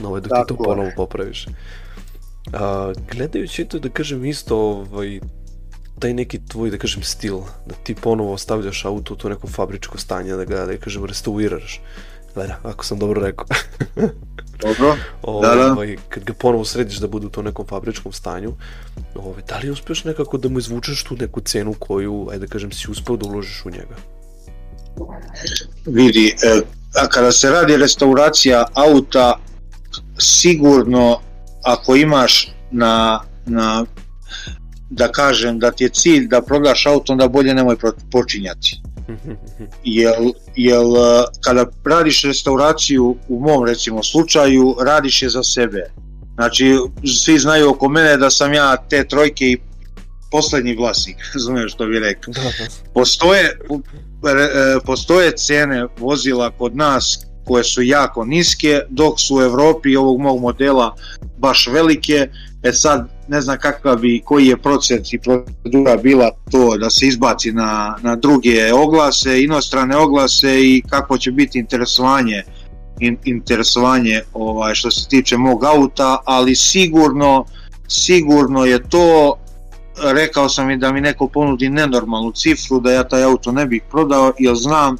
no, 0.00 0.08
ovaj, 0.08 0.20
dok 0.20 0.30
Tako 0.30 0.44
ti 0.44 0.48
to 0.48 0.64
ponovo 0.64 0.90
popraviš. 0.96 1.46
A, 2.52 2.92
gledajući 3.12 3.64
to, 3.64 3.78
da 3.78 3.88
kažem 3.88 4.24
isto, 4.24 4.56
ovaj, 4.56 5.20
taj 5.98 6.14
neki 6.14 6.40
tvoj, 6.48 6.70
da 6.70 6.78
kažem, 6.78 7.02
stil, 7.02 7.38
da 7.66 7.74
ti 7.74 7.94
ponovo 7.94 8.38
stavljaš 8.38 8.84
auto 8.84 9.14
u 9.14 9.16
to 9.16 9.28
neko 9.28 9.46
fabričko 9.46 9.98
stanje, 9.98 10.36
da 10.36 10.44
ga, 10.44 10.66
da 10.66 10.76
kažem, 10.76 11.04
restauriraš. 11.04 11.80
Gleda, 12.34 12.58
ako 12.62 12.84
sam 12.84 12.98
dobro 12.98 13.22
rekao. 13.22 13.46
dobro, 14.62 14.96
da, 15.42 15.54
da. 15.54 15.72
Ovaj, 15.72 15.96
kad 16.08 16.24
ga 16.24 16.32
ponovo 16.32 16.64
središ 16.64 16.96
da 16.96 17.08
bude 17.08 17.26
u 17.26 17.30
to 17.30 17.42
nekom 17.42 17.66
fabričkom 17.66 18.12
stanju, 18.12 18.52
ovaj, 19.14 19.42
da 19.48 19.58
li 19.58 19.70
uspeš 19.70 20.04
nekako 20.04 20.38
da 20.38 20.48
mu 20.48 20.58
izvučeš 20.58 21.04
tu 21.04 21.16
neku 21.16 21.40
cenu 21.40 21.74
koju, 21.78 22.28
ajde 22.30 22.46
da 22.46 22.52
kažem, 22.52 22.72
si 22.72 22.90
uspeo 22.90 23.16
da 23.16 23.26
uložiš 23.26 23.62
u 23.64 23.70
njega? 23.70 23.96
Vidi, 25.86 26.36
e, 26.42 26.60
a 26.94 27.08
kada 27.08 27.32
se 27.32 27.50
radi 27.50 27.76
restauracija 27.76 28.66
auta, 28.74 29.38
sigurno 30.18 31.20
ako 31.62 31.96
imaš 31.96 32.52
na, 32.70 33.20
na 33.46 33.86
da 34.94 35.12
kažem 35.12 35.58
da 35.58 35.70
ti 35.70 35.84
je 35.84 35.88
cilj 35.88 36.28
da 36.28 36.42
prodaš 36.42 36.86
auto, 36.86 37.12
onda 37.12 37.28
bolje 37.28 37.54
nemoj 37.54 37.76
počinjati. 38.12 38.80
Jel, 39.84 40.32
jel 40.56 40.86
kada 41.40 41.66
radiš 41.84 42.22
restauraciju 42.22 43.16
u 43.28 43.40
mom 43.40 43.64
recimo 43.66 44.02
slučaju, 44.02 44.76
radiš 44.84 45.22
je 45.22 45.28
za 45.28 45.42
sebe. 45.42 45.90
Znači, 46.34 46.76
svi 47.24 47.38
znaju 47.38 47.70
oko 47.70 47.88
mene 47.88 48.16
da 48.16 48.30
sam 48.30 48.52
ja 48.52 48.76
te 48.90 49.08
trojke 49.08 49.44
i 49.44 49.58
poslednji 50.30 50.76
vlasnik, 50.76 51.16
razumiješ 51.34 51.72
što 51.72 51.86
bih 51.86 52.00
rekao. 52.00 52.34
Da, 52.34 52.40
da. 52.42 52.66
Postoje, 52.94 53.44
e, 53.44 53.54
postoje 54.86 55.36
cene 55.36 55.86
vozila 55.98 56.50
kod 56.50 56.76
nas 56.76 57.26
koje 57.44 57.64
su 57.64 57.82
jako 57.82 58.24
niske, 58.24 58.80
dok 58.88 59.20
su 59.20 59.36
u 59.36 59.42
Evropi 59.42 59.96
ovog 59.96 60.20
mog 60.20 60.40
modela 60.40 60.96
baš 61.38 61.68
velike. 61.72 62.28
E 62.64 62.72
sad, 62.72 63.08
ne 63.28 63.40
znam 63.40 63.58
kakva 63.58 63.96
bi, 63.96 64.22
koji 64.24 64.46
je 64.46 64.56
procent 64.56 65.12
i 65.12 65.18
procedura 65.18 65.96
bila 65.96 66.30
to 66.50 66.76
da 66.76 66.90
se 66.90 67.06
izbaci 67.06 67.52
na, 67.52 67.96
na 68.02 68.16
druge 68.16 68.72
oglase, 68.72 69.42
inostrane 69.42 69.96
oglase 69.96 70.60
i 70.60 70.82
kako 70.88 71.18
će 71.18 71.32
biti 71.32 71.58
interesovanje 71.58 72.42
in, 73.00 73.16
interesovanje 73.24 74.22
ovaj 74.32 74.74
što 74.74 74.90
se 74.90 75.08
tiče 75.08 75.36
mog 75.36 75.64
auta, 75.64 76.18
ali 76.24 76.54
sigurno 76.54 77.44
sigurno 77.88 78.64
je 78.64 78.88
to 78.88 79.36
rekao 80.02 80.48
sam 80.48 80.70
i 80.70 80.76
da 80.76 80.92
mi 80.92 81.00
neko 81.00 81.28
ponudi 81.28 81.68
nenormalnu 81.68 82.32
cifru 82.32 82.80
da 82.80 82.92
ja 82.92 83.08
taj 83.08 83.22
auto 83.22 83.52
ne 83.52 83.66
bih 83.66 83.82
prodao 83.90 84.32
jer 84.38 84.54
znam 84.54 84.96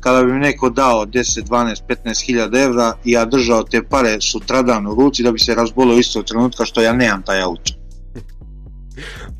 kada 0.00 0.24
bi 0.24 0.32
mi 0.32 0.38
neko 0.38 0.70
dao 0.70 1.06
10, 1.06 1.42
12, 1.44 1.82
15 2.04 2.26
hiljada 2.26 2.60
evra 2.60 2.94
i 3.04 3.12
ja 3.12 3.24
držao 3.24 3.62
te 3.62 3.82
pare 3.82 4.20
sutradan 4.20 4.86
u 4.86 4.94
ruci 4.94 5.22
da 5.22 5.32
bi 5.32 5.38
se 5.38 5.54
razbolio 5.54 5.98
istog 5.98 6.24
trenutka 6.24 6.64
što 6.64 6.80
ja 6.80 6.92
nemam 6.92 7.22
taj 7.22 7.42
auto. 7.42 7.72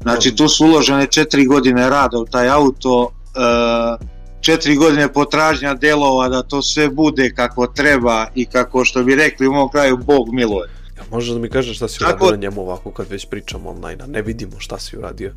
Znači 0.03 0.37
tu 0.37 0.49
su 0.49 0.65
uložene 0.65 1.07
četiri 1.07 1.47
godine 1.47 1.91
rada 1.91 2.19
u 2.19 2.25
taj 2.25 2.49
auto, 2.49 3.11
e, 3.35 4.05
četiri 4.41 4.77
godine 4.77 5.13
potražnja 5.13 5.75
delova 5.75 6.29
da 6.29 6.43
to 6.43 6.63
sve 6.63 6.89
bude 6.89 7.33
kako 7.37 7.67
treba 7.67 8.27
i 8.35 8.47
kako 8.47 8.85
što 8.85 9.03
bi 9.03 9.15
rekli 9.15 9.49
u 9.49 9.53
mom 9.53 9.71
kraju 9.71 9.97
Bog 9.97 10.35
miluje. 10.35 10.69
Ja, 10.97 11.03
možeš 11.11 11.31
da 11.31 11.39
mi 11.39 11.49
kažeš 11.49 11.77
šta 11.77 11.89
si 11.89 12.05
uradio 12.05 12.31
na 12.31 12.37
njemu 12.37 12.61
ovako 12.61 12.91
kad 12.91 13.07
već 13.11 13.27
pričamo 13.27 13.71
online, 13.71 14.05
a 14.05 14.07
ne 14.07 14.23
vidimo 14.23 14.53
šta 14.59 14.79
si 14.79 14.97
uradio? 14.97 15.35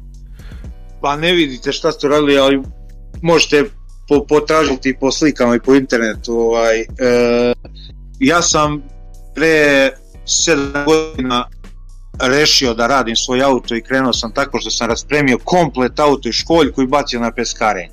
Pa 1.02 1.16
ne 1.16 1.34
vidite 1.34 1.72
šta 1.72 1.92
ste 1.92 2.08
uradili, 2.08 2.38
ali 2.38 2.62
možete 3.22 3.70
po, 4.08 4.26
potražiti 4.26 4.98
po 5.00 5.12
slikama 5.12 5.56
i 5.56 5.60
po 5.60 5.76
internetu. 5.76 6.34
Ovaj, 6.34 6.80
e, 6.80 6.86
ja 8.20 8.42
sam 8.42 8.84
pre 9.36 9.90
7 10.26 10.86
godina 10.86 11.48
rešio 12.20 12.74
da 12.74 12.88
radim 12.88 13.16
svoj 13.16 13.44
auto 13.44 13.76
i 13.76 13.82
krenuo 13.82 14.14
sam 14.14 14.34
tako 14.34 14.60
što 14.60 14.70
sam 14.72 14.88
raspremio 14.88 15.38
komplet 15.44 16.00
auto 16.00 16.30
i 16.30 16.34
školjku 16.34 16.82
i 16.82 16.88
bacio 16.88 17.20
na 17.20 17.32
peskarenje. 17.32 17.90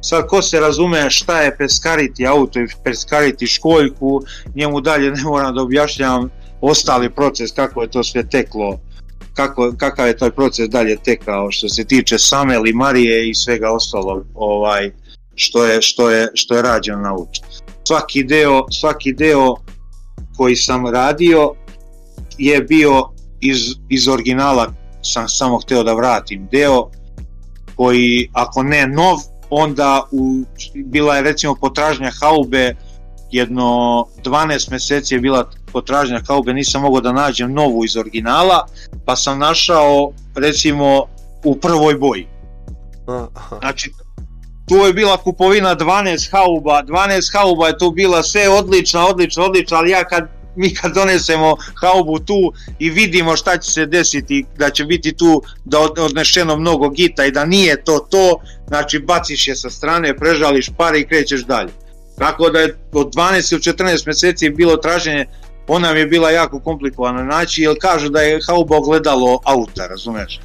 sad 0.00 0.26
ko 0.26 0.42
se 0.42 0.60
razume 0.60 1.10
šta 1.10 1.40
je 1.40 1.56
peskariti 1.56 2.26
auto 2.26 2.60
i 2.60 2.66
peskariti 2.84 3.46
školjku, 3.46 4.22
njemu 4.54 4.80
dalje 4.80 5.10
ne 5.10 5.22
moram 5.22 5.54
da 5.54 5.62
objašnjavam 5.62 6.30
ostali 6.60 7.10
proces, 7.10 7.52
kako 7.52 7.82
je 7.82 7.90
to 7.90 8.04
sve 8.04 8.28
teklo, 8.28 8.78
kako, 9.34 9.72
kakav 9.78 10.06
je 10.06 10.16
taj 10.16 10.30
proces 10.30 10.68
dalje 10.68 10.96
tekao 11.04 11.50
što 11.50 11.68
se 11.68 11.84
tiče 11.84 12.18
same 12.18 12.58
limarije 12.58 13.30
i 13.30 13.34
svega 13.34 13.70
ostalog 13.70 14.26
ovaj, 14.34 14.90
što, 15.38 15.64
je, 15.64 15.82
što, 15.82 16.10
je, 16.10 16.28
što 16.34 16.56
je 16.56 16.62
rađeno 16.62 16.98
na 16.98 17.10
auto. 17.10 17.40
Svaki 17.84 18.24
deo, 18.24 18.66
svaki 18.70 19.12
deo 19.12 19.54
koji 20.36 20.56
sam 20.56 20.86
radio 20.86 21.54
je 22.38 22.60
bio 22.62 23.08
iz, 23.40 23.58
iz 23.88 24.08
originala 24.08 24.72
sam 25.02 25.28
samo 25.28 25.58
hteo 25.58 25.82
da 25.82 25.94
vratim 25.94 26.48
deo 26.52 26.90
koji 27.76 28.30
ako 28.32 28.62
ne 28.62 28.86
nov 28.86 29.18
onda 29.50 30.02
u, 30.10 30.44
bila 30.74 31.16
je 31.16 31.22
recimo 31.22 31.54
potražnja 31.54 32.10
haube 32.20 32.74
jedno 33.30 33.64
12 34.24 34.70
meseci 34.70 35.14
je 35.14 35.20
bila 35.20 35.50
potražnja 35.72 36.20
haube 36.28 36.52
nisam 36.52 36.82
mogao 36.82 37.00
da 37.00 37.12
nađem 37.12 37.52
novu 37.52 37.84
iz 37.84 37.96
originala 37.96 38.66
pa 39.04 39.16
sam 39.16 39.38
našao 39.38 40.12
recimo 40.34 41.04
u 41.44 41.56
prvoj 41.56 41.94
boji 41.94 42.26
znači 43.60 43.92
tu 44.68 44.76
je 44.76 44.92
bila 44.92 45.16
kupovina 45.16 45.76
12 45.76 46.30
hauba 46.30 46.82
12 46.82 47.32
hauba 47.32 47.66
je 47.66 47.78
tu 47.78 47.90
bila 47.90 48.22
sve 48.22 48.48
odlična 48.48 49.06
odlična 49.06 49.44
odlična 49.44 49.76
ali 49.76 49.90
ja 49.90 50.04
kad 50.04 50.28
mi 50.58 50.74
kad 50.74 50.94
donesemo 50.94 51.56
haubu 51.80 52.18
tu 52.18 52.52
i 52.78 52.90
vidimo 52.90 53.36
šta 53.36 53.58
će 53.58 53.70
se 53.70 53.86
desiti, 53.86 54.44
da 54.58 54.70
će 54.70 54.84
biti 54.84 55.12
tu 55.16 55.42
da 55.64 55.78
odnešeno 55.80 56.56
mnogo 56.56 56.88
gita 56.88 57.24
i 57.24 57.30
da 57.30 57.44
nije 57.44 57.84
to 57.84 57.98
to, 58.10 58.40
znači 58.68 58.98
baciš 58.98 59.48
je 59.48 59.56
sa 59.56 59.70
strane, 59.70 60.16
prežališ 60.16 60.70
pare 60.76 61.00
i 61.00 61.06
krećeš 61.06 61.44
dalje. 61.44 61.72
Tako 62.18 62.50
da 62.50 62.60
je 62.60 62.76
od 62.92 63.14
12 63.14 63.52
ili 63.52 63.62
14 63.62 64.06
meseci 64.06 64.50
bilo 64.50 64.76
traženje, 64.76 65.26
ona 65.68 65.92
mi 65.92 66.00
je 66.00 66.06
bila 66.06 66.30
jako 66.30 66.60
komplikovana 66.60 67.22
naći, 67.22 67.62
jer 67.62 67.76
kažu 67.80 68.08
da 68.08 68.20
je 68.20 68.40
hauba 68.46 68.76
ogledalo 68.76 69.40
auta, 69.44 69.86
razumeš? 69.86 70.40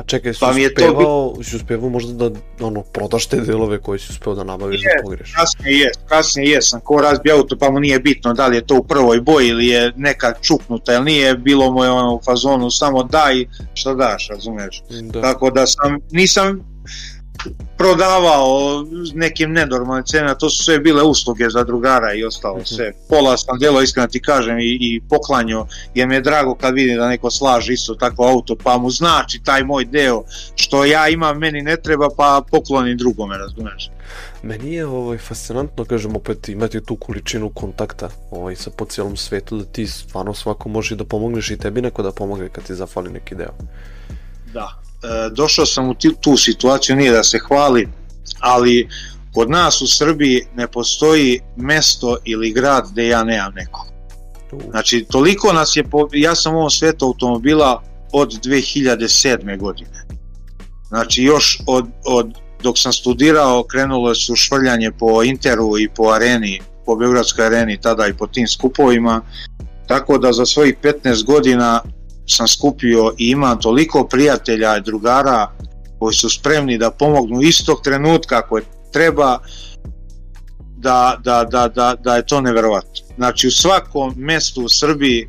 A 0.00 0.02
čekaj, 0.02 0.34
si 0.34 0.40
pa 0.40 0.50
uspevao, 0.50 1.34
bi... 1.38 1.44
si 1.44 1.56
uspevao 1.56 1.88
možda 1.88 2.28
da 2.28 2.38
ono, 2.60 2.82
prodaš 2.82 3.26
te 3.26 3.40
delove 3.40 3.78
koje 3.78 3.98
si 3.98 4.06
uspeo 4.10 4.34
da 4.34 4.44
nabaviš 4.44 4.82
da 4.82 5.02
pogreš? 5.02 5.32
Kasnije 5.34 5.78
je, 5.78 5.90
kasnije 6.08 6.50
jesam, 6.50 6.80
ko 6.80 7.00
razbija 7.00 7.36
auto 7.36 7.56
pa 7.58 7.70
mu 7.70 7.80
nije 7.80 7.98
bitno 8.00 8.32
da 8.34 8.46
li 8.46 8.56
je 8.56 8.66
to 8.66 8.76
u 8.78 8.84
prvoj 8.84 9.20
boji 9.20 9.48
ili 9.48 9.66
je 9.66 9.92
neka 9.96 10.34
čuknuta 10.42 10.94
ili 10.94 11.04
nije, 11.04 11.34
bilo 11.34 11.70
mu 11.70 11.84
je 11.84 11.90
ono 11.90 12.14
u 12.14 12.20
fazonu 12.24 12.70
samo 12.70 13.02
daj 13.02 13.44
što 13.74 13.94
daš, 13.94 14.28
razumeš? 14.28 14.82
Da. 14.90 15.20
Tako 15.20 15.50
da 15.50 15.66
sam, 15.66 15.98
nisam 16.10 16.64
prodavao 17.76 18.84
nekim 19.14 19.52
nenormalnim 19.52 20.04
cenama, 20.04 20.34
to 20.34 20.50
su 20.50 20.64
sve 20.64 20.78
bile 20.78 21.02
usluge 21.02 21.50
za 21.50 21.64
drugara 21.64 22.14
i 22.14 22.24
ostalo 22.24 22.56
-hmm. 22.56 22.74
sve. 22.74 22.92
Pola 23.08 23.36
sam 23.36 23.58
delo, 23.58 23.82
iskreno 23.82 24.08
ti 24.08 24.22
kažem, 24.22 24.58
i, 24.58 24.78
i 24.80 25.00
poklanjo, 25.08 25.66
jer 25.94 26.08
mi 26.08 26.14
je 26.14 26.20
drago 26.20 26.54
kad 26.54 26.74
vidim 26.74 26.96
da 26.96 27.08
neko 27.08 27.30
slaže 27.30 27.72
isto 27.72 27.94
tako 27.94 28.24
auto, 28.24 28.56
pa 28.64 28.78
mu 28.78 28.90
znači 28.90 29.40
taj 29.44 29.64
moj 29.64 29.84
deo, 29.84 30.22
što 30.54 30.84
ja 30.84 31.08
imam, 31.08 31.38
meni 31.38 31.62
ne 31.62 31.76
treba, 31.76 32.08
pa 32.16 32.42
poklonim 32.50 32.96
drugome, 32.96 33.38
razumeš. 33.38 33.90
Meni 34.42 34.74
je 34.74 34.86
ovaj, 34.86 35.18
fascinantno, 35.18 35.84
kažem, 35.84 36.16
opet 36.16 36.48
imati 36.48 36.84
tu 36.84 36.96
količinu 36.96 37.50
kontakta 37.50 38.08
ovaj, 38.30 38.56
sa 38.56 38.70
po 38.70 38.84
cijelom 38.84 39.16
svetu, 39.16 39.58
da 39.58 39.64
ti 39.64 39.86
stvarno 39.86 40.34
svako 40.34 40.68
može 40.68 40.96
da 40.96 41.04
pomogneš 41.04 41.50
i 41.50 41.58
tebi 41.58 41.82
neko 41.82 42.02
da 42.02 42.12
pomogne 42.12 42.48
kad 42.48 42.64
ti 42.64 42.74
zafali 42.74 43.10
neki 43.10 43.34
deo. 43.34 43.52
Da, 44.52 44.80
došao 45.32 45.66
sam 45.66 45.88
u 45.88 45.94
tu 46.20 46.36
situaciju, 46.36 46.96
nije 46.96 47.12
da 47.12 47.24
se 47.24 47.38
hvali, 47.38 47.88
ali 48.40 48.88
kod 49.34 49.50
nas 49.50 49.82
u 49.82 49.86
Srbiji 49.86 50.46
ne 50.54 50.68
postoji 50.68 51.40
mesto 51.56 52.16
ili 52.24 52.52
grad 52.52 52.88
gde 52.92 53.08
ja 53.08 53.24
nemam 53.24 53.52
nekog. 53.54 53.86
Znači, 54.70 55.06
toliko 55.10 55.52
nas 55.52 55.76
je, 55.76 55.84
po, 55.84 56.08
ja 56.12 56.34
sam 56.34 56.54
u 56.54 56.58
ovom 56.58 56.70
svetu 56.70 57.06
automobila 57.06 57.82
od 58.12 58.32
2007. 58.44 59.58
godine. 59.58 60.04
Znači, 60.88 61.22
još 61.22 61.62
od, 61.66 61.86
od 62.06 62.34
dok 62.62 62.78
sam 62.78 62.92
studirao, 62.92 63.62
krenulo 63.62 64.14
su 64.14 64.36
švrljanje 64.36 64.90
po 64.98 65.22
Interu 65.22 65.78
i 65.78 65.88
po 65.88 66.10
areni, 66.10 66.60
po 66.86 66.96
Beogradskoj 66.96 67.46
areni, 67.46 67.80
tada 67.80 68.06
i 68.06 68.16
po 68.16 68.26
tim 68.26 68.48
skupovima, 68.48 69.22
tako 69.86 70.18
da 70.18 70.32
za 70.32 70.46
svojih 70.46 70.76
15 70.82 71.24
godina 71.24 71.82
sam 72.30 72.48
skupio 72.48 73.14
i 73.18 73.30
imam 73.30 73.60
toliko 73.60 74.04
prijatelja 74.04 74.76
i 74.76 74.82
drugara 74.82 75.50
koji 75.98 76.14
su 76.14 76.30
spremni 76.30 76.78
da 76.78 76.90
pomognu 76.90 77.42
istog 77.42 77.80
trenutka 77.84 78.38
ako 78.38 78.60
treba 78.92 79.38
da, 80.76 81.20
da, 81.24 81.44
da, 81.44 81.68
da, 81.68 81.94
da 82.04 82.16
je 82.16 82.26
to 82.26 82.40
neverovatno. 82.40 82.90
Znači 83.16 83.48
u 83.48 83.50
svakom 83.50 84.14
mestu 84.16 84.64
u 84.64 84.68
Srbiji 84.68 85.28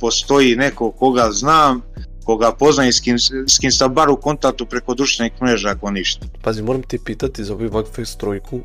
postoji 0.00 0.56
neko 0.56 0.90
koga 0.90 1.28
znam, 1.30 1.82
koga 2.24 2.52
poznam 2.52 2.88
i 2.88 2.92
s 2.92 3.00
kim, 3.00 3.18
s 3.46 3.58
kim 3.60 3.72
sam 3.72 3.94
bar 3.94 4.10
u 4.10 4.16
kontaktu 4.16 4.66
preko 4.66 4.94
društvenih 4.94 5.32
mreža 5.42 5.68
ako 5.68 5.90
ništa. 5.90 6.26
Pazi, 6.42 6.62
moram 6.62 6.82
ti 6.82 6.98
pitati 7.04 7.44
za 7.44 7.54
ovaj 7.54 7.68
Vagfest 7.68 8.18
trojku, 8.18 8.60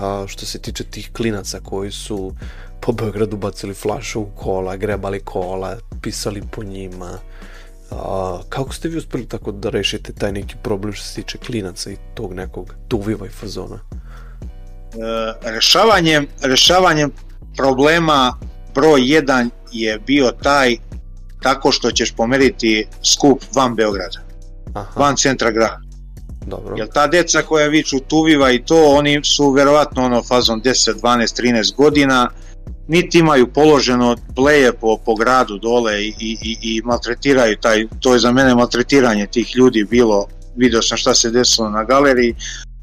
a, 0.00 0.24
što 0.28 0.46
se 0.46 0.58
tiče 0.58 0.84
tih 0.84 1.10
klinaca 1.12 1.60
koji 1.60 1.90
su 1.90 2.34
po 2.80 2.92
Beogradu 2.92 3.36
bacili 3.36 3.74
flašu 3.74 4.20
u 4.20 4.26
kola, 4.36 4.76
grebali 4.76 5.20
kola, 5.20 5.76
pisali 6.02 6.42
po 6.52 6.64
njima. 6.64 7.18
A, 7.90 8.40
kako 8.48 8.74
ste 8.74 8.88
vi 8.88 8.96
uspeli 8.96 9.28
tako 9.28 9.52
da 9.52 9.70
rešite 9.70 10.12
taj 10.12 10.32
neki 10.32 10.54
problem 10.62 10.92
što 10.92 11.04
se 11.04 11.14
tiče 11.14 11.38
klinaca 11.38 11.90
i 11.90 11.96
tog 12.14 12.34
nekog 12.34 12.74
duviva 12.88 13.26
i 13.26 13.30
fazona? 13.30 13.78
E, 13.82 15.50
rešavanjem, 15.50 16.26
rešavanjem 16.42 17.10
problema 17.56 18.38
broj 18.74 19.00
1 19.00 19.48
je 19.72 19.98
bio 19.98 20.32
taj 20.42 20.76
tako 21.42 21.72
što 21.72 21.90
ćeš 21.90 22.12
pomeriti 22.12 22.86
skup 23.02 23.42
van 23.54 23.74
Beograda, 23.74 24.20
Aha. 24.74 25.00
van 25.00 25.16
centra 25.16 25.50
grada. 25.50 25.91
Dobro. 26.46 26.74
Jer 26.78 26.88
ta 26.88 27.06
deca 27.06 27.42
koja 27.42 27.68
viču 27.68 28.00
tuviva 28.00 28.50
i 28.50 28.62
to, 28.62 28.84
oni 28.86 29.20
su 29.24 29.50
verovatno 29.50 30.04
ono 30.04 30.22
fazom 30.22 30.62
10, 30.62 31.00
12, 31.02 31.42
13 31.42 31.76
godina, 31.76 32.30
niti 32.88 33.18
imaju 33.18 33.52
položeno 33.52 34.16
pleje 34.34 34.72
po, 34.72 34.96
po 35.04 35.14
gradu 35.14 35.58
dole 35.58 36.02
i, 36.02 36.14
i, 36.20 36.56
i 36.62 36.82
maltretiraju 36.84 37.56
taj, 37.56 37.86
to 38.00 38.12
je 38.12 38.18
za 38.18 38.32
mene 38.32 38.54
maltretiranje 38.54 39.26
tih 39.26 39.56
ljudi 39.56 39.84
bilo, 39.84 40.26
video 40.56 40.82
sam 40.82 40.98
šta 40.98 41.14
se 41.14 41.30
desilo 41.30 41.70
na 41.70 41.84
galeriji. 41.84 42.34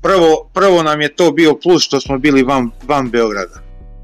Prvo, 0.02 0.50
prvo 0.54 0.84
nam 0.84 1.02
je 1.02 1.16
to 1.16 1.32
bio 1.32 1.56
plus 1.64 1.84
što 1.84 2.00
smo 2.00 2.18
bili 2.18 2.44
van, 2.44 2.72
van 2.88 3.10
Beograda. 3.10 3.62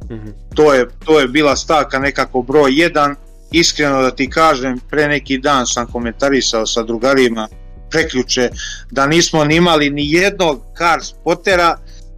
Mm 0.10 0.14
-hmm. 0.14 0.34
to, 0.56 0.74
je, 0.74 0.90
to 1.06 1.20
je 1.20 1.28
bila 1.28 1.56
stavka 1.56 2.00
nekako 2.00 2.42
broj 2.42 2.72
1, 2.72 3.16
iskreno 3.52 4.02
da 4.02 4.12
ti 4.12 4.30
kažem, 4.30 4.80
pre 4.90 5.08
neki 5.08 5.38
dan 5.38 5.68
sam 5.68 5.88
komentarisao 5.88 6.66
sa 6.66 6.84
drugarima 6.84 7.48
preključe 7.90 8.50
da 8.92 9.08
nismo 9.08 9.44
ni 9.44 9.56
imali 9.56 9.90
ni 9.90 10.12
jednog 10.12 10.62
kar 10.74 11.04
spotera 11.04 11.78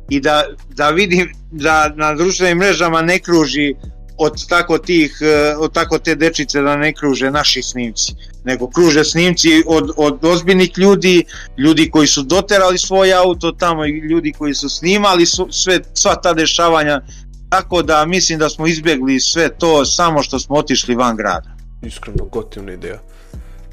i 0.09 0.19
da, 0.19 0.43
da 0.69 0.89
vidim 0.89 1.31
da 1.51 1.93
na 1.95 2.13
društvenim 2.15 2.57
mrežama 2.57 3.01
ne 3.01 3.19
kruži 3.19 3.75
od 4.17 4.47
tako 4.49 4.77
tih 4.77 5.17
e, 5.21 5.55
od 5.57 5.73
tako 5.73 5.99
te 5.99 6.15
dečice 6.15 6.61
da 6.61 6.77
ne 6.77 6.93
kruže 6.93 7.31
naši 7.31 7.61
snimci 7.61 8.13
nego 8.43 8.69
kruže 8.69 9.03
snimci 9.03 9.63
od, 9.67 9.91
od 9.97 10.25
ozbiljnih 10.25 10.77
ljudi 10.77 11.25
ljudi 11.57 11.89
koji 11.89 12.07
su 12.07 12.23
doterali 12.23 12.77
svoj 12.77 13.13
auto 13.13 13.51
tamo 13.51 13.85
i 13.85 13.89
ljudi 13.89 14.31
koji 14.31 14.53
su 14.53 14.69
snimali 14.69 15.25
su, 15.25 15.47
sve, 15.51 15.79
sva 15.93 16.15
ta 16.15 16.33
dešavanja 16.33 17.01
tako 17.49 17.81
da 17.81 18.05
mislim 18.05 18.39
da 18.39 18.49
smo 18.49 18.67
izbjegli 18.67 19.19
sve 19.19 19.57
to 19.57 19.85
samo 19.85 20.23
što 20.23 20.39
smo 20.39 20.55
otišli 20.55 20.95
van 20.95 21.15
grada. 21.15 21.49
Iskreno 21.81 22.25
gotivna 22.25 22.73
ideja. 22.73 22.99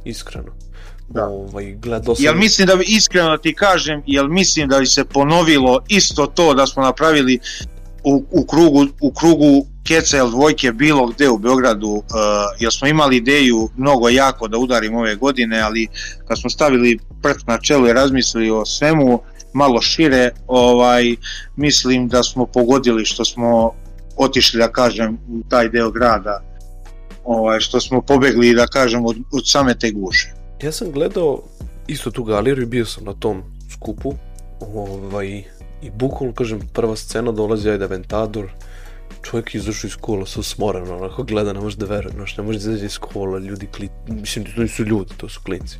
Iskreno 0.05 0.64
Da. 1.09 1.27
Ovaj, 1.27 1.75
gledao 1.75 2.15
sam... 2.15 2.25
Jel 2.25 2.35
mislim 2.35 2.67
da 2.67 2.77
bi, 2.77 2.85
iskreno 2.89 3.31
da 3.31 3.39
ti 3.39 3.55
kažem, 3.55 4.03
jel 4.07 4.29
mislim 4.29 4.69
da 4.69 4.79
bi 4.79 4.87
se 4.87 5.05
ponovilo 5.05 5.81
isto 5.89 6.27
to 6.27 6.55
da 6.55 6.67
smo 6.67 6.83
napravili 6.83 7.39
u, 8.05 8.25
u 8.31 8.47
krugu, 8.47 8.87
u 9.01 9.13
krugu 9.13 9.67
KCL 9.85 10.31
dvojke 10.31 10.73
bilo 10.73 11.07
gde 11.07 11.29
u 11.29 11.39
Beogradu, 11.39 11.89
uh, 11.89 12.03
jer 12.61 12.73
smo 12.73 12.89
imali 12.89 13.17
ideju 13.17 13.69
mnogo 13.77 14.09
jako 14.09 14.49
da 14.49 14.59
udarimo 14.59 14.99
ove 14.99 15.15
godine, 15.15 15.61
ali 15.61 15.89
kad 16.29 16.41
smo 16.41 16.51
stavili 16.51 16.99
prst 17.23 17.47
na 17.47 17.59
čelo 17.59 17.89
i 17.89 17.93
razmislili 17.93 18.51
o 18.51 18.67
svemu 18.67 19.21
malo 19.53 19.83
šire, 19.83 20.31
ovaj 20.47 21.17
mislim 21.57 22.09
da 22.09 22.23
smo 22.23 22.47
pogodili 22.47 23.05
što 23.05 23.25
smo 23.25 23.73
otišli 24.17 24.59
da 24.59 24.73
kažem 24.73 25.15
u 25.15 25.49
taj 25.49 25.69
deo 25.69 25.91
grada 25.91 26.43
ovaj 27.25 27.61
što 27.61 27.81
smo 27.81 28.01
pobegli 28.01 28.55
da 28.55 28.67
kažem 28.67 29.07
od, 29.07 29.17
od 29.33 29.51
same 29.51 29.79
te 29.79 29.91
guže 29.91 30.44
ja 30.65 30.73
sam 30.73 30.93
gledao 30.93 31.43
isto 31.87 32.11
tu 32.11 32.25
galeriju, 32.25 32.67
bio 32.67 32.87
sam 32.87 33.05
na 33.05 33.13
tom 33.13 33.43
skupu, 33.73 34.15
ovaj, 34.61 35.45
i 35.83 35.91
bukvalno, 35.95 36.35
kažem, 36.35 36.61
prva 36.73 36.97
scena 36.97 37.33
dolazi 37.33 37.71
ajde 37.71 37.85
Aventador, 37.85 38.49
čovjek 39.23 39.55
izašao 39.55 39.89
iz 39.89 39.97
kola, 39.97 40.27
sa 40.27 40.43
smoren, 40.43 40.91
onako 40.91 41.23
gleda, 41.23 41.53
ne 41.53 41.61
može 41.61 41.77
da 41.77 41.87
veruje, 41.87 42.13
znaš, 42.15 42.37
ne 42.37 42.45
može 42.45 42.59
da 42.59 42.63
izađe 42.63 42.87
iz 42.87 42.99
kola, 42.99 43.39
ljudi, 43.39 43.67
kli, 43.67 43.89
mislim, 44.09 44.45
to 44.45 44.63
nisu 44.63 44.85
ljudi, 44.85 45.13
to 45.17 45.29
su 45.29 45.41
klinci. 45.45 45.77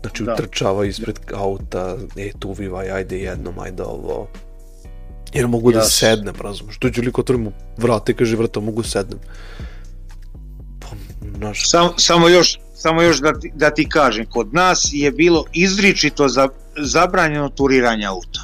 Znači 0.00 0.24
Da. 0.24 0.32
utrčava 0.32 0.84
ispred 0.86 1.18
auta, 1.34 1.96
e 2.16 2.30
tu 2.38 2.52
vivaj, 2.52 2.90
ajde 2.90 3.18
jednom, 3.18 3.58
ajde 3.58 3.82
ovo. 3.82 4.28
Jer 5.32 5.48
mogu 5.48 5.72
da 5.72 5.78
Jasno. 5.78 5.90
sednem, 5.90 6.34
razumiješ? 6.40 6.78
Dođe 6.78 7.02
liko 7.02 7.20
otvori 7.20 7.42
mu 7.42 7.52
vrate, 7.76 8.14
kaže 8.14 8.36
vrata, 8.36 8.60
mogu 8.60 8.82
sednem. 8.82 9.18
Pa, 10.80 10.86
naš, 11.38 11.70
Sam, 11.70 11.88
samo 11.96 12.28
još, 12.28 12.58
samo 12.78 13.02
još 13.02 13.20
da, 13.20 13.40
ti, 13.40 13.52
da 13.54 13.70
ti 13.70 13.88
kažem, 13.88 14.26
kod 14.26 14.54
nas 14.54 14.88
je 14.92 15.12
bilo 15.12 15.44
izričito 15.52 16.28
za, 16.28 16.48
zabranjeno 16.76 17.48
turiranje 17.48 18.06
auta. 18.06 18.40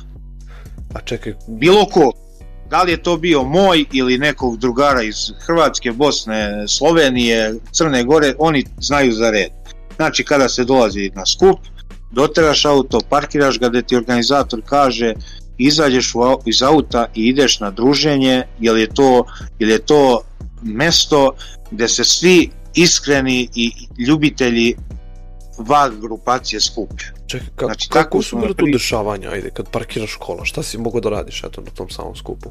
a 0.95 1.01
čekaj, 1.01 1.35
Bilo 1.47 1.87
ko, 1.87 2.13
da 2.71 2.83
li 2.83 2.91
je 2.91 3.03
to 3.03 3.17
bio 3.17 3.45
moj 3.45 3.85
ili 3.93 4.19
nekog 4.19 4.59
drugara 4.59 5.03
iz 5.03 5.17
Hrvatske, 5.47 5.93
Bosne, 5.93 6.69
Slovenije, 6.69 7.55
Crne 7.73 8.05
Gore, 8.05 8.35
oni 8.39 8.65
znaju 8.81 9.13
za 9.13 9.31
red. 9.31 9.51
Znači 9.97 10.25
kada 10.25 10.49
se 10.49 10.65
dolazi 10.65 11.11
na 11.15 11.27
skup, 11.27 11.59
doteraš 12.13 12.65
auto, 12.65 13.01
parkiraš 13.09 13.59
ga 13.59 13.69
gde 13.69 13.83
ti 13.83 13.97
organizator 13.97 14.63
kaže 14.67 15.15
izađeš 15.59 16.15
u, 16.15 16.21
iz 16.47 16.63
auta 16.63 17.07
i 17.15 17.27
ideš 17.27 17.61
na 17.61 17.71
druženje, 17.71 18.43
jer 18.61 18.77
je 18.77 18.95
to, 18.95 19.25
jer 19.59 19.71
je 19.71 19.79
to 19.79 20.23
mesto 20.63 21.35
gde 21.71 21.89
se 21.89 22.05
svi 22.05 22.51
iskreni 22.75 23.49
i 23.55 23.73
ljubitelji 24.09 24.77
VAG 25.59 26.01
grupacije 26.01 26.61
skupe. 26.61 27.05
čekaj, 27.27 27.49
ka, 27.57 27.67
Znači, 27.67 27.89
kako 27.89 28.05
tako 28.05 28.23
su 28.23 28.39
bile 28.39 28.55
tu 28.55 28.67
dešavanja, 28.73 29.31
ajde, 29.31 29.51
kad 29.51 29.69
parkiraš 29.71 30.17
kola, 30.17 30.45
šta 30.45 30.63
si 30.63 30.79
mogao 30.79 31.01
da 31.01 31.09
radiš, 31.09 31.45
eto, 31.45 31.61
na 31.61 31.71
tom 31.71 31.91
samom 31.91 32.17
skupu? 32.17 32.51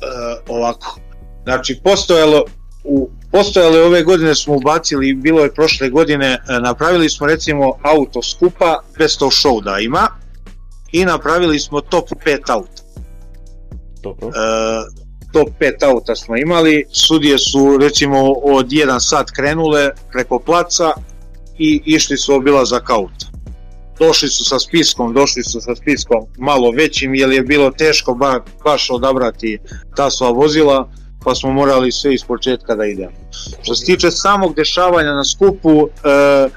e, 0.00 0.40
ovako. 0.48 1.00
Znači, 1.44 1.80
postojalo 1.84 2.44
u 2.84 3.10
postojale 3.32 3.82
ove 3.82 4.02
godine 4.02 4.34
smo 4.34 4.56
ubacili, 4.56 5.14
bilo 5.14 5.42
je 5.42 5.54
prošle 5.54 5.88
godine, 5.90 6.26
e, 6.26 6.60
napravili 6.60 7.10
smo 7.10 7.26
recimo 7.26 7.72
auto 7.82 8.22
skupa, 8.22 8.82
200 8.98 9.06
show 9.18 9.62
da 9.64 9.78
ima 9.78 10.08
i 10.92 11.04
napravili 11.04 11.60
smo 11.60 11.80
top 11.80 12.08
5 12.26 12.50
auta. 12.50 12.82
Dobro. 14.02 14.28
E, 14.28 14.99
top 15.32 15.48
5 15.60 15.84
auta 15.84 16.16
smo 16.16 16.36
imali, 16.36 16.84
sudije 16.90 17.38
su 17.38 17.78
recimo 17.80 18.32
od 18.32 18.66
1 18.66 19.00
sat 19.00 19.30
krenule 19.30 19.90
preko 20.12 20.38
placa 20.38 20.92
i 21.58 21.82
išli 21.84 22.16
su 22.16 22.34
obilazak 22.34 22.90
auta. 22.90 23.26
Došli 23.98 24.28
su 24.28 24.44
sa 24.44 24.58
spiskom, 24.58 25.14
došli 25.14 25.42
su 25.42 25.60
sa 25.60 25.76
spiskom 25.76 26.26
malo 26.38 26.70
većim 26.70 27.14
jer 27.14 27.30
je 27.30 27.42
bilo 27.42 27.70
teško 27.70 28.14
ba, 28.14 28.44
baš 28.64 28.90
odabrati 28.90 29.58
ta 29.96 30.10
sva 30.10 30.30
vozila 30.30 30.90
pa 31.24 31.34
smo 31.34 31.52
morali 31.52 31.92
sve 31.92 32.14
iz 32.14 32.24
početka 32.24 32.74
da 32.74 32.84
idemo. 32.84 33.12
Što 33.62 33.74
se 33.74 33.84
tiče 33.84 34.10
samog 34.10 34.54
dešavanja 34.54 35.12
na 35.12 35.24
skupu, 35.24 35.88
e, 35.88 36.48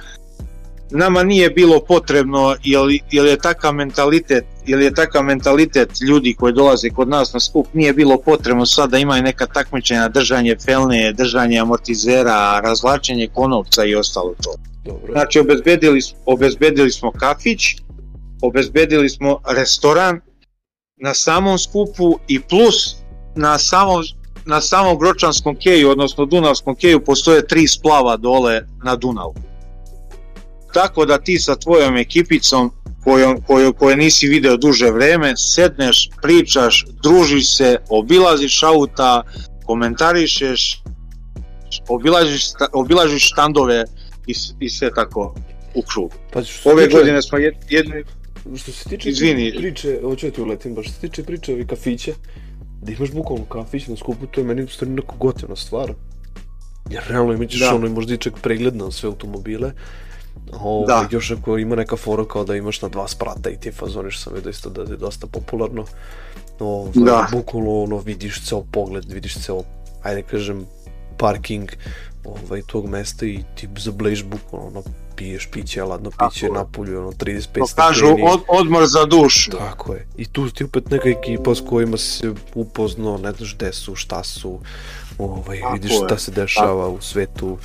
nama 0.91 1.23
nije 1.23 1.49
bilo 1.49 1.79
potrebno 1.79 2.55
jer, 2.63 2.99
jer 3.11 3.25
je 3.25 3.37
takav 3.37 3.73
mentalitet 3.73 4.45
jer 4.65 4.79
je 4.79 4.93
takav 4.93 5.23
mentalitet 5.23 5.89
ljudi 6.01 6.35
koji 6.39 6.53
dolaze 6.53 6.89
kod 6.89 7.09
nas 7.09 7.33
na 7.33 7.39
skup 7.39 7.67
nije 7.73 7.93
bilo 7.93 8.17
potrebno 8.17 8.65
sad 8.65 8.89
da 8.89 8.97
imaju 8.97 9.23
neka 9.23 9.45
takmičenja 9.45 10.07
držanje 10.07 10.55
felne, 10.65 11.13
držanje 11.13 11.59
amortizera, 11.59 12.59
razvlačenje 12.59 13.27
konovca 13.33 13.85
i 13.85 13.95
ostalo 13.95 14.35
to. 14.43 14.53
Dobro. 14.85 15.13
Znači 15.13 15.39
obezbedili, 15.39 16.01
obezbedili 16.25 16.91
smo 16.91 17.11
kafić, 17.11 17.61
obezbedili 18.41 19.09
smo 19.09 19.39
restoran 19.47 20.21
na 20.97 21.13
samom 21.13 21.57
skupu 21.57 22.19
i 22.27 22.39
plus 22.39 22.95
na 23.35 23.59
samom 23.59 24.03
na 24.45 24.61
samom 24.61 24.99
Gročanskom 24.99 25.55
keju, 25.55 25.89
odnosno 25.89 26.25
Dunavskom 26.25 26.75
keju, 26.75 27.05
postoje 27.05 27.47
tri 27.47 27.67
splava 27.67 28.17
dole 28.17 28.67
na 28.83 28.95
Dunavu. 28.95 29.35
Tako 30.73 31.05
da 31.05 31.17
ti 31.17 31.39
sa 31.39 31.55
tvojom 31.55 31.97
ekipicom 31.97 32.71
kojom, 33.03 33.41
koju, 33.41 33.73
koje 33.73 33.97
nisi 33.97 34.27
video 34.27 34.57
duže 34.57 34.91
vreme, 34.91 35.33
sedneš, 35.37 36.09
pričaš, 36.21 36.85
družiš 37.03 37.55
se, 37.57 37.77
obilaziš 37.89 38.63
auta, 38.63 39.23
komentarišeš, 39.65 40.81
obilaziš, 41.87 42.43
obilaziš 42.73 43.27
štandove 43.27 43.83
i, 44.27 44.33
i 44.59 44.69
sve 44.69 44.89
tako 44.91 45.35
u 45.75 45.81
krug. 45.83 46.11
Pazi, 46.33 46.47
što 46.47 46.69
Ove 46.69 46.85
tiče- 46.85 46.97
godine 46.97 47.21
smo 47.21 47.37
jed, 47.37 47.53
jedni, 47.69 48.03
Što 48.55 48.71
se 48.71 48.89
tiče 48.89 49.09
Izvini. 49.09 49.53
priče, 49.57 49.99
hoću 50.01 50.25
da 50.25 50.31
ti 50.31 50.41
uletim, 50.41 50.75
baš 50.75 50.85
što 50.85 50.93
se 50.93 50.99
tiče 51.01 51.23
priče 51.23 51.53
ovih 51.53 51.67
kafića, 51.67 52.11
da 52.81 52.91
imaš 52.91 53.11
bukvalno 53.11 53.45
kafić 53.45 53.87
na 53.87 53.95
skupu, 53.95 54.25
to 54.27 54.41
je 54.41 54.47
meni 54.47 54.63
u 54.63 54.67
stvari 54.67 54.91
neko 54.93 55.15
gotivna 55.17 55.55
stvar. 55.55 55.93
Jer 56.89 57.03
realno 57.07 57.33
imaćeš 57.33 57.59
Da. 57.59 57.75
ono 57.75 57.87
i 57.87 57.91
možda 57.91 58.13
i 58.13 58.17
čak 58.17 58.33
pregled 58.41 58.75
na 58.75 58.91
sve 58.91 59.07
automobile. 59.07 59.71
Ovo, 60.53 60.85
Da. 60.85 61.07
Još 61.11 61.31
ako 61.31 61.57
ima 61.57 61.75
neka 61.75 61.97
fora 61.97 62.25
kao 62.25 62.43
da 62.43 62.55
imaš 62.55 62.81
na 62.81 62.87
dva 62.87 63.07
sprata 63.07 63.49
i 63.49 63.57
ti 63.57 63.71
fazoni 63.71 64.11
što 64.11 64.21
sam 64.21 64.33
vidio 64.33 64.49
isto 64.49 64.69
da 64.69 64.81
je 64.81 64.97
dosta 64.97 65.27
popularno. 65.27 65.85
Ovo, 66.59 66.91
Da. 66.93 67.27
Bukvalno 67.31 67.83
ono, 67.83 67.97
vidiš 67.97 68.45
ceo 68.45 68.63
pogled, 68.71 69.11
vidiš 69.11 69.45
ceo, 69.45 69.63
ajde 70.03 70.21
kažem, 70.21 70.65
parking 71.17 71.69
ovaj, 72.25 72.61
tog 72.61 72.89
mesta 72.89 73.25
i 73.25 73.43
ti 73.55 73.69
zablejiš 73.77 74.23
bukvalno, 74.23 74.67
ono, 74.67 74.83
piješ 75.15 75.49
piće, 75.51 75.83
ladno 75.83 76.09
piće, 76.09 76.47
Tako 76.47 76.53
napolju, 76.53 76.99
ono, 76.99 77.11
35 77.11 77.59
to 77.59 77.65
kažu 77.75 78.05
od, 78.05 78.41
odmor 78.47 78.85
za 78.85 79.05
dušu. 79.05 79.51
Tako 79.51 79.93
je. 79.93 80.07
I 80.17 80.25
tu 80.25 80.49
ti 80.49 80.63
opet 80.63 80.89
neka 80.89 81.09
ekipa 81.09 81.55
s 81.55 81.61
kojima 81.69 81.97
se 81.97 82.33
upoznao, 82.55 83.17
ne 83.17 83.31
znaš 83.31 83.55
gde 83.55 83.73
su, 83.73 83.95
šta 83.95 84.23
su, 84.23 84.59
ovaj, 85.17 85.59
Tako 85.59 85.73
vidiš 85.73 85.91
je. 85.91 85.97
šta 86.05 86.17
se 86.17 86.31
dešava 86.31 86.87
u 86.87 87.01
svetu. 87.01 87.57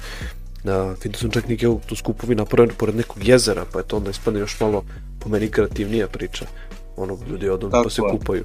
Vidio 0.65 1.19
sam 1.21 1.31
čak 1.31 1.49
neki 1.49 1.67
tu 1.87 1.97
skupovi 1.97 2.35
napravljeni 2.35 2.79
pored 2.79 2.97
nekog 2.97 3.29
jezera, 3.29 3.65
pa 3.73 3.79
je 3.79 3.87
to 3.87 3.97
onda 3.97 4.11
ispadne 4.11 4.41
još 4.41 4.61
malo 4.61 4.85
po 5.21 5.29
meni 5.29 5.51
kreativnija 5.51 6.09
priča. 6.09 6.47
Ono, 6.97 7.19
ljudi 7.31 7.49
odu 7.49 7.71
pa 7.71 7.91
se 7.91 8.03
je. 8.03 8.11
kupaju. 8.11 8.45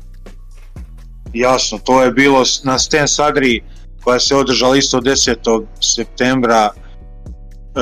Jasno, 1.34 1.80
to 1.84 2.03
je 2.03 2.11
bilo 2.11 2.43
na 2.64 2.80
Sten 2.80 3.07
Sagri 3.07 3.64
koja 4.03 4.20
se 4.20 4.36
održala 4.36 4.78
isto 4.78 5.01
10. 5.01 5.66
septembra. 5.82 6.70
E, 6.70 7.80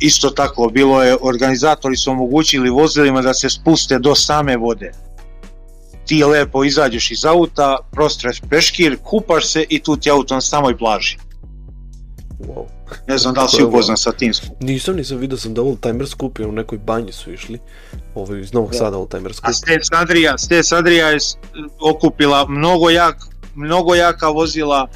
isto 0.00 0.30
tako, 0.30 0.70
bilo 0.72 1.02
je, 1.02 1.16
organizatori 1.20 1.96
su 1.96 2.10
omogućili 2.10 2.70
vozilima 2.70 3.22
da 3.22 3.34
se 3.34 3.50
spuste 3.50 3.98
do 3.98 4.14
same 4.14 4.56
vode. 4.56 4.92
Ti 6.06 6.24
lepo 6.24 6.64
izađeš 6.64 7.10
iz 7.10 7.24
auta, 7.24 7.78
prostreš 7.92 8.40
peškir, 8.50 8.98
kupaš 9.04 9.46
se 9.46 9.64
i 9.68 9.82
tu 9.82 9.96
ti 9.96 10.10
auto 10.10 10.34
na 10.34 10.40
samoj 10.40 10.78
plaži. 10.78 11.16
Wow. 12.46 12.64
Ne 13.06 13.18
znam 13.18 13.34
da 13.34 13.42
li 13.42 13.48
si 13.48 13.62
upoznan 13.62 13.96
sa 13.96 14.12
tim 14.12 14.34
skupom. 14.34 14.56
Nisam, 14.60 14.96
nisam 14.96 15.18
vidio 15.18 15.38
sam 15.38 15.54
da 15.54 15.62
Oldtimer 15.62 16.08
skupio, 16.08 16.48
u 16.48 16.52
nekoj 16.52 16.78
banji 16.78 17.12
su 17.12 17.32
išli. 17.32 17.58
Ovaj, 18.14 18.40
iz 18.40 18.52
Novog 18.52 18.70
Da. 18.70 18.78
Sada 18.78 18.98
Oldtimer 18.98 19.30
A 19.30 19.34
skup. 19.34 19.54
Stes 19.54 19.92
Adria, 19.92 20.38
Stes 20.38 20.72
Adria 20.72 21.06
je 21.08 21.18
okupila 21.80 22.46
mnogo, 22.48 22.90
jak, 22.90 23.16
mnogo 23.54 23.94
jaka 23.94 24.28
vozila, 24.28 24.88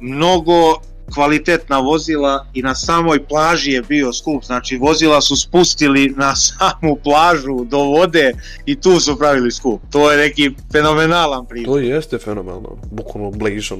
mnogo 0.00 0.80
kvalitetna 1.14 1.78
vozila 1.78 2.46
i 2.54 2.62
na 2.62 2.74
samoj 2.74 3.26
plaži 3.26 3.72
je 3.72 3.82
bio 3.82 4.12
skup, 4.12 4.44
znači 4.44 4.76
vozila 4.76 5.20
su 5.20 5.36
spustili 5.36 6.14
na 6.16 6.36
samu 6.46 6.96
plažu 7.04 7.64
do 7.64 7.78
vode 7.78 8.32
i 8.66 8.80
tu 8.80 9.00
su 9.00 9.18
pravili 9.18 9.50
skup. 9.50 9.82
To 9.90 10.12
je 10.12 10.18
neki 10.18 10.50
fenomenalan 10.72 11.46
primjer. 11.46 11.68
To 11.68 11.78
jeste 11.78 12.18
fenomenalno, 12.18 12.76
bukvalno 12.90 13.30
blejiš 13.30 13.72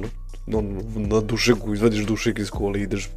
ono, 0.47 0.81
na 0.95 1.19
dušeku, 1.19 1.73
izvadiš 1.73 2.05
dušek 2.05 2.39
iz 2.39 2.49
kola 2.49 2.77
i 2.77 2.81
ideš, 2.81 3.09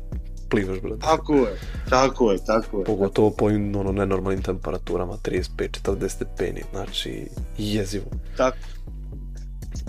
plivaš, 0.51 0.81
brate. 0.81 1.01
Tako 1.01 1.35
je, 1.35 1.59
tako 1.91 2.33
je, 2.33 2.39
tako 2.47 2.79
je. 2.79 2.85
Pogotovo 2.85 3.31
po 3.31 3.47
ono, 3.47 3.93
nenormalnim 3.93 4.43
temperaturama, 4.43 5.17
35-40 5.25 6.09
stepeni, 6.09 6.63
znači 6.73 7.27
jezivo. 7.59 8.07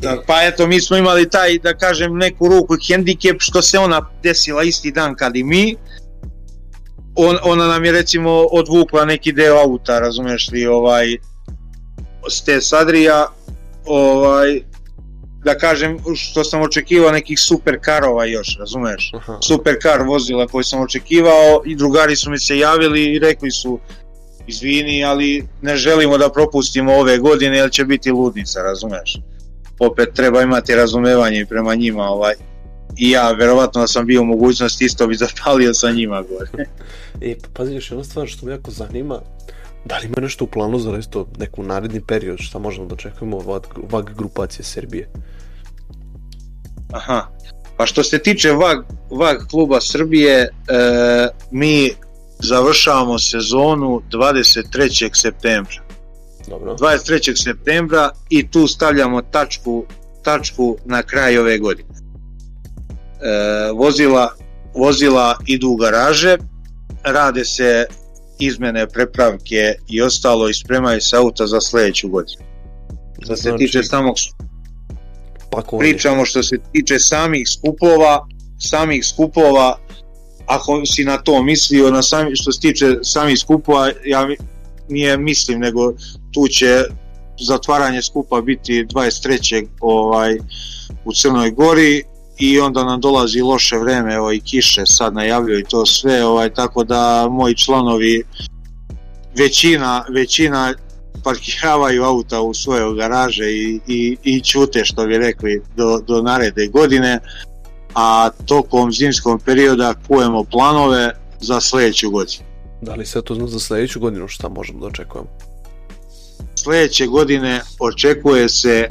Da, 0.02 0.22
pa 0.28 0.44
eto, 0.44 0.68
mi 0.68 0.82
smo 0.82 0.98
imali 0.98 1.30
taj, 1.30 1.60
da 1.60 1.78
kažem, 1.78 2.18
neku 2.18 2.48
ruku 2.48 2.76
hendikep 2.88 3.36
što 3.40 3.62
se 3.62 3.80
ona 3.80 4.10
desila 4.24 4.64
isti 4.64 4.92
dan 4.92 5.16
kad 5.16 5.36
i 5.36 5.44
mi. 5.44 5.76
On, 7.16 7.38
ona 7.44 7.68
nam 7.68 7.86
je 7.86 7.92
recimo 7.92 8.30
odvukla 8.52 9.06
neki 9.06 9.32
deo 9.32 9.58
auta, 9.58 10.00
razumeš 10.00 10.52
li, 10.52 10.66
ovaj, 10.66 11.18
s 12.30 12.42
te 12.42 12.62
Sadrija, 12.62 13.28
ovaj, 13.86 14.62
da 15.46 15.58
kažem, 15.58 15.98
što 16.16 16.44
sam 16.44 16.62
očekivao 16.62 17.12
nekih 17.12 17.40
super 17.40 17.78
karova 17.82 18.26
još, 18.26 18.58
razumeš? 18.60 19.12
Super 19.48 19.76
kar 19.82 20.02
vozila 20.02 20.48
koje 20.48 20.64
sam 20.64 20.82
očekivao 20.82 21.62
i 21.66 21.76
drugari 21.76 22.16
su 22.16 22.32
mi 22.32 22.40
se 22.40 22.58
javili 22.58 23.04
i 23.04 23.20
rekli 23.20 23.52
su 23.52 23.80
izvini, 24.48 25.04
ali 25.04 25.48
ne 25.62 25.78
želimo 25.78 26.18
da 26.18 26.30
propustimo 26.30 26.94
ove 26.94 27.18
godine 27.18 27.58
jer 27.58 27.72
će 27.72 27.86
biti 27.86 28.12
ludnica, 28.12 28.62
razumeš? 28.62 29.18
Opet 29.80 30.14
treba 30.14 30.42
imati 30.42 30.76
razumevanje 30.76 31.46
prema 31.46 31.76
njima, 31.76 32.04
ovaj. 32.04 32.34
I 32.98 33.10
ja, 33.10 33.32
verovatno 33.32 33.82
da 33.82 33.88
sam 33.88 34.06
bio 34.06 34.22
u 34.22 34.26
mogućnosti, 34.26 34.86
isto 34.86 35.08
bi 35.08 35.16
zapalio 35.16 35.74
sa 35.74 35.92
njima 35.92 36.22
gore. 36.22 36.66
E, 37.22 37.36
pa 37.42 37.48
pazi 37.54 37.74
još 37.74 37.92
jedna 37.92 38.04
stvar 38.04 38.28
što 38.28 38.46
me 38.46 38.52
jako 38.52 38.72
zanima, 38.72 39.22
da 39.86 39.98
li 39.98 40.06
ima 40.06 40.22
nešto 40.22 40.44
u 40.44 40.48
planu 40.48 40.80
za 40.80 40.98
isto 40.98 41.28
neku 41.38 41.64
naredni 41.64 42.02
period, 42.02 42.40
šta 42.40 42.60
možemo 42.60 42.88
da 42.88 42.94
očekujemo 42.94 43.38
od 43.38 43.68
VAG 43.92 44.16
grupacije 44.18 44.66
Srbije? 44.66 45.10
Aha. 46.92 47.28
Pa 47.78 47.86
što 47.86 48.04
se 48.04 48.20
tiče 48.20 48.52
VAG, 48.52 48.78
VAG 49.12 49.38
kluba 49.50 49.82
Srbije, 49.82 50.42
e, 50.42 50.50
mi 51.52 51.92
završavamo 52.40 53.20
sezonu 53.20 54.02
23. 54.12 55.10
septembra. 55.14 55.86
Dobro. 56.48 56.76
23. 56.76 57.44
septembra 57.44 58.12
i 58.30 58.48
tu 58.48 58.68
stavljamo 58.68 59.22
tačku, 59.22 59.86
tačku 60.24 60.78
na 60.86 61.04
kraj 61.04 61.38
ove 61.38 61.58
godine. 61.58 61.90
E, 61.90 63.72
vozila, 63.72 64.34
vozila 64.76 65.38
idu 65.46 65.70
u 65.70 65.76
garaže, 65.76 66.38
rade 67.04 67.46
se 67.46 67.86
izmene, 68.40 68.88
prepravke 68.88 69.74
i 69.88 70.02
ostalo 70.02 70.50
i 70.50 70.54
spremaju 70.54 71.02
se 71.02 71.18
auta 71.18 71.48
za 71.48 71.62
sledeću 71.62 72.10
godinu. 72.10 72.44
Što 73.22 73.36
se 73.36 73.42
Znači, 73.42 73.66
tiče 73.66 73.84
samog 73.84 74.16
pakovanje. 75.52 75.92
pričamo 75.92 76.26
što 76.26 76.44
se 76.44 76.58
tiče 76.74 77.00
samih 77.00 77.48
skupova, 77.50 78.28
samih 78.60 79.06
skupova, 79.06 79.80
ako 80.46 80.86
si 80.86 81.04
na 81.04 81.18
to 81.18 81.44
mislio, 81.44 81.92
na 81.92 82.02
sami, 82.02 82.36
što 82.36 82.52
se 82.52 82.60
tiče 82.60 82.86
samih 83.04 83.40
skupova, 83.40 83.92
ja 84.06 84.28
nije 84.90 85.18
mislim, 85.18 85.60
nego 85.60 85.94
tu 86.34 86.48
će 86.48 86.84
zatvaranje 87.48 88.02
skupa 88.02 88.42
biti 88.42 88.86
23. 88.86 89.68
ovaj 89.80 90.38
u 91.06 91.14
Crnoj 91.14 91.52
Gori 91.52 92.04
i 92.38 92.60
onda 92.60 92.84
nam 92.84 93.02
dolazi 93.02 93.42
loše 93.42 93.78
vreme, 93.78 94.14
evo 94.14 94.32
i 94.32 94.40
kiše 94.40 94.86
sad 94.86 95.14
najavljuju 95.14 95.60
i 95.60 95.66
to 95.66 95.86
sve, 95.86 96.26
ovaj 96.26 96.54
tako 96.54 96.84
da 96.84 97.28
moji 97.32 97.56
članovi 97.56 98.24
većina 99.38 100.06
većina 100.10 100.74
parkiravaju 101.24 102.04
auta 102.04 102.42
u 102.42 102.54
svoje 102.54 102.96
garaže 102.96 103.52
i, 103.52 103.80
i, 103.88 104.18
i 104.24 104.42
ćute 104.42 104.86
što 104.86 105.06
bi 105.06 105.18
rekli 105.18 105.62
do, 105.76 106.00
do 106.08 106.22
naredne 106.22 106.68
godine 106.68 107.20
a 107.96 108.30
tokom 108.46 108.92
zimskog 108.92 109.42
perioda 109.46 109.94
kujemo 110.08 110.44
planove 110.44 111.12
za 111.40 111.62
sledeću 111.62 112.10
godinu. 112.10 112.44
Da 112.82 112.96
li 112.96 113.06
se 113.06 113.22
to 113.22 113.36
zna 113.36 113.48
za 113.48 113.60
sledeću 113.60 114.00
godinu 114.00 114.28
šta 114.28 114.50
možemo 114.50 114.80
da 114.80 114.88
očekujemo? 114.88 115.30
Sledeće 116.56 117.06
godine 117.06 117.62
očekuje 117.80 118.50
se 118.50 118.90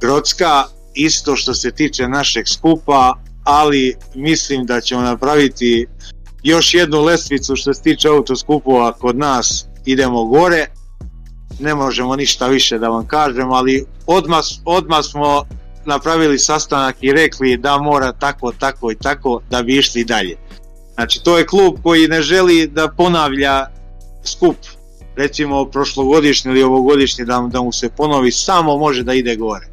Grocka 0.00 0.64
isto 0.96 1.36
što 1.36 1.54
se 1.54 1.70
tiče 1.70 2.08
našeg 2.08 2.48
skupa, 2.48 3.14
ali 3.44 3.94
mislim 4.14 4.66
da 4.66 4.80
ćemo 4.80 5.02
napraviti 5.02 5.86
još 6.42 6.74
jednu 6.74 7.00
lestvicu 7.00 7.56
što 7.56 7.74
se 7.74 7.82
tiče 7.82 8.08
autoskupova 8.08 8.92
kod 8.92 9.16
nas. 9.16 9.66
Idemo 9.84 10.24
gore. 10.24 10.66
Ne 11.60 11.74
možemo 11.74 12.16
ništa 12.16 12.46
više 12.46 12.78
da 12.78 12.88
vam 12.88 13.06
kažem 13.06 13.52
ali 13.52 13.84
odmah, 14.06 14.44
odmah 14.64 15.04
smo 15.04 15.44
napravili 15.84 16.38
sastanak 16.38 16.96
i 17.00 17.12
rekli 17.12 17.56
da 17.56 17.78
mora 17.78 18.12
tako, 18.12 18.52
tako 18.52 18.92
i 18.92 18.94
tako 18.94 19.40
da 19.50 19.62
bi 19.62 19.76
išli 19.76 20.04
dalje. 20.04 20.36
Znači 20.94 21.24
to 21.24 21.38
je 21.38 21.46
klub 21.46 21.74
koji 21.82 22.08
ne 22.08 22.22
želi 22.22 22.66
da 22.66 22.88
ponavlja 22.88 23.66
skup 24.24 24.56
recimo 25.16 25.64
prošlogodišnji 25.64 26.50
ili 26.50 26.62
ovogodišnji 26.62 27.24
da, 27.24 27.48
da 27.52 27.62
mu 27.62 27.72
se 27.72 27.90
ponovi 27.96 28.32
samo 28.32 28.78
može 28.78 29.02
da 29.02 29.14
ide 29.14 29.36
gore 29.36 29.66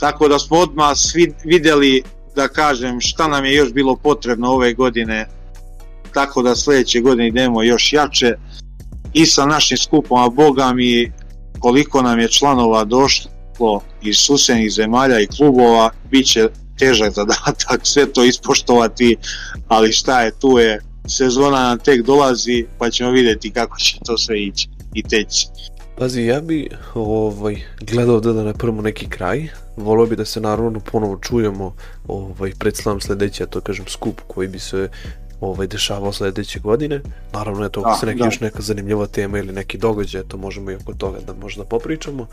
tako 0.00 0.28
da 0.28 0.38
smo 0.38 0.58
odmah 0.58 0.96
svi 0.96 1.34
videli 1.44 2.02
da 2.36 2.48
kažem 2.48 3.00
šta 3.00 3.28
nam 3.28 3.44
je 3.44 3.54
još 3.54 3.72
bilo 3.72 3.96
potrebno 3.96 4.50
ove 4.50 4.74
godine 4.74 5.26
tako 6.14 6.42
da 6.42 6.56
sledeće 6.56 7.00
godine 7.00 7.28
idemo 7.28 7.62
još 7.62 7.92
jače 7.92 8.36
i 9.12 9.26
sa 9.26 9.46
našim 9.46 9.76
skupom, 9.76 10.18
a 10.18 10.28
boga 10.28 10.72
mi 10.72 11.12
koliko 11.58 12.02
nam 12.02 12.18
je 12.18 12.28
članova 12.28 12.84
došlo 12.84 13.80
iz 14.02 14.16
susednih 14.16 14.72
zemalja 14.72 15.20
i 15.20 15.26
klubova, 15.26 15.90
bit 16.10 16.26
će 16.26 16.48
težak 16.78 17.12
zadatak 17.12 17.80
sve 17.82 18.12
to 18.12 18.24
ispoštovati, 18.24 19.16
ali 19.68 19.92
šta 19.92 20.20
je, 20.20 20.32
tu 20.40 20.58
je, 20.58 20.80
sezona 21.08 21.62
nam 21.62 21.78
tek 21.78 22.02
dolazi, 22.02 22.66
pa 22.78 22.90
ćemo 22.90 23.10
videti 23.10 23.50
kako 23.50 23.78
će 23.78 23.98
to 24.04 24.18
sve 24.18 24.42
ići 24.42 24.68
i 24.94 25.02
teći. 25.02 25.46
Pazi, 25.98 26.22
ja 26.22 26.40
bi 26.40 26.68
ovaj, 26.94 27.62
gledao 27.80 28.20
da 28.20 28.32
da 28.32 28.42
napravimo 28.42 28.82
neki 28.82 29.08
kraj. 29.08 29.48
Volio 29.82 30.06
bi 30.06 30.16
da 30.16 30.24
se 30.24 30.40
naravno 30.40 30.80
ponovo 30.80 31.18
čujemo 31.18 31.74
ovaj, 32.08 32.52
pred 32.58 32.76
slam 32.76 33.00
sledeće, 33.00 33.42
a 33.42 33.46
to 33.46 33.60
kažem 33.60 33.84
skup 33.88 34.20
koji 34.26 34.48
bi 34.48 34.58
se 34.58 34.88
ovaj, 35.40 35.66
dešavao 35.66 36.12
sledeće 36.12 36.58
godine. 36.60 37.00
Naravno, 37.32 37.66
eto, 37.66 37.80
ako 37.80 37.90
Da, 37.90 37.96
se 37.96 38.06
neki 38.06 38.18
da. 38.18 38.24
još 38.24 38.40
neka 38.40 38.62
zanimljiva 38.62 39.06
tema 39.06 39.38
ili 39.38 39.52
neki 39.52 39.78
događaj, 39.78 40.22
to 40.22 40.36
možemo 40.36 40.70
i 40.70 40.74
oko 40.74 40.94
toga 40.94 41.18
da 41.26 41.34
možda 41.34 41.64
popričamo. 41.64 42.26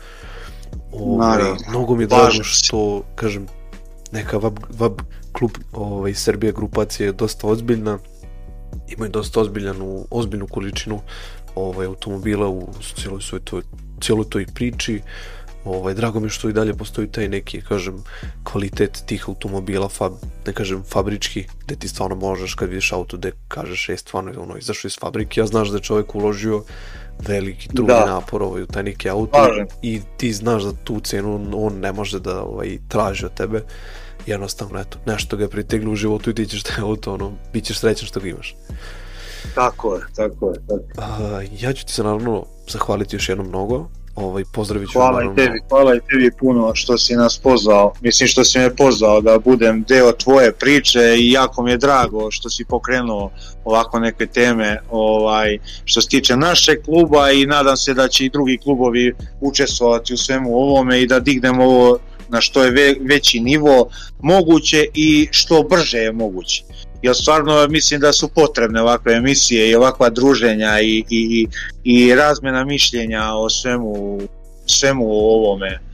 Ovaj, 0.92 1.28
Naravno. 1.28 1.56
mnogo 1.68 1.96
mi 1.96 2.02
je 2.02 2.06
drago 2.06 2.42
što, 2.42 3.02
kažem, 3.14 3.46
neka 4.12 4.38
vab, 4.38 4.58
vab 4.78 5.00
klub 5.32 5.50
ovaj, 5.72 6.14
Srbija 6.14 6.52
grupacija 6.52 7.06
je 7.06 7.12
dosta 7.12 7.46
ozbiljna, 7.46 7.98
imaju 8.88 9.10
dosta 9.10 9.40
ozbiljanu, 9.40 10.06
ozbiljnu 10.10 10.46
količinu 10.46 11.00
ovaj, 11.54 11.86
automobila 11.86 12.48
u 12.48 12.68
cijeloj 12.96 13.20
svoj 13.22 13.40
toj, 13.40 13.62
cijeloj 14.00 14.24
toj 14.30 14.46
priči. 14.54 15.00
Ovaj, 15.68 15.94
drago 15.94 16.20
mi 16.20 16.28
što 16.28 16.48
i 16.48 16.52
dalje 16.52 16.74
postoji 16.74 17.08
taj 17.12 17.28
neki, 17.28 17.60
kažem, 17.62 18.04
kvalitet 18.44 19.02
tih 19.06 19.28
automobila, 19.28 19.88
fab, 19.88 20.12
ne 20.46 20.52
kažem 20.52 20.82
fabrički, 20.88 21.44
gde 21.64 21.76
ti 21.76 21.88
stvarno 21.88 22.16
možeš 22.16 22.54
kad 22.54 22.68
vidiš 22.68 22.92
auto 22.92 23.16
gde 23.16 23.32
kažeš 23.48 23.88
je 23.88 23.96
stvarno 23.96 24.32
ono 24.42 24.56
izašao 24.56 24.88
iz 24.88 24.98
fabrike, 25.00 25.42
a 25.42 25.46
znaš 25.46 25.68
da 25.68 25.76
je 25.76 25.82
čovjek 25.82 26.14
uložio 26.14 26.64
veliki 27.18 27.68
trud 27.68 27.86
Da. 27.88 28.06
napor 28.06 28.42
ovaj, 28.42 28.62
u 28.62 28.66
taj 28.66 28.82
neki 28.82 29.10
auto 29.10 29.32
Slažem. 29.44 29.66
i 29.82 30.00
ti 30.16 30.32
znaš 30.32 30.62
da 30.62 30.72
tu 30.84 31.00
cenu 31.00 31.50
on, 31.54 31.80
ne 31.80 31.92
može 31.92 32.20
da 32.20 32.42
ovaj, 32.42 32.78
traži 32.88 33.24
od 33.26 33.34
tebe 33.34 33.62
jednostavno 34.26 34.80
eto, 34.80 34.98
nešto 35.06 35.36
ga 35.36 35.44
je 35.44 35.50
priteglo 35.50 35.92
u 35.92 35.96
životu 35.96 36.30
i 36.30 36.34
ti 36.34 36.46
ćeš 36.46 36.62
taj 36.62 36.80
auto, 36.82 37.14
ono, 37.14 37.32
bit 37.52 37.64
ćeš 37.64 37.78
srećan 37.78 38.06
što 38.06 38.20
ga 38.20 38.28
imaš. 38.28 38.56
Tako 39.54 39.94
je, 39.94 40.00
tako 40.16 40.50
je. 40.50 40.54
Tako. 40.68 40.92
A, 41.02 41.42
ja 41.60 41.72
ću 41.72 41.86
ti 41.86 41.92
se 41.92 42.02
naravno 42.02 42.44
zahvaliti 42.68 43.16
još 43.16 43.28
jednom 43.28 43.48
mnogo. 43.48 43.88
Ovaj, 44.20 44.44
pozdravit 44.52 44.88
ću 44.88 44.98
Hvala 44.98 45.22
i 45.22 45.24
naravno, 45.24 45.34
tebi, 45.34 45.60
hvala 45.68 45.94
i 45.94 46.00
tebi 46.10 46.30
puno 46.38 46.74
što 46.74 46.98
si 46.98 47.14
nas 47.14 47.38
pozvao. 47.38 47.92
Mislim 48.00 48.28
što 48.28 48.44
si 48.44 48.58
me 48.58 48.76
pozvao 48.76 49.20
da 49.20 49.38
budem 49.38 49.84
deo 49.88 50.12
tvoje 50.12 50.52
priče 50.52 51.16
i 51.18 51.32
jako 51.32 51.62
mi 51.62 51.70
je 51.70 51.76
drago 51.76 52.30
što 52.30 52.50
si 52.50 52.64
pokrenuo 52.64 53.30
ovako 53.64 53.98
neke 53.98 54.26
teme 54.26 54.78
ovaj 54.90 55.58
što 55.84 56.00
se 56.00 56.08
tiče 56.08 56.36
našeg 56.36 56.82
kluba 56.84 57.30
i 57.30 57.46
nadam 57.46 57.76
se 57.76 57.94
da 57.94 58.08
će 58.08 58.24
i 58.24 58.30
drugi 58.30 58.58
klubovi 58.58 59.14
učestvovati 59.40 60.14
u 60.14 60.16
svemu 60.16 60.56
ovome 60.56 61.02
i 61.02 61.06
da 61.06 61.20
dignemo 61.20 61.64
ovo 61.64 61.98
na 62.28 62.40
što 62.40 62.64
je 62.64 62.70
ve, 62.70 62.94
veći 63.00 63.40
nivo 63.40 63.88
moguće 64.22 64.86
i 64.94 65.28
što 65.30 65.62
brže 65.62 65.98
je 65.98 66.12
moguće. 66.12 66.62
Jer 67.02 67.16
stvarno 67.16 67.66
mislim 67.68 68.00
da 68.00 68.12
su 68.12 68.28
potrebne 68.28 68.82
ovakve 68.82 69.14
emisije 69.14 69.70
i 69.70 69.74
ovakva 69.74 70.10
druženja 70.10 70.80
i, 70.80 71.04
i, 71.10 71.48
i 71.84 72.14
razmena 72.14 72.64
mišljenja 72.64 73.34
o 73.34 73.50
svemu 73.50 74.18
svemu 74.66 75.04
ovome 75.08 75.88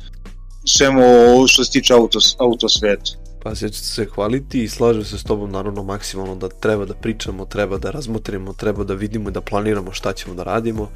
svemu 0.64 1.02
što 1.46 1.64
se 1.64 1.70
tiče 1.70 1.94
auto, 1.94 2.18
autosvetu. 2.38 3.12
Pa 3.42 3.50
ja 3.50 3.54
ću 3.54 3.84
se 3.84 4.06
hvaliti 4.14 4.62
i 4.62 4.68
slažem 4.68 5.04
se 5.04 5.18
s 5.18 5.24
tobom 5.24 5.50
naravno 5.50 5.82
maksimalno 5.82 6.34
da 6.34 6.48
treba 6.48 6.84
da 6.84 6.94
pričamo, 6.94 7.44
treba 7.44 7.78
da 7.78 7.90
razmotrimo, 7.90 8.52
treba 8.52 8.84
da 8.84 8.94
vidimo 8.94 9.28
i 9.28 9.32
da 9.32 9.40
planiramo 9.40 9.92
šta 9.92 10.12
ćemo 10.12 10.34
da 10.34 10.42
radimo. 10.42 10.90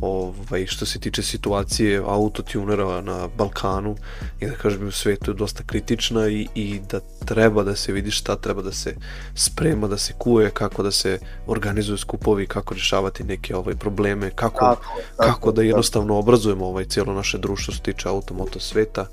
Ovaj, 0.00 0.66
što 0.66 0.86
se 0.86 1.00
tiče 1.00 1.22
situacije 1.22 2.02
autotunera 2.06 3.00
na 3.00 3.28
Balkanu 3.36 3.96
i 4.40 4.46
da 4.46 4.54
kažem 4.54 4.88
u 4.88 4.90
svetu 4.90 5.30
je 5.30 5.34
dosta 5.34 5.62
kritična 5.66 6.28
i, 6.28 6.48
i 6.54 6.80
da 6.90 7.00
treba 7.24 7.62
da 7.62 7.76
se 7.76 7.92
vidi 7.92 8.10
šta 8.10 8.36
treba 8.36 8.62
da 8.62 8.72
se 8.72 8.94
sprema, 9.34 9.88
da 9.88 9.98
se 9.98 10.12
kuje, 10.18 10.50
kako 10.50 10.82
da 10.82 10.90
se 10.90 11.18
organizuju 11.46 11.98
skupovi, 11.98 12.46
kako 12.46 12.74
rješavati 12.74 13.24
neke 13.24 13.56
ovaj 13.56 13.74
probleme, 13.74 14.30
kako 14.30 14.58
Tako, 14.58 15.00
kako 15.16 15.52
da 15.52 15.62
jednostavno 15.62 16.18
obrazujemo 16.18 16.66
ovaj 16.66 16.84
cijelo 16.84 17.14
naše 17.14 17.38
društvo 17.38 17.62
što 17.62 17.84
se 17.84 17.92
tiče 17.92 18.08
automoto 18.08 18.60
sveta. 18.60 19.06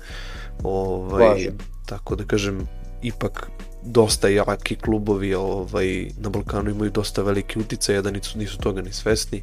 Ovaj, 0.62 1.28
Važno. 1.28 1.52
tako 1.86 2.16
da 2.16 2.24
kažem, 2.24 2.68
ipak 3.02 3.50
dosta 3.82 4.28
jaki 4.28 4.76
klubovi 4.76 5.34
ovaj, 5.34 6.10
na 6.18 6.28
Balkanu 6.28 6.70
imaju 6.70 6.90
dosta 6.90 7.22
veliki 7.22 7.58
uticaj, 7.58 7.96
a 7.96 8.02
da 8.02 8.10
nisu, 8.10 8.38
nisu 8.38 8.58
toga 8.58 8.82
ni 8.82 8.92
svesni 8.92 9.42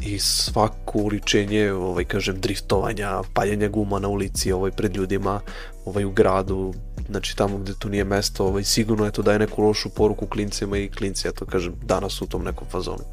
i 0.00 0.18
svako 0.18 0.98
uličenje, 0.98 1.72
ovaj, 1.72 2.04
kažem, 2.04 2.40
driftovanja, 2.40 3.22
paljenja 3.34 3.68
guma 3.68 3.98
na 3.98 4.08
ulici, 4.08 4.52
ovaj, 4.52 4.70
pred 4.70 4.96
ljudima, 4.96 5.40
ovaj, 5.84 6.04
u 6.04 6.10
gradu, 6.10 6.74
znači 7.08 7.36
tamo 7.36 7.58
gde 7.58 7.72
tu 7.78 7.88
nije 7.88 8.04
mesto, 8.04 8.46
ovaj, 8.46 8.64
sigurno 8.64 9.04
je 9.04 9.12
to 9.12 9.22
daje 9.22 9.38
neku 9.38 9.62
lošu 9.62 9.88
poruku 9.88 10.26
klincima 10.26 10.78
i 10.78 10.88
klinci, 10.88 11.28
ja 11.28 11.32
to 11.32 11.46
kažem, 11.46 11.74
danas 11.82 12.22
u 12.22 12.26
tom 12.26 12.44
nekom 12.44 12.68
fazonu. 12.68 13.04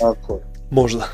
tako. 0.00 0.40
Možda. 0.70 1.08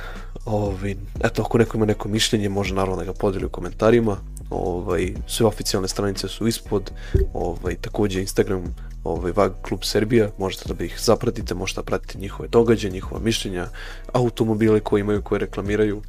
Ovaj, 0.44 0.96
eto, 1.24 1.42
ako 1.42 1.58
neko 1.58 1.76
ima 1.76 1.86
neko 1.86 2.08
mišljenje, 2.08 2.48
može 2.48 2.74
naravno 2.74 2.96
da 2.96 3.04
ga 3.04 3.12
podeli 3.12 3.44
u 3.44 3.48
komentarima. 3.48 4.16
Ovaj, 4.54 5.14
sve 5.26 5.46
oficijalne 5.46 5.88
stranice 5.88 6.28
su 6.28 6.46
ispod. 6.46 6.90
Ovaj, 7.32 7.74
takođe 7.74 8.20
Instagram 8.20 8.74
ovaj, 9.04 9.32
VAG 9.36 9.52
Klub 9.62 9.80
Serbija, 9.82 10.28
možete 10.38 10.74
da 10.74 10.84
ih 10.84 10.96
zapratite, 11.00 11.54
možete 11.54 11.80
da 11.80 11.84
pratite 11.84 12.18
njihove 12.18 12.48
događaje, 12.48 12.92
njihova 12.92 13.20
mišljenja, 13.20 13.66
automobile 14.12 14.80
koje 14.80 15.00
imaju, 15.00 15.22
koje 15.22 15.38
reklamiraju, 15.38 16.02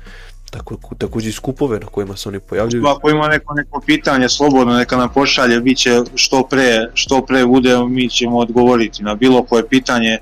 tako, 0.51 0.77
takođe 0.97 1.29
i 1.29 1.31
skupove 1.31 1.79
na 1.79 1.85
kojima 1.85 2.17
se 2.17 2.29
oni 2.29 2.39
pojavljuju. 2.39 2.87
Ako 2.87 3.09
ima 3.09 3.27
neko, 3.27 3.53
neko 3.53 3.81
pitanje, 3.85 4.29
slobodno 4.29 4.73
neka 4.73 4.97
nam 4.97 5.09
pošalje, 5.13 5.59
bit 5.59 5.77
će 5.77 6.01
što 6.15 6.43
pre, 6.43 6.91
što 6.93 7.25
pre 7.25 7.45
bude, 7.45 7.77
mi 7.89 8.09
ćemo 8.09 8.37
odgovoriti 8.37 9.03
na 9.03 9.15
bilo 9.15 9.43
koje 9.43 9.67
pitanje 9.67 10.17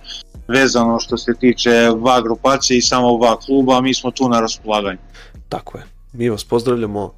vezano 0.47 0.99
što 0.99 1.17
se 1.17 1.33
tiče 1.39 1.89
VA 1.97 2.21
grupacije 2.21 2.77
i 2.77 2.81
samo 2.81 3.17
VA 3.17 3.37
kluba, 3.45 3.81
mi 3.81 3.93
smo 3.93 4.11
tu 4.11 4.29
na 4.29 4.39
raspolaganju. 4.39 4.99
Tako 5.49 5.77
je. 5.77 5.83
Mi 6.13 6.29
vas 6.29 6.43
pozdravljamo, 6.43 7.13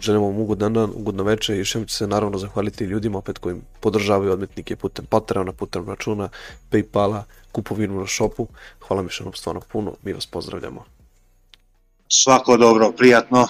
želimo 0.00 0.26
vam 0.26 0.38
ugodan 0.38 0.72
dan, 0.72 0.90
ugodno 0.94 1.22
veče 1.22 1.60
i 1.60 1.64
ću 1.64 1.88
se 1.88 2.06
naravno 2.06 2.38
zahvaliti 2.38 2.84
ljudima 2.84 3.18
opet 3.18 3.38
koji 3.38 3.56
podržavaju 3.80 4.32
odmetnike 4.32 4.76
putem 4.76 5.06
Patreona, 5.06 5.52
putem 5.52 5.88
računa, 5.88 6.28
Paypala, 6.70 7.22
kupovinu 7.52 8.00
na 8.00 8.06
šopu. 8.06 8.46
Hvala 8.88 9.02
mi 9.02 9.10
što 9.10 9.24
nam 9.24 9.34
stvarno 9.34 9.60
puno, 9.72 9.94
mi 10.02 10.12
vas 10.12 10.26
pozdravljamo. 10.26 10.84
Svako 12.08 12.56
dobro, 12.56 12.92
prijatno. 12.92 13.46